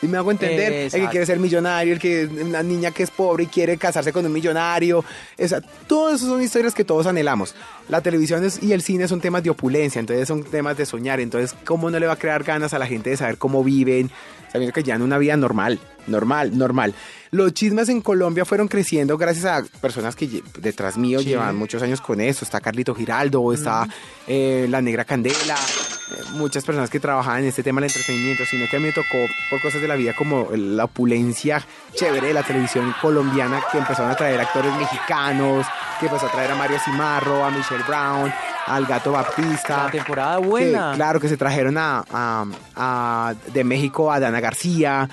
Y 0.02 0.08
me 0.08 0.18
hago 0.18 0.30
entender, 0.30 0.74
el 0.74 0.92
que 0.92 1.08
quiere 1.08 1.26
ser 1.26 1.40
millonario, 1.40 1.94
el 1.94 2.00
que 2.00 2.28
una 2.28 2.62
niña 2.62 2.92
que 2.92 3.02
es 3.02 3.10
pobre 3.10 3.46
y 3.46 3.48
quiere 3.48 3.78
casarse 3.78 4.14
con 4.14 4.24
un 4.26 4.32
millonario, 4.32 5.04
esa, 5.38 5.60
todo 5.88 6.14
eso 6.14 6.28
son 6.28 6.42
historias 6.42 6.76
que 6.76 6.84
todos 6.84 7.08
anhelamos. 7.08 7.56
La 7.90 8.02
televisión 8.02 8.48
y 8.62 8.74
el 8.74 8.84
cine 8.84 9.08
son 9.08 9.22
temas 9.22 9.42
de 9.42 9.50
opulencia, 9.50 10.00
entonces 10.00 10.28
son 10.28 10.44
temas 10.44 10.78
de 10.78 10.86
soñar, 10.86 11.20
entonces 11.20 11.56
cómo 11.66 11.90
no 11.90 12.00
le 12.00 12.06
va 12.06 12.14
a 12.14 12.18
crear 12.18 12.44
ganas 12.44 12.76
a 12.76 12.80
la 12.80 12.86
gente 12.86 13.10
de 13.10 13.18
saber 13.18 13.38
cómo 13.38 13.64
viven, 13.64 14.12
sabiendo 14.52 14.72
que 14.72 14.84
llevan 14.84 15.02
una 15.02 15.18
vida 15.18 15.36
normal, 15.36 15.80
normal, 16.08 16.58
normal. 16.58 16.94
Los 17.32 17.54
chismes 17.54 17.90
en 17.90 18.02
Colombia 18.02 18.46
fueron 18.46 18.68
creciendo 18.68 19.18
gracias 19.18 19.46
a 19.46 19.64
personas 19.82 20.16
que 20.16 20.42
detrás 20.60 20.98
mío 20.98 21.20
Sí. 21.20 21.26
llevan 21.26 21.56
muchos 21.58 21.82
años 21.84 22.00
con 22.02 22.22
eso. 22.22 22.46
Está 22.46 22.62
Carlito 22.62 22.96
Giraldo, 22.96 23.52
está 23.54 23.86
eh, 24.28 24.66
La 24.70 24.82
Negra 24.82 25.04
Candela, 25.04 25.56
eh, 25.56 26.22
muchas 26.34 26.64
personas 26.64 26.90
que 26.90 27.00
trabajaban 27.02 27.42
en 27.42 27.48
este 27.50 27.64
tema 27.64 27.82
del 27.82 27.90
entretenimiento, 27.90 28.46
sino 28.46 28.66
que 28.70 28.78
a 28.78 28.80
mí 28.80 28.86
me 28.88 28.92
tocó 28.94 29.18
por 29.50 29.62
cosas 29.62 29.82
de 29.82 29.88
la 29.90 29.96
vida 29.96 30.14
como 30.16 30.48
la 30.56 30.86
opulencia 30.86 31.62
chévere 31.94 32.28
de 32.28 32.34
la 32.34 32.44
televisión 32.44 32.94
colombiana 33.02 33.62
que 33.72 33.78
empezaron 33.78 34.10
a 34.12 34.16
traer 34.16 34.40
actores 34.40 34.74
mexicanos, 34.76 35.66
que 36.00 36.06
empezó 36.06 36.28
a 36.28 36.32
traer 36.32 36.52
a 36.52 36.56
Mario 36.56 36.78
Cimarro, 36.84 37.44
a 37.44 37.52
Michelle 37.52 37.84
Brown, 37.88 38.32
al 38.68 38.86
Gato 38.86 39.12
Baptista. 39.12 39.86
La 39.86 39.92
temporada 39.92 40.38
buena. 40.38 40.92
Que, 40.92 40.96
claro, 40.98 41.20
que 41.20 41.28
se 41.30 41.36
trajeron 41.38 41.78
a, 41.78 42.04
a- 42.10 42.46
a- 42.76 43.34
de 43.54 43.64
México 43.66 44.12
a 44.12 44.20
Dana 44.20 44.40
García, 44.40 45.10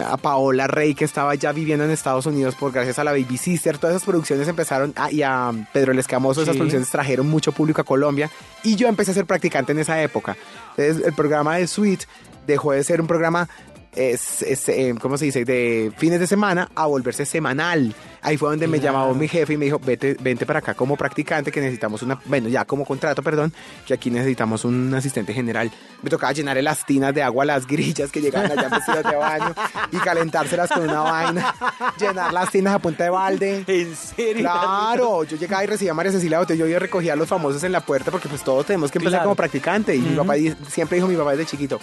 a 0.00 0.16
Paola 0.16 0.66
Rey, 0.66 0.94
que 0.94 1.04
estaba 1.04 1.34
ya 1.34 1.52
viviendo 1.52 1.84
en 1.84 1.90
Estados 1.90 2.26
Unidos 2.26 2.54
por 2.54 2.72
gracias 2.72 2.98
a 2.98 3.04
la 3.04 3.12
Baby 3.12 3.36
Sister. 3.36 3.78
Todas 3.78 3.96
esas 3.96 4.06
producciones 4.06 4.48
empezaron, 4.48 4.92
ah, 4.96 5.10
y 5.10 5.22
a 5.22 5.52
Pedro 5.72 5.92
el 5.92 5.98
Escamoso, 5.98 6.42
esas 6.42 6.54
Sí. 6.54 6.58
producciones 6.58 6.90
trajeron 6.90 7.28
mucho 7.28 7.52
público 7.52 7.80
a 7.80 7.84
Colombia. 7.84 8.30
Y 8.62 8.76
yo 8.76 8.88
empecé 8.88 9.10
a 9.10 9.14
ser 9.14 9.26
practicante 9.26 9.72
en 9.72 9.78
esa 9.78 10.00
época. 10.02 10.36
Entonces, 10.76 11.06
el 11.06 11.12
programa 11.12 11.56
de 11.56 11.66
Sweet 11.66 12.00
dejó 12.46 12.72
de 12.72 12.82
ser 12.84 13.00
un 13.00 13.06
programa 13.06 13.48
es, 13.96 14.42
es, 14.42 14.68
eh, 14.68 14.94
¿cómo 15.00 15.16
se 15.18 15.26
dice? 15.26 15.44
De 15.44 15.92
fines 15.96 16.20
de 16.20 16.26
semana 16.26 16.68
a 16.74 16.86
volverse 16.86 17.24
semanal. 17.26 17.94
Ahí 18.22 18.38
fue 18.38 18.48
donde 18.48 18.66
me 18.66 18.80
llamó 18.80 19.12
mi 19.14 19.28
jefe 19.28 19.52
y 19.52 19.56
me 19.58 19.66
dijo, 19.66 19.78
vete, 19.78 20.16
vente 20.18 20.46
para 20.46 20.60
acá 20.60 20.72
como 20.72 20.96
practicante 20.96 21.52
que 21.52 21.60
necesitamos 21.60 22.00
una, 22.02 22.18
bueno, 22.24 22.48
ya 22.48 22.64
como 22.64 22.86
contrato, 22.86 23.22
perdón, 23.22 23.52
que 23.86 23.92
aquí 23.92 24.10
necesitamos 24.10 24.64
un 24.64 24.94
asistente 24.94 25.34
general. 25.34 25.70
Me 26.02 26.08
tocaba 26.08 26.32
llenar 26.32 26.56
las 26.62 26.86
tinas 26.86 27.12
de 27.14 27.22
agua 27.22 27.42
a 27.42 27.46
las 27.46 27.66
grillas 27.66 28.10
que 28.10 28.22
llegaban 28.22 28.50
allá 28.50 28.68
vestidas 28.70 29.04
de 29.04 29.14
baño 29.16 29.54
y 29.92 29.96
calentárselas 29.98 30.70
con 30.70 30.84
una 30.88 31.00
vaina, 31.00 31.54
llenar 32.00 32.32
las 32.32 32.50
tinas 32.50 32.74
a 32.74 32.78
punta 32.78 33.04
de 33.04 33.10
balde. 33.10 33.64
¿En 33.66 33.94
serio? 33.94 34.40
Claro, 34.42 35.24
yo 35.24 35.36
llegaba 35.36 35.62
y 35.64 35.66
recibía 35.66 35.90
a 35.92 35.94
María 35.94 36.12
Cecilia 36.12 36.38
Botello 36.38 36.66
y 36.66 36.78
recogía 36.78 37.12
a 37.12 37.16
los 37.16 37.28
famosos 37.28 37.62
en 37.64 37.72
la 37.72 37.80
puerta 37.84 38.10
porque 38.10 38.28
pues 38.30 38.42
todos 38.42 38.64
tenemos 38.64 38.90
que 38.90 38.98
empezar 38.98 39.18
Claro. 39.18 39.24
como 39.24 39.36
practicante. 39.36 39.94
Y 39.94 40.00
mi 40.00 40.16
papá 40.16 40.34
siempre 40.70 40.96
dijo 40.96 41.08
mi 41.08 41.16
papá 41.16 41.32
desde 41.32 41.44
chiquito, 41.44 41.78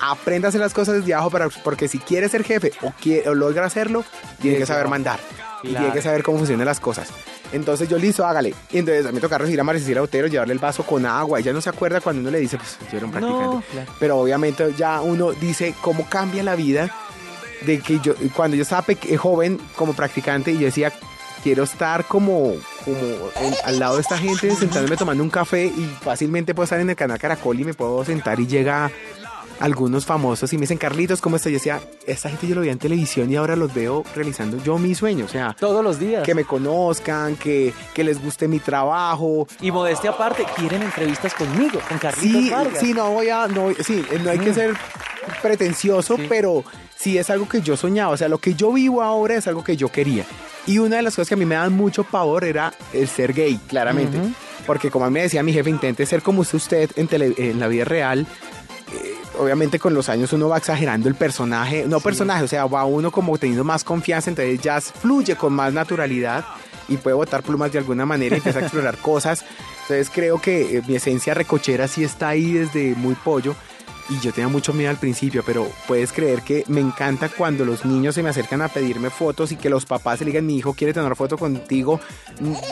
apréndase 0.00 0.58
las 0.58 0.74
cosas 0.74 0.96
desde 0.96 1.14
abajo 1.14 1.30
para, 1.30 1.48
porque 1.48 1.88
si 1.88 1.98
quieres 1.98 2.30
ser 2.32 2.44
jefe 2.44 2.72
o, 2.82 2.92
quiere, 3.00 3.28
o 3.28 3.34
logra 3.34 3.66
hacerlo, 3.66 4.04
tiene 4.40 4.58
que 4.58 4.66
saber 4.66 4.88
mandar. 4.88 5.20
Y 5.62 5.68
Claro. 5.68 5.86
tiene 5.86 5.92
que 5.94 6.02
saber 6.02 6.22
cómo 6.22 6.38
funcionan 6.38 6.66
las 6.66 6.78
cosas. 6.80 7.08
Entonces 7.52 7.88
yo 7.88 7.96
listo, 7.96 8.26
hágale. 8.26 8.54
Y 8.70 8.78
entonces 8.78 9.06
a 9.06 9.08
mí 9.10 9.14
me 9.14 9.20
toca 9.20 9.38
recibir 9.38 9.60
a 9.60 9.64
María 9.64 9.80
Cecilia 9.80 10.00
Botero, 10.02 10.26
llevarle 10.26 10.52
el 10.52 10.58
vaso 10.58 10.82
con 10.84 11.06
agua. 11.06 11.38
Ella 11.38 11.52
no 11.52 11.60
se 11.60 11.70
acuerda 11.70 12.00
cuando 12.00 12.20
uno 12.20 12.30
le 12.30 12.40
dice, 12.40 12.58
pues 12.58 12.76
yo 12.90 12.96
era 12.98 13.06
un 13.06 13.12
practicante. 13.12 13.44
No, 13.44 13.62
claro. 13.72 13.92
Pero 13.98 14.18
obviamente 14.18 14.74
ya 14.76 15.00
uno 15.00 15.32
dice 15.32 15.74
cómo 15.80 16.06
cambia 16.08 16.42
la 16.42 16.54
vida 16.56 16.90
de 17.64 17.78
que 17.80 17.98
yo, 18.00 18.14
cuando 18.36 18.56
yo 18.56 18.62
estaba 18.64 18.82
peque- 18.82 19.16
joven 19.16 19.58
como 19.76 19.94
practicante 19.94 20.50
y 20.52 20.58
yo 20.58 20.66
decía, 20.66 20.92
quiero 21.42 21.62
estar 21.62 22.04
como, 22.04 22.54
como 22.84 22.98
en- 23.36 23.54
al 23.64 23.78
lado 23.78 23.94
de 23.94 24.02
esta 24.02 24.18
gente, 24.18 24.54
sentándome 24.56 24.96
tomando 24.98 25.22
un 25.22 25.30
café 25.30 25.64
y 25.66 25.96
fácilmente 26.02 26.54
puedo 26.54 26.64
estar 26.64 26.80
en 26.80 26.90
el 26.90 26.96
canal 26.96 27.18
Caracol 27.18 27.58
y 27.58 27.64
me 27.64 27.72
puedo 27.72 28.04
sentar 28.04 28.38
y 28.40 28.46
llega 28.46 28.90
algunos 29.60 30.04
famosos 30.04 30.52
y 30.52 30.56
me 30.56 30.62
dicen, 30.62 30.78
Carlitos, 30.78 31.20
¿cómo 31.20 31.36
estás? 31.36 31.52
Yo 31.52 31.56
decía, 31.58 31.80
esta 32.06 32.28
gente 32.28 32.46
yo 32.46 32.54
lo 32.54 32.60
veía 32.62 32.72
en 32.72 32.78
televisión 32.78 33.30
y 33.30 33.36
ahora 33.36 33.56
los 33.56 33.72
veo 33.72 34.04
realizando 34.14 34.62
yo 34.62 34.78
mi 34.78 34.94
sueño, 34.94 35.24
o 35.24 35.28
sea, 35.28 35.54
Todos 35.58 35.82
los 35.84 35.98
días. 35.98 36.22
que 36.24 36.34
me 36.34 36.44
conozcan, 36.44 37.36
que, 37.36 37.72
que 37.94 38.04
les 38.04 38.22
guste 38.22 38.48
mi 38.48 38.58
trabajo. 38.58 39.46
Y 39.60 39.70
modestia 39.70 40.10
aparte, 40.10 40.44
quieren 40.56 40.82
entrevistas 40.82 41.34
conmigo, 41.34 41.78
con 41.88 41.98
Carlitos 41.98 42.42
Sí, 42.42 42.50
Vargas. 42.50 42.78
sí, 42.80 42.92
no 42.94 43.10
voy 43.10 43.28
a, 43.28 43.46
no, 43.46 43.68
sí, 43.84 44.04
no 44.22 44.30
hay 44.30 44.38
que 44.38 44.50
Mm. 44.50 44.54
ser 44.54 44.74
pretencioso, 45.42 46.16
pero 46.28 46.64
sí 46.96 47.18
es 47.18 47.30
algo 47.30 47.48
que 47.48 47.60
yo 47.62 47.76
soñaba. 47.76 48.12
O 48.12 48.16
sea, 48.16 48.28
lo 48.28 48.38
que 48.38 48.54
yo 48.54 48.72
vivo 48.72 49.02
ahora 49.02 49.34
es 49.36 49.46
algo 49.46 49.64
que 49.64 49.76
yo 49.76 49.88
quería. 49.90 50.24
Y 50.66 50.78
una 50.78 50.96
de 50.96 51.02
las 51.02 51.14
cosas 51.14 51.28
que 51.28 51.34
a 51.34 51.36
mí 51.36 51.44
me 51.44 51.54
dan 51.54 51.72
mucho 51.72 52.04
pavor 52.04 52.44
era 52.44 52.72
el 52.92 53.06
ser 53.08 53.32
gay, 53.34 53.58
claramente. 53.68 54.18
Porque 54.66 54.90
como 54.90 55.04
a 55.04 55.08
mí 55.10 55.14
me 55.14 55.22
decía 55.22 55.42
mi 55.42 55.52
jefe, 55.52 55.68
intente 55.68 56.06
ser 56.06 56.22
como 56.22 56.40
usted, 56.40 56.56
usted 56.56 56.90
en, 56.96 57.08
tele- 57.08 57.34
en 57.36 57.60
la 57.60 57.68
vida 57.68 57.84
real. 57.84 58.26
Eh, 58.92 59.14
obviamente 59.38 59.78
con 59.78 59.94
los 59.94 60.08
años 60.08 60.32
uno 60.32 60.48
va 60.48 60.58
exagerando 60.58 61.08
el 61.08 61.14
personaje, 61.14 61.84
no 61.86 62.00
personaje, 62.00 62.44
o 62.44 62.48
sea, 62.48 62.66
va 62.66 62.84
uno 62.84 63.10
como 63.10 63.36
teniendo 63.38 63.64
más 63.64 63.84
confianza, 63.84 64.30
entonces 64.30 64.60
ya 64.60 64.80
fluye 64.80 65.36
con 65.36 65.52
más 65.52 65.72
naturalidad 65.72 66.44
y 66.88 66.96
puede 66.96 67.14
botar 67.14 67.42
plumas 67.42 67.72
de 67.72 67.78
alguna 67.78 68.06
manera 68.06 68.36
y 68.36 68.38
empieza 68.38 68.58
a 68.58 68.62
explorar 68.64 68.98
cosas. 68.98 69.44
Entonces 69.82 70.10
creo 70.12 70.40
que 70.40 70.78
eh, 70.78 70.82
mi 70.86 70.96
esencia 70.96 71.34
recochera 71.34 71.88
sí 71.88 72.04
está 72.04 72.28
ahí 72.28 72.52
desde 72.52 72.94
muy 72.94 73.14
pollo. 73.14 73.54
Y 74.10 74.20
yo 74.20 74.32
tenía 74.32 74.48
mucho 74.48 74.72
miedo 74.74 74.90
al 74.90 74.98
principio, 74.98 75.42
pero 75.46 75.66
puedes 75.88 76.12
creer 76.12 76.42
que 76.42 76.64
me 76.68 76.80
encanta 76.80 77.30
cuando 77.30 77.64
los 77.64 77.84
niños 77.86 78.14
se 78.14 78.22
me 78.22 78.28
acercan 78.28 78.60
a 78.60 78.68
pedirme 78.68 79.08
fotos 79.08 79.50
y 79.52 79.56
que 79.56 79.70
los 79.70 79.86
papás 79.86 80.20
le 80.20 80.26
digan, 80.26 80.44
mi 80.46 80.56
hijo 80.58 80.74
quiere 80.74 80.92
tener 80.92 81.16
foto 81.16 81.38
contigo, 81.38 82.00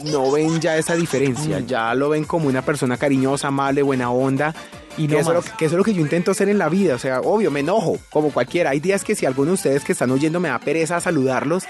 no 0.05 0.31
ven 0.31 0.61
ya 0.61 0.77
esa 0.77 0.95
diferencia, 0.95 1.61
Mm. 1.61 1.67
ya 1.67 1.95
lo 1.95 2.11
ven 2.11 2.25
como 2.25 2.49
una 2.49 2.63
persona 2.63 2.97
cariñosa, 2.97 3.49
amable, 3.49 3.83
buena 3.83 4.11
onda. 4.11 4.55
Y 4.99 5.07
que, 5.07 5.15
no 5.15 5.21
eso 5.21 5.31
es 5.31 5.37
lo 5.37 5.43
que, 5.43 5.51
que 5.57 5.65
eso 5.65 5.75
es 5.75 5.79
lo 5.79 5.85
que 5.85 5.95
yo 5.95 6.03
intento 6.03 6.33
hacer 6.33 6.51
en 6.51 6.59
la 6.59 6.69
vida, 6.69 6.95
o 6.95 6.99
sea, 6.99 7.21
obvio, 7.23 7.51
me 7.51 7.61
enojo, 7.61 7.97
como 8.11 8.31
cualquiera. 8.31 8.71
Hay 8.71 8.81
días 8.81 9.03
que 9.05 9.15
si 9.15 9.25
alguno 9.25 9.49
de 9.53 9.55
ustedes 9.55 9.85
que 9.85 9.93
están 9.93 10.11
oyendo 10.11 10.39
me 10.39 10.51
da 10.51 10.59
pereza 10.59 11.01
saludarlos, 11.01 11.65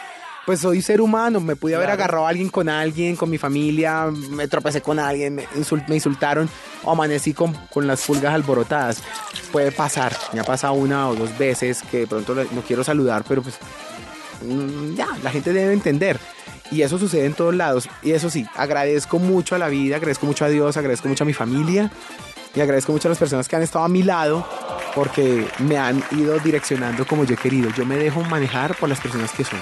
pues 0.47 0.61
soy 0.61 0.83
ser 0.83 1.01
humano, 1.01 1.41
me 1.41 1.57
pude 1.57 1.75
haber 1.77 1.87
Claro. 1.89 2.03
agarrado 2.03 2.27
a 2.27 2.31
alguien 2.31 2.49
con 2.49 2.69
alguien, 2.69 3.17
con 3.17 3.31
mi 3.31 3.39
familia, 3.39 4.07
me 4.31 4.49
tropecé 4.49 4.81
con 4.81 4.99
alguien, 4.99 5.35
me, 5.37 5.47
me 5.89 5.95
insultaron 5.95 6.49
o 6.83 6.91
amanecí 6.93 7.33
con, 7.33 7.53
con 7.71 7.87
las 7.87 8.03
pulgas 8.05 8.35
alborotadas. 8.35 9.03
Puede 9.53 9.71
pasar, 9.73 10.17
me 10.33 10.41
ha 10.41 10.45
pasado 10.45 10.73
una 10.75 11.09
o 11.09 11.15
dos 11.15 11.37
veces 11.39 11.83
que 11.91 11.99
de 12.01 12.07
pronto 12.07 12.35
no 12.35 12.63
quiero 12.67 12.83
saludar, 12.83 13.25
pero 13.29 13.43
pues 13.43 13.57
mm, 14.45 14.95
ya, 14.95 15.09
la 15.23 15.31
gente 15.31 15.53
debe 15.53 15.73
entender. 15.73 16.19
Y 16.71 16.81
eso 16.83 16.99
sucede 16.99 17.27
en 17.27 17.35
todos 17.35 17.55
lados. 17.55 17.89
Y 18.03 18.13
eso 18.13 18.31
sí, 18.31 18.47
agradezco 18.57 19.19
mucho 19.19 19.55
a 19.55 19.59
la 19.59 19.69
vida, 19.69 19.97
agradezco 19.97 20.25
mucho 20.27 20.45
a 20.47 20.49
Dios, 20.49 20.77
agradezco 20.77 21.07
mucho 21.07 21.25
a 21.25 21.27
mi 21.27 21.35
familia 21.35 21.91
y 22.55 22.61
agradezco 22.61 22.93
mucho 22.93 23.09
a 23.09 23.11
las 23.11 23.19
personas 23.19 23.47
que 23.47 23.57
han 23.57 23.63
estado 23.63 23.85
a 23.85 23.89
mi 23.89 24.03
lado 24.03 24.47
porque 24.95 25.47
me 25.59 25.77
han 25.79 26.03
ido 26.13 26.39
direccionando 26.39 27.07
como 27.07 27.25
yo 27.25 27.35
he 27.35 27.37
querido. 27.37 27.69
Yo 27.77 27.85
me 27.85 27.97
dejo 27.97 28.23
manejar 28.23 28.75
por 28.77 28.89
las 28.89 29.01
personas 29.01 29.33
que 29.33 29.45
son. 29.45 29.59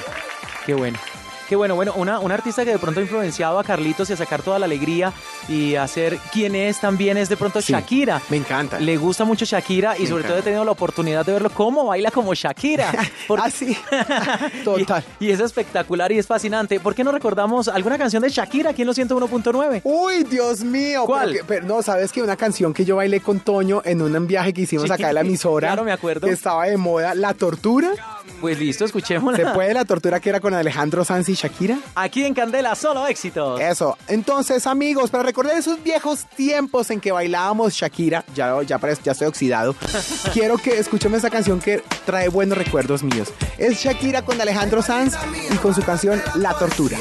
Qué 0.71 0.75
bueno. 0.75 1.20
Qué 1.51 1.57
bueno, 1.57 1.75
bueno, 1.75 1.95
una, 1.97 2.21
una 2.21 2.35
artista 2.35 2.65
que 2.65 2.71
de 2.71 2.79
pronto 2.79 3.01
ha 3.01 3.03
influenciado 3.03 3.59
a 3.59 3.65
Carlitos 3.65 4.09
y 4.09 4.13
a 4.13 4.17
sacar 4.17 4.41
toda 4.41 4.61
la 4.61 4.67
alegría 4.67 5.13
y 5.49 5.75
a 5.75 5.89
ser 5.89 6.17
quien 6.33 6.55
es 6.55 6.81
también 6.81 7.17
es 7.17 7.29
de 7.29 7.37
pronto 7.37 7.61
Sí, 7.61 7.73
Shakira. 7.73 8.23
Me 8.29 8.37
encanta. 8.37 8.79
Le 8.79 8.97
gusta 8.97 9.25
mucho 9.25 9.45
Shakira 9.45 9.99
y 9.99 10.03
Me 10.03 10.07
sobre 10.11 10.23
todo 10.23 10.37
he 10.39 10.43
tenido 10.43 10.65
la 10.65 10.71
oportunidad 10.71 11.27
de 11.27 11.33
verlo 11.33 11.51
cómo 11.51 11.87
baila 11.87 12.13
como 12.13 12.35
Shakira. 12.35 12.93
Ah, 13.43 13.51
sí. 13.51 13.77
Total. 14.65 15.03
Y, 15.19 15.27
y 15.27 15.31
es 15.31 15.41
espectacular 15.41 16.13
y 16.13 16.19
es 16.19 16.27
fascinante. 16.27 16.79
¿Por 16.79 16.95
qué 16.95 17.03
no 17.03 17.11
recordamos 17.11 17.69
alguna 17.69 17.97
canción 17.97 18.23
de 18.23 18.29
Shakira 18.29 18.71
aquí 18.71 18.83
en 18.83 18.89
los 18.89 18.99
101.9? 18.99 19.81
Uy, 19.83 20.25
Dios 20.25 20.63
mío. 20.63 21.05
¿Cuál? 21.07 21.39
pero 21.49 21.67
no, 21.67 21.81
sabes 21.81 22.13
que 22.13 22.23
una 22.23 22.37
canción 22.37 22.75
que 22.75 22.85
yo 22.85 22.97
bailé 22.97 23.21
con 23.21 23.41
Toño 23.41 23.81
en 23.85 24.03
un 24.03 24.27
viaje 24.27 24.53
que 24.53 24.63
hicimos 24.63 24.91
acá 24.91 25.09
de 25.09 25.15
la 25.15 25.23
emisora. 25.23 25.69
claro, 25.69 25.85
me 25.85 25.93
acuerdo. 25.93 26.27
Que 26.27 26.33
estaba 26.35 26.67
de 26.67 26.77
moda, 26.77 27.15
La 27.15 27.35
Tortura. 27.35 27.91
Pues 28.41 28.59
listo, 28.59 28.85
escuchémosla. 28.85 29.39
¿Se 29.39 29.55
puede 29.55 29.75
la 29.75 29.85
tortura 29.85 30.21
que 30.21 30.29
era 30.29 30.41
con 30.41 30.55
Alejandro 30.55 31.05
Sanz 31.05 31.29
y 31.29 31.37
Shakira? 31.41 31.79
Aquí 31.95 32.25
en 32.27 32.35
Candela, 32.35 32.75
solo 32.75 33.07
éxitos. 33.07 33.59
Eso. 33.61 33.97
Entonces, 34.09 34.67
amigos, 34.67 35.11
para 35.11 35.23
recordar 35.23 35.57
esos 35.57 35.83
viejos 35.83 36.27
tiempos 36.37 36.91
en 36.91 37.01
que 37.01 37.13
bailábamos 37.13 37.73
Shakira, 37.73 38.25
ya, 38.35 38.63
ya, 38.63 38.79
ya 39.03 39.13
estoy 39.13 39.27
oxidado, 39.27 39.75
quiero 40.35 40.59
que 40.59 40.79
escuchemos 40.79 41.19
esa 41.19 41.31
canción 41.31 41.59
que 41.59 41.83
trae 42.05 42.29
buenos 42.29 42.59
recuerdos 42.59 43.03
míos. 43.03 43.33
Es 43.57 43.83
Shakira 43.83 44.23
con 44.23 44.39
Alejandro 44.39 44.83
Sanz 44.83 45.15
y 45.51 45.57
con 45.57 45.75
su 45.75 45.83
canción 45.83 46.21
La 46.35 46.53
Tortura. 46.59 46.99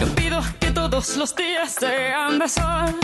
No 0.00 0.06
pido 0.14 0.40
que 0.60 0.70
todos 0.70 1.16
los 1.16 1.32
sean 1.68 2.38
de 2.38 2.48
sol. 2.48 2.96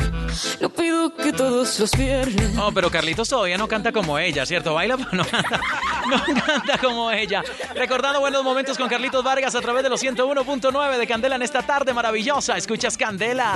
No 0.61 0.69
pido 0.71 1.15
que 1.15 1.33
todos 1.33 1.79
los 1.79 1.91
viernes. 1.93 2.55
No, 2.55 2.73
pero 2.73 2.91
Carlitos 2.91 3.29
todavía 3.29 3.59
no 3.59 3.69
canta 3.69 3.93
como 3.93 4.19
ella, 4.19 4.47
¿cierto? 4.47 4.75
Baila, 4.75 4.97
pero 4.97 5.11
no 5.13 5.25
canta, 5.25 5.61
no 6.09 6.45
canta 6.45 6.79
como 6.79 7.11
ella. 7.11 7.43
Recordando 7.75 8.21
buenos 8.21 8.43
momentos 8.43 8.79
con 8.79 8.89
Carlitos 8.89 9.23
Vargas 9.23 9.55
a 9.55 9.61
través 9.61 9.83
de 9.83 9.91
los 9.91 10.03
101.9 10.03 10.97
de 10.97 11.07
Candela 11.07 11.37
en 11.37 11.43
esta 11.43 11.63
tarde 11.63 11.93
maravillosa. 11.93 12.57
Escuchas 12.57 12.97
Candela. 12.97 13.53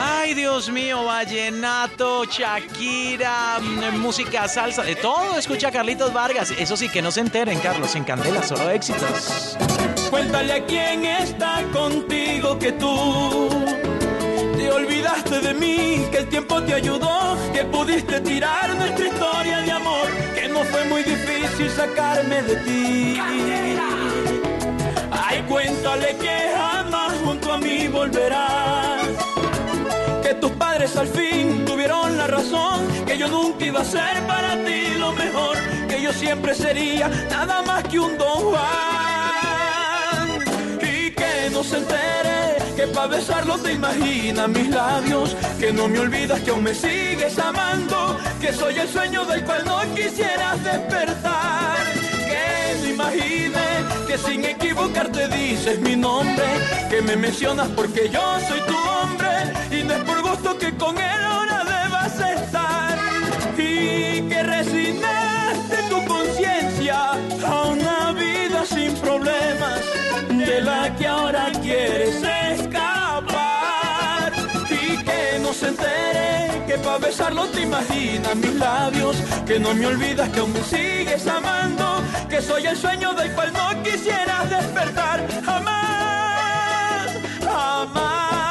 Ay, 0.00 0.34
Dios 0.34 0.70
mío, 0.70 1.04
vallenato, 1.04 2.24
Shakira, 2.24 3.60
mm, 3.60 3.98
música 3.98 4.48
salsa, 4.48 4.82
de 4.82 4.96
todo 4.96 5.38
escucha 5.38 5.70
Carlitos 5.70 6.12
Vargas. 6.12 6.50
Eso 6.50 6.76
sí, 6.76 6.88
que 6.88 7.00
no 7.00 7.10
se 7.10 7.20
enteren, 7.20 7.58
Carlos, 7.60 7.94
en 7.94 8.04
Candela, 8.04 8.42
solo 8.42 8.70
éxitos. 8.70 9.56
Cuéntale 10.10 10.52
a 10.52 10.64
quién 10.64 11.04
está 11.04 11.62
contigo 11.72 12.58
que 12.58 12.72
tú 12.72 13.83
olvidaste 14.74 15.40
de 15.40 15.54
mí, 15.54 16.06
que 16.10 16.18
el 16.18 16.28
tiempo 16.28 16.62
te 16.62 16.74
ayudó, 16.74 17.36
que 17.52 17.64
pudiste 17.64 18.20
tirar 18.20 18.74
nuestra 18.76 19.06
historia 19.06 19.58
de 19.58 19.70
amor, 19.70 20.08
que 20.34 20.48
no 20.48 20.64
fue 20.64 20.84
muy 20.86 21.02
difícil 21.02 21.70
sacarme 21.70 22.42
de 22.42 22.56
ti. 22.56 23.18
Ay, 25.10 25.42
cuéntale 25.48 26.16
que 26.16 26.36
jamás 26.56 27.12
junto 27.24 27.52
a 27.52 27.58
mí 27.58 27.88
volverás. 27.88 29.06
Que 30.22 30.34
tus 30.34 30.50
padres 30.52 30.96
al 30.96 31.06
fin 31.08 31.64
tuvieron 31.64 32.16
la 32.16 32.26
razón, 32.26 32.86
que 33.06 33.16
yo 33.16 33.28
nunca 33.28 33.64
iba 33.64 33.80
a 33.80 33.84
ser 33.84 34.26
para 34.26 34.56
ti 34.64 34.94
lo 34.98 35.12
mejor, 35.12 35.56
que 35.88 36.02
yo 36.02 36.12
siempre 36.12 36.54
sería 36.54 37.08
nada 37.30 37.62
más 37.62 37.84
que 37.84 37.98
un 38.00 38.18
don 38.18 38.40
Juan. 38.50 38.64
Y 40.80 41.10
que 41.12 41.50
no 41.52 41.62
se 41.62 41.78
entere 41.78 42.43
que 42.76 42.86
para 42.88 43.06
besarlo 43.06 43.56
te 43.58 43.72
imaginas 43.72 44.48
mis 44.48 44.68
labios, 44.68 45.36
que 45.60 45.72
no 45.72 45.88
me 45.88 46.00
olvidas 46.00 46.40
que 46.40 46.50
aún 46.50 46.64
me 46.64 46.74
sigues 46.74 47.38
amando, 47.38 48.18
que 48.40 48.52
soy 48.52 48.78
el 48.78 48.88
sueño 48.88 49.24
del 49.24 49.44
cual 49.44 49.64
no 49.64 49.80
quisieras 49.94 50.62
despertar. 50.62 51.76
Que 52.28 52.76
no 52.80 52.88
imagine 52.88 53.64
que 54.06 54.18
sin 54.18 54.44
equivocarte 54.44 55.28
dices 55.28 55.78
mi 55.80 55.96
nombre, 55.96 56.44
que 56.90 57.00
me 57.02 57.16
mencionas 57.16 57.68
porque 57.76 58.08
yo 58.10 58.22
soy 58.48 58.60
tu 58.60 58.76
hombre 58.76 59.28
y 59.70 59.84
no 59.84 59.94
es 59.94 60.04
por 60.04 60.22
gusto 60.22 60.58
que 60.58 60.74
con 60.76 60.96
él 60.98 61.24
ahora 61.24 61.64
debas 61.64 62.14
estar. 62.14 62.98
Y 63.56 64.28
que 64.28 64.42
resignaste 64.42 65.76
tu 65.88 66.04
conciencia 66.06 67.12
a 67.46 67.62
una 67.66 68.12
vida 68.12 68.64
sin 68.66 68.92
problemas, 68.94 69.80
de 70.28 70.60
la 70.60 70.84
que 76.66 76.78
pa' 76.78 76.98
besarlo 76.98 77.46
te 77.48 77.62
imaginas 77.62 78.34
mis 78.36 78.54
labios, 78.54 79.16
que 79.46 79.58
no 79.58 79.74
me 79.74 79.86
olvidas 79.86 80.28
que 80.30 80.40
aún 80.40 80.52
me 80.52 80.62
sigues 80.62 81.26
amando, 81.26 82.02
que 82.28 82.40
soy 82.40 82.66
el 82.66 82.76
sueño 82.76 83.12
del 83.14 83.32
cual 83.32 83.52
no 83.52 83.82
quisieras 83.82 84.50
despertar 84.50 85.26
jamás, 85.44 87.10
jamás. 87.42 88.43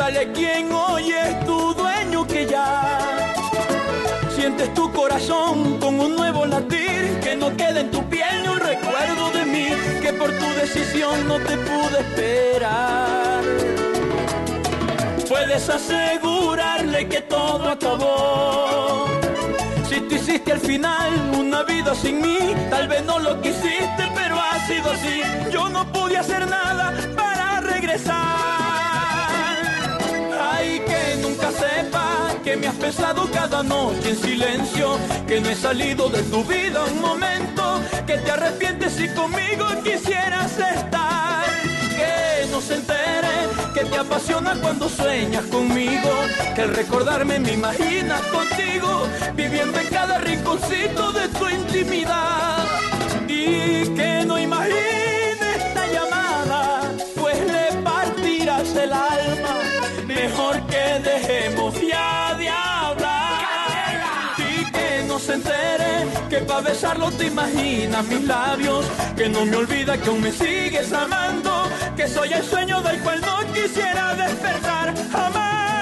Ay, 0.00 0.14
cuéntale 0.14 0.32
quién 0.32 0.72
hoy 0.72 1.12
es 1.12 1.44
tu 1.44 1.74
dueño 1.74 2.26
que 2.26 2.46
ya 2.46 3.34
sientes 4.34 4.72
tu 4.74 4.92
corazón 4.92 5.78
con 5.78 5.98
un 5.98 6.14
nuevo 6.14 6.46
latir, 6.46 7.18
que 7.20 7.36
no 7.36 7.56
quede 7.56 7.80
en 7.80 7.90
tu 7.90 8.08
piel 8.08 8.42
ni 8.42 8.48
un 8.48 8.60
recuerdo 8.60 9.30
de 9.30 9.44
mí, 9.44 9.68
que 10.00 10.12
por 10.12 10.30
tu 10.30 10.46
decisión 10.54 11.26
no 11.26 11.38
te 11.40 11.56
pude 11.56 11.98
esperar. 12.00 13.42
Puedes 15.28 15.68
asegurarle 15.68 17.08
que 17.08 17.20
todo 17.22 17.68
acabó. 17.68 19.06
Si 19.88 20.00
tú 20.00 20.14
hiciste 20.14 20.52
al 20.52 20.60
final 20.60 21.12
una 21.36 21.62
vida 21.64 21.94
sin 21.94 22.20
mí, 22.20 22.38
tal 22.70 22.86
vez 22.88 23.04
no 23.04 23.18
lo 23.18 23.40
quisiste, 23.40 24.04
pero 24.14 24.38
ha 24.38 24.58
sido 24.66 24.90
así. 24.92 25.22
Yo 25.50 25.68
no 25.68 25.90
pude 25.92 26.18
hacer 26.18 26.46
nada 26.48 26.92
pensado 32.78 33.28
cada 33.30 33.62
noche 33.62 34.10
en 34.10 34.16
silencio, 34.16 34.98
que 35.26 35.40
no 35.40 35.48
he 35.50 35.54
salido 35.54 36.08
de 36.08 36.22
tu 36.22 36.44
vida 36.44 36.84
un 36.84 37.00
momento, 37.00 37.80
que 38.06 38.18
te 38.18 38.30
arrepientes 38.30 39.00
y 39.00 39.08
conmigo 39.08 39.66
quisieras 39.82 40.52
estar. 40.52 41.44
Que 41.96 42.46
no 42.50 42.60
se 42.60 42.76
entere 42.76 43.28
que 43.74 43.84
te 43.84 43.98
apasiona 43.98 44.54
cuando 44.60 44.88
sueñas 44.88 45.44
conmigo, 45.46 46.10
que 46.54 46.66
recordarme 46.66 47.38
me 47.38 47.52
imaginas 47.52 48.22
contigo, 48.22 49.06
viviendo 49.34 49.78
en 49.78 49.88
cada 49.88 50.18
rinconcito 50.18 51.12
de 51.12 51.28
tu 51.28 51.48
intimidad. 51.48 52.64
Y 53.28 53.94
que 53.94 54.24
no 54.26 54.38
imagine 54.38 54.97
que 66.28 66.38
pa' 66.38 66.60
besarlo 66.60 67.10
te 67.12 67.26
imaginas 67.26 68.04
mis 68.06 68.24
labios. 68.24 68.84
Que 69.16 69.28
no 69.28 69.44
me 69.44 69.56
olvida 69.56 69.96
que 69.98 70.08
aún 70.08 70.20
me 70.20 70.32
sigues 70.32 70.92
amando. 70.92 71.68
Que 71.96 72.08
soy 72.08 72.32
el 72.32 72.44
sueño 72.44 72.80
del 72.82 73.00
cual 73.00 73.20
no 73.20 73.52
quisiera 73.52 74.14
despertar 74.14 74.94
jamás. 75.12 75.77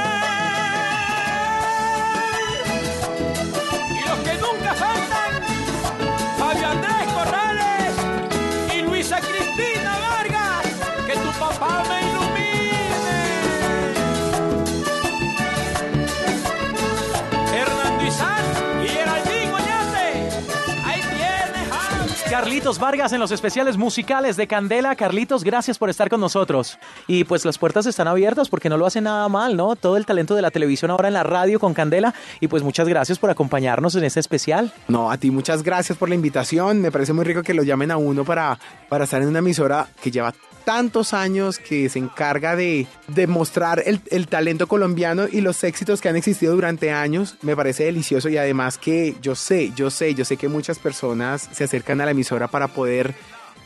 Carlitos 22.46 22.78
Vargas 22.78 23.12
en 23.12 23.18
los 23.18 23.32
especiales 23.32 23.76
musicales 23.76 24.36
de 24.36 24.46
Candela. 24.46 24.94
Carlitos, 24.94 25.42
gracias 25.42 25.78
por 25.78 25.90
estar 25.90 26.08
con 26.08 26.20
nosotros. 26.20 26.78
Y 27.08 27.24
pues 27.24 27.44
las 27.44 27.58
puertas 27.58 27.86
están 27.86 28.06
abiertas 28.06 28.48
porque 28.48 28.68
no 28.68 28.78
lo 28.78 28.86
hace 28.86 29.00
nada 29.00 29.28
mal, 29.28 29.56
¿no? 29.56 29.74
Todo 29.74 29.96
el 29.96 30.06
talento 30.06 30.36
de 30.36 30.42
la 30.42 30.52
televisión 30.52 30.92
ahora 30.92 31.08
en 31.08 31.14
la 31.14 31.24
radio 31.24 31.58
con 31.58 31.74
Candela. 31.74 32.14
Y 32.38 32.46
pues 32.46 32.62
muchas 32.62 32.86
gracias 32.86 33.18
por 33.18 33.30
acompañarnos 33.30 33.96
en 33.96 34.04
este 34.04 34.20
especial. 34.20 34.72
No, 34.86 35.10
a 35.10 35.18
ti 35.18 35.32
muchas 35.32 35.64
gracias 35.64 35.98
por 35.98 36.08
la 36.08 36.14
invitación. 36.14 36.80
Me 36.80 36.92
parece 36.92 37.12
muy 37.12 37.24
rico 37.24 37.42
que 37.42 37.52
lo 37.52 37.64
llamen 37.64 37.90
a 37.90 37.96
uno 37.96 38.24
para, 38.24 38.60
para 38.88 39.02
estar 39.02 39.20
en 39.20 39.26
una 39.26 39.40
emisora 39.40 39.88
que 40.00 40.12
lleva 40.12 40.32
tantos 40.66 41.14
años, 41.14 41.60
que 41.60 41.88
se 41.88 42.00
encarga 42.00 42.56
de, 42.56 42.88
de 43.06 43.28
mostrar 43.28 43.84
el, 43.86 44.00
el 44.10 44.26
talento 44.26 44.66
colombiano 44.66 45.26
y 45.30 45.40
los 45.40 45.62
éxitos 45.62 46.00
que 46.00 46.08
han 46.08 46.16
existido 46.16 46.54
durante 46.54 46.90
años. 46.90 47.36
Me 47.42 47.54
parece 47.54 47.84
delicioso 47.84 48.28
y 48.28 48.36
además 48.36 48.76
que 48.76 49.14
yo 49.22 49.36
sé, 49.36 49.72
yo 49.76 49.90
sé, 49.90 50.14
yo 50.14 50.24
sé 50.24 50.36
que 50.36 50.48
muchas 50.48 50.80
personas 50.80 51.48
se 51.52 51.62
acercan 51.62 52.00
a 52.00 52.04
la 52.04 52.10
emisora 52.10 52.48
para 52.48 52.66
poder 52.66 53.14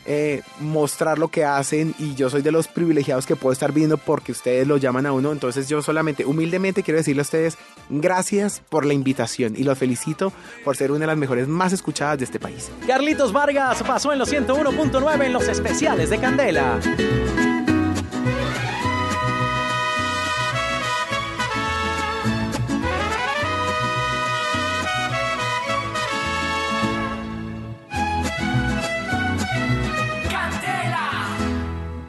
eh, 0.05 0.41
mostrar 0.59 1.19
lo 1.19 1.27
que 1.27 1.45
hacen 1.45 1.93
y 1.99 2.15
yo 2.15 2.29
soy 2.29 2.41
de 2.41 2.51
los 2.51 2.67
privilegiados 2.67 3.25
que 3.25 3.35
puedo 3.35 3.53
estar 3.53 3.71
viendo 3.71 3.97
porque 3.97 4.31
ustedes 4.31 4.67
lo 4.67 4.77
llaman 4.77 5.05
a 5.05 5.13
uno. 5.13 5.31
Entonces 5.31 5.69
yo 5.69 5.81
solamente, 5.81 6.25
humildemente 6.25 6.83
quiero 6.83 6.97
decirle 6.97 7.21
a 7.21 7.23
ustedes 7.23 7.57
gracias 7.89 8.61
por 8.69 8.85
la 8.85 8.93
invitación 8.93 9.53
y 9.55 9.63
los 9.63 9.77
felicito 9.77 10.33
por 10.63 10.77
ser 10.77 10.91
una 10.91 11.01
de 11.01 11.07
las 11.07 11.17
mejores 11.17 11.47
más 11.47 11.73
escuchadas 11.73 12.19
de 12.19 12.25
este 12.25 12.39
país. 12.39 12.71
Carlitos 12.87 13.33
Vargas 13.33 13.83
pasó 13.83 14.11
en 14.11 14.19
los 14.19 14.31
101.9 14.31 15.25
en 15.25 15.33
los 15.33 15.47
especiales 15.47 16.09
de 16.09 16.19
Candela. 16.19 16.79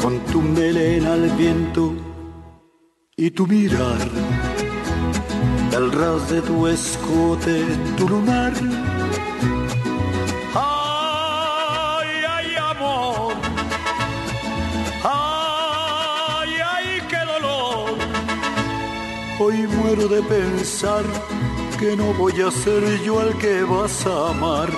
con 0.00 0.18
tu 0.32 0.40
melena 0.40 1.12
al 1.12 1.28
viento 1.30 1.92
y 3.16 3.30
tu 3.30 3.46
mirar, 3.46 3.98
el 5.76 5.92
ras 5.92 6.30
de 6.30 6.40
tu 6.40 6.66
escote, 6.66 7.64
tu 7.98 8.08
lunar. 8.08 8.52
Ay, 10.54 12.08
ay, 12.36 12.48
amor. 12.70 13.34
Ay, 15.04 16.50
ay, 16.74 17.02
qué 17.10 17.20
dolor. 17.34 17.98
Hoy 19.38 19.66
muero 19.66 20.08
de 20.08 20.22
pensar 20.22 21.04
que 21.78 21.94
no 21.96 22.14
voy 22.14 22.40
a 22.40 22.50
ser 22.50 22.82
yo 23.02 23.20
al 23.20 23.36
que 23.36 23.62
vas 23.64 24.06
a 24.06 24.30
amar. 24.30 24.70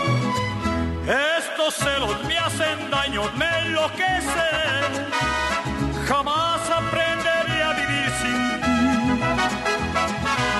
Estos 1.72 1.88
celos 1.88 2.24
me 2.24 2.36
hacen 2.38 2.90
daño, 2.90 3.22
me 3.36 3.46
enloquecen. 3.66 4.82
Jamás 6.06 6.60
aprenderé 6.70 7.62
a 7.62 7.72
vivir 7.72 8.10
sin 8.20 8.60
ti. 8.62 8.80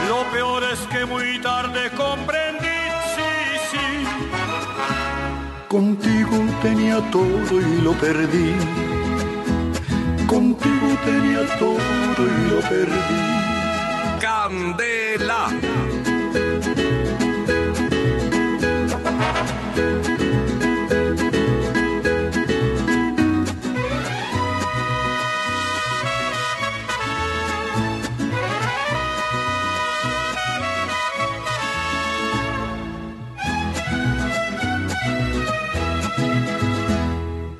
Lo 0.08 0.24
peor 0.32 0.62
es 0.64 0.78
que 0.90 1.04
muy 1.04 1.38
tarde 1.40 1.90
comprendí, 1.90 2.80
sí, 3.14 3.30
sí. 3.70 4.06
Contigo 5.68 6.38
tenía 6.62 6.98
todo 7.10 7.60
y 7.60 7.80
lo 7.82 7.92
perdí. 7.92 8.54
Contigo 10.26 10.96
tenía 11.04 11.58
todo 11.58 12.20
y 12.20 12.50
lo 12.50 12.60
perdí. 12.60 13.22
Candela. 14.20 15.48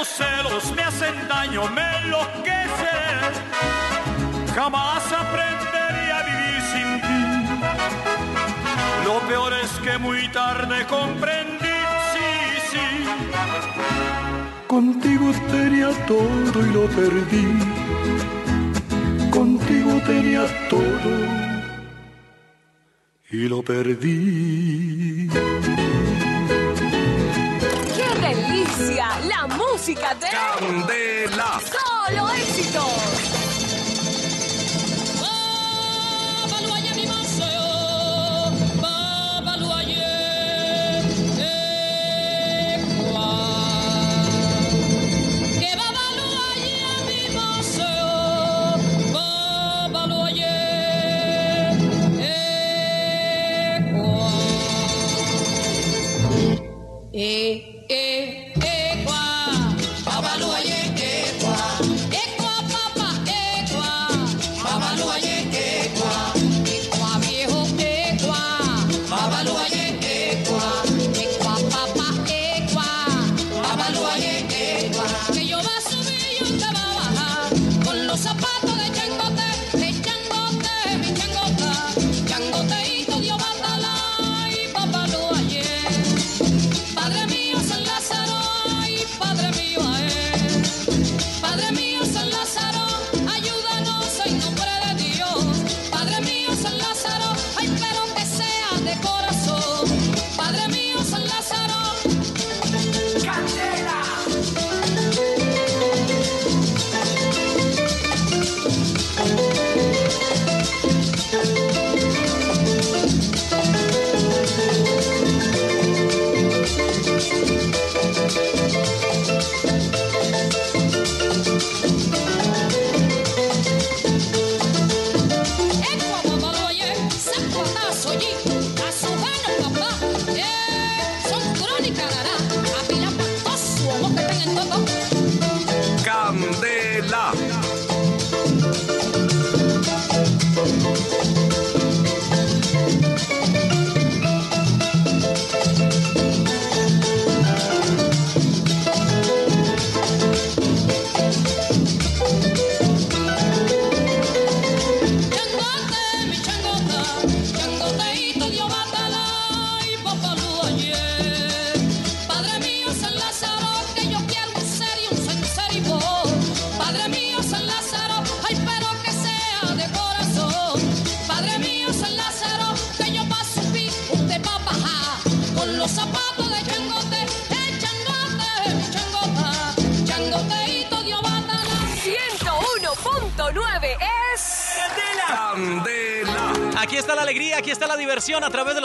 Estos 0.00 0.16
celos 0.16 0.72
me 0.74 0.82
hacen 0.82 1.28
daño, 1.28 1.68
me 1.68 1.82
enloquecen. 1.98 3.20
Jamás 4.54 5.12
aprenderé 5.12 6.12
a 6.12 6.22
vivir 6.22 6.62
sin 6.72 7.00
ti. 7.02 7.22
Lo 9.04 9.20
peor 9.28 9.52
es 9.62 9.70
que 9.84 9.98
muy 9.98 10.26
tarde 10.28 10.86
comprendí, 10.86 11.80
sí, 12.12 12.30
sí. 12.70 12.86
Contigo 14.66 15.32
tenía 15.50 15.90
todo 16.06 16.66
y 16.66 16.70
lo 16.72 16.86
perdí. 16.86 17.46
Contigo 19.30 20.00
tenía 20.06 20.46
todo 20.70 21.12
y 23.30 23.48
lo 23.48 23.62
perdí. 23.62 25.19
Candela. 30.80 31.09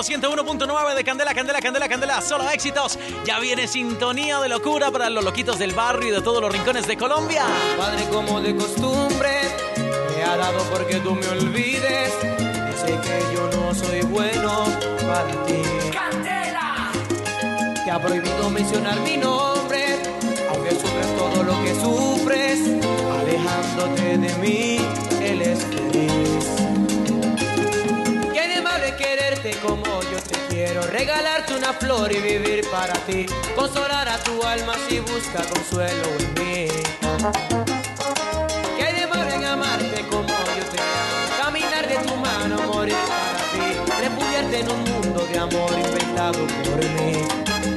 101.9 0.06 0.94
de 0.94 1.04
Candela, 1.04 1.34
Candela, 1.34 1.60
Candela, 1.60 1.90
Candela, 1.90 2.22
solo 2.22 2.48
éxitos. 2.52 3.00
Ya 3.26 3.40
viene 3.40 3.68
sintonía 3.68 4.40
de 4.40 4.50
locura 4.50 4.92
para 4.92 5.10
los 5.10 5.24
loquitos 5.24 5.58
del 5.58 5.74
barrio 5.74 6.10
y 6.10 6.12
de 6.12 6.22
todos 6.22 6.40
los 6.42 6.52
rincones 6.52 6.86
de 6.86 6.96
Colombia. 6.96 7.44
Padre, 7.76 8.08
como 8.12 8.40
de 8.40 8.56
costumbre, 8.56 9.32
me 10.16 10.24
ha 10.24 10.38
dado 10.38 10.60
porque 10.72 10.98
tú 10.98 11.16
me 11.16 11.28
olvides. 11.30 12.14
Dice 12.22 13.00
que 13.02 13.34
yo 13.34 13.50
no 13.58 13.74
soy 13.74 14.02
bueno 14.02 14.66
para 15.08 15.46
ti. 15.48 15.64
¡Candela! 15.92 16.92
Te 17.84 17.90
ha 17.90 18.00
prohibido 18.00 18.50
mencionar 18.52 19.00
mi 19.00 19.18
nombre, 19.18 20.04
aunque 20.52 20.70
sufres 20.70 21.18
todo 21.18 21.42
lo 21.42 21.64
que 21.64 21.74
sufres. 21.82 22.60
Alejándote 23.22 24.20
de 24.20 24.36
mí, 24.36 24.78
él 25.20 25.42
es 25.42 25.66
como 29.54 30.02
yo 30.02 30.20
te 30.28 30.40
quiero, 30.50 30.82
regalarte 30.88 31.54
una 31.54 31.74
flor 31.74 32.12
y 32.12 32.20
vivir 32.20 32.68
para 32.72 32.94
ti, 33.06 33.26
consolar 33.56 34.08
a 34.08 34.18
tu 34.24 34.42
alma 34.44 34.74
si 34.90 35.00
busca 35.00 35.44
consuelo 35.44 36.08
en 36.20 36.34
mí. 36.34 36.68
Que 38.78 38.84
hay 38.84 39.00
de 39.00 39.08
malo 39.08 39.32
en 39.32 39.46
amarte 39.46 40.02
como 40.10 40.28
yo 40.28 40.66
te 40.72 40.80
amo, 40.80 41.44
caminar 41.44 41.88
de 41.88 41.96
tu 41.98 42.16
mano, 42.16 42.74
morir 42.74 42.96
para 43.08 43.40
ti, 43.52 44.02
repudiarte 44.02 44.60
en 44.62 44.72
un 44.72 44.84
mundo 44.84 45.28
de 45.32 45.38
amor 45.38 45.72
inventado 45.74 46.48
por 46.64 46.84
mí. 46.96 47.75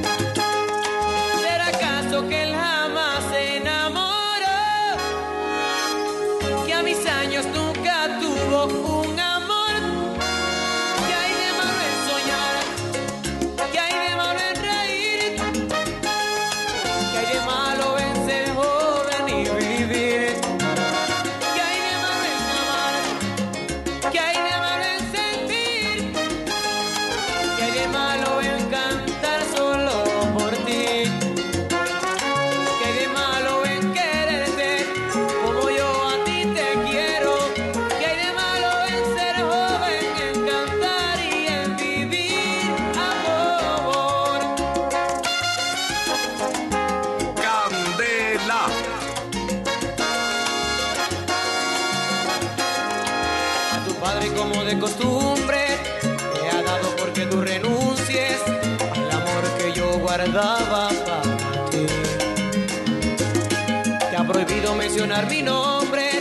mi 65.27 65.41
nombre, 65.41 66.11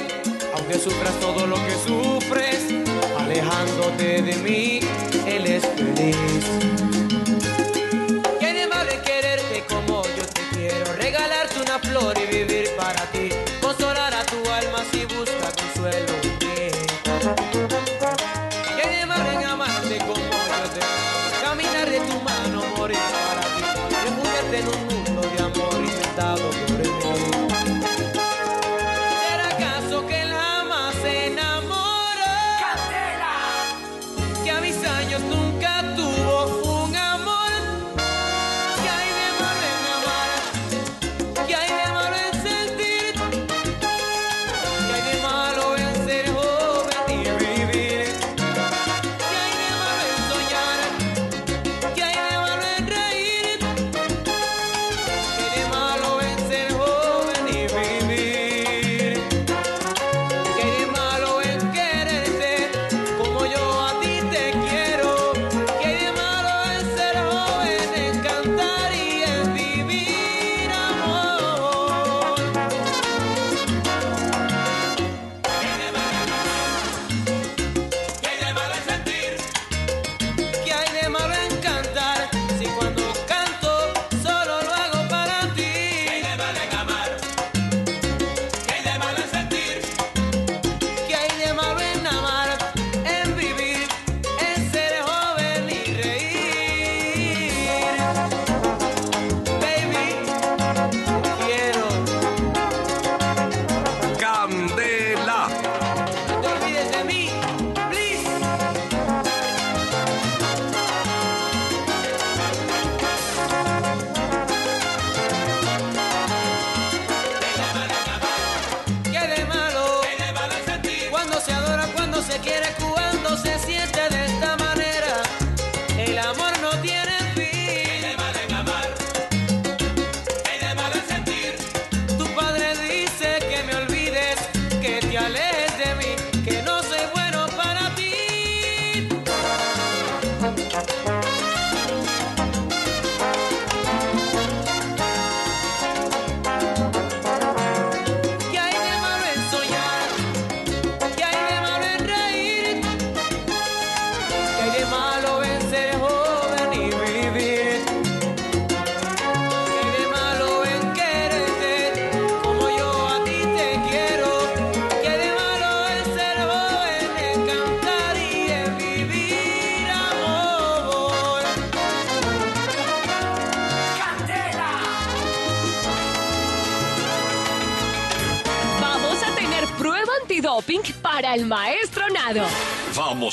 aunque 0.55 0.79
sufras 0.79 1.19
todo 1.21 1.47
lo 1.47 1.57
que 1.57 1.73
sufres, 1.87 2.67
alejándote 3.19 4.23
de 4.23 4.37
mí, 4.37 4.81
él 5.27 5.47
es 5.47 5.65
feliz. 5.67 6.88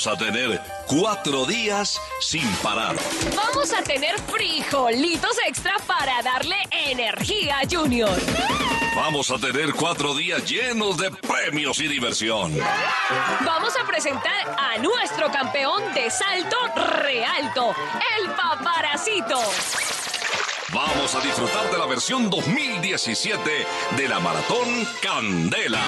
Vamos 0.05 0.21
a 0.21 0.23
tener 0.23 0.61
cuatro 0.85 1.45
días 1.47 1.99
sin 2.21 2.47
parar. 2.57 2.95
Vamos 3.35 3.73
a 3.73 3.81
tener 3.81 4.19
frijolitos 4.21 5.35
extra 5.47 5.73
para 5.87 6.21
darle 6.21 6.57
energía 6.69 7.57
a 7.57 7.67
Junior. 7.67 8.15
Vamos 8.95 9.31
a 9.31 9.39
tener 9.39 9.73
cuatro 9.73 10.13
días 10.13 10.45
llenos 10.45 10.97
de 10.97 11.09
premios 11.09 11.79
y 11.79 11.87
diversión. 11.87 12.55
Vamos 13.43 13.73
a 13.81 13.87
presentar 13.87 14.55
a 14.59 14.77
nuestro 14.77 15.31
campeón 15.31 15.81
de 15.95 16.11
salto 16.11 16.57
realto, 16.75 17.73
el 18.19 18.29
paparacito. 18.29 19.39
Vamos 20.75 21.15
a 21.15 21.21
disfrutar 21.21 21.71
de 21.71 21.77
la 21.77 21.85
versión 21.85 22.29
2017 22.29 23.39
de 23.95 24.07
la 24.09 24.19
Maratón 24.19 24.85
Candela. 25.01 25.79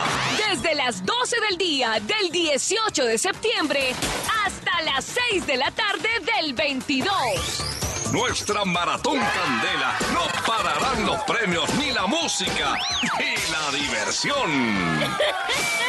Desde 0.50 0.76
las 0.76 1.06
12 1.06 1.36
del 1.50 1.58
día 1.58 2.00
del 2.00 2.32
18 2.32 3.04
de 3.04 3.18
septiembre 3.18 3.94
hasta 4.46 4.82
las 4.84 5.14
6 5.30 5.46
de 5.46 5.58
la 5.58 5.72
tarde 5.72 6.08
del 6.40 6.54
22. 6.54 7.12
Nuestra 8.14 8.64
Maratón 8.64 9.20
Candela. 9.20 9.98
No 10.14 10.22
pararán 10.46 11.06
los 11.06 11.22
premios, 11.24 11.70
ni 11.76 11.92
la 11.92 12.08
música, 12.08 12.80
ni 13.20 13.36
la 13.52 13.78
diversión. 13.78 14.50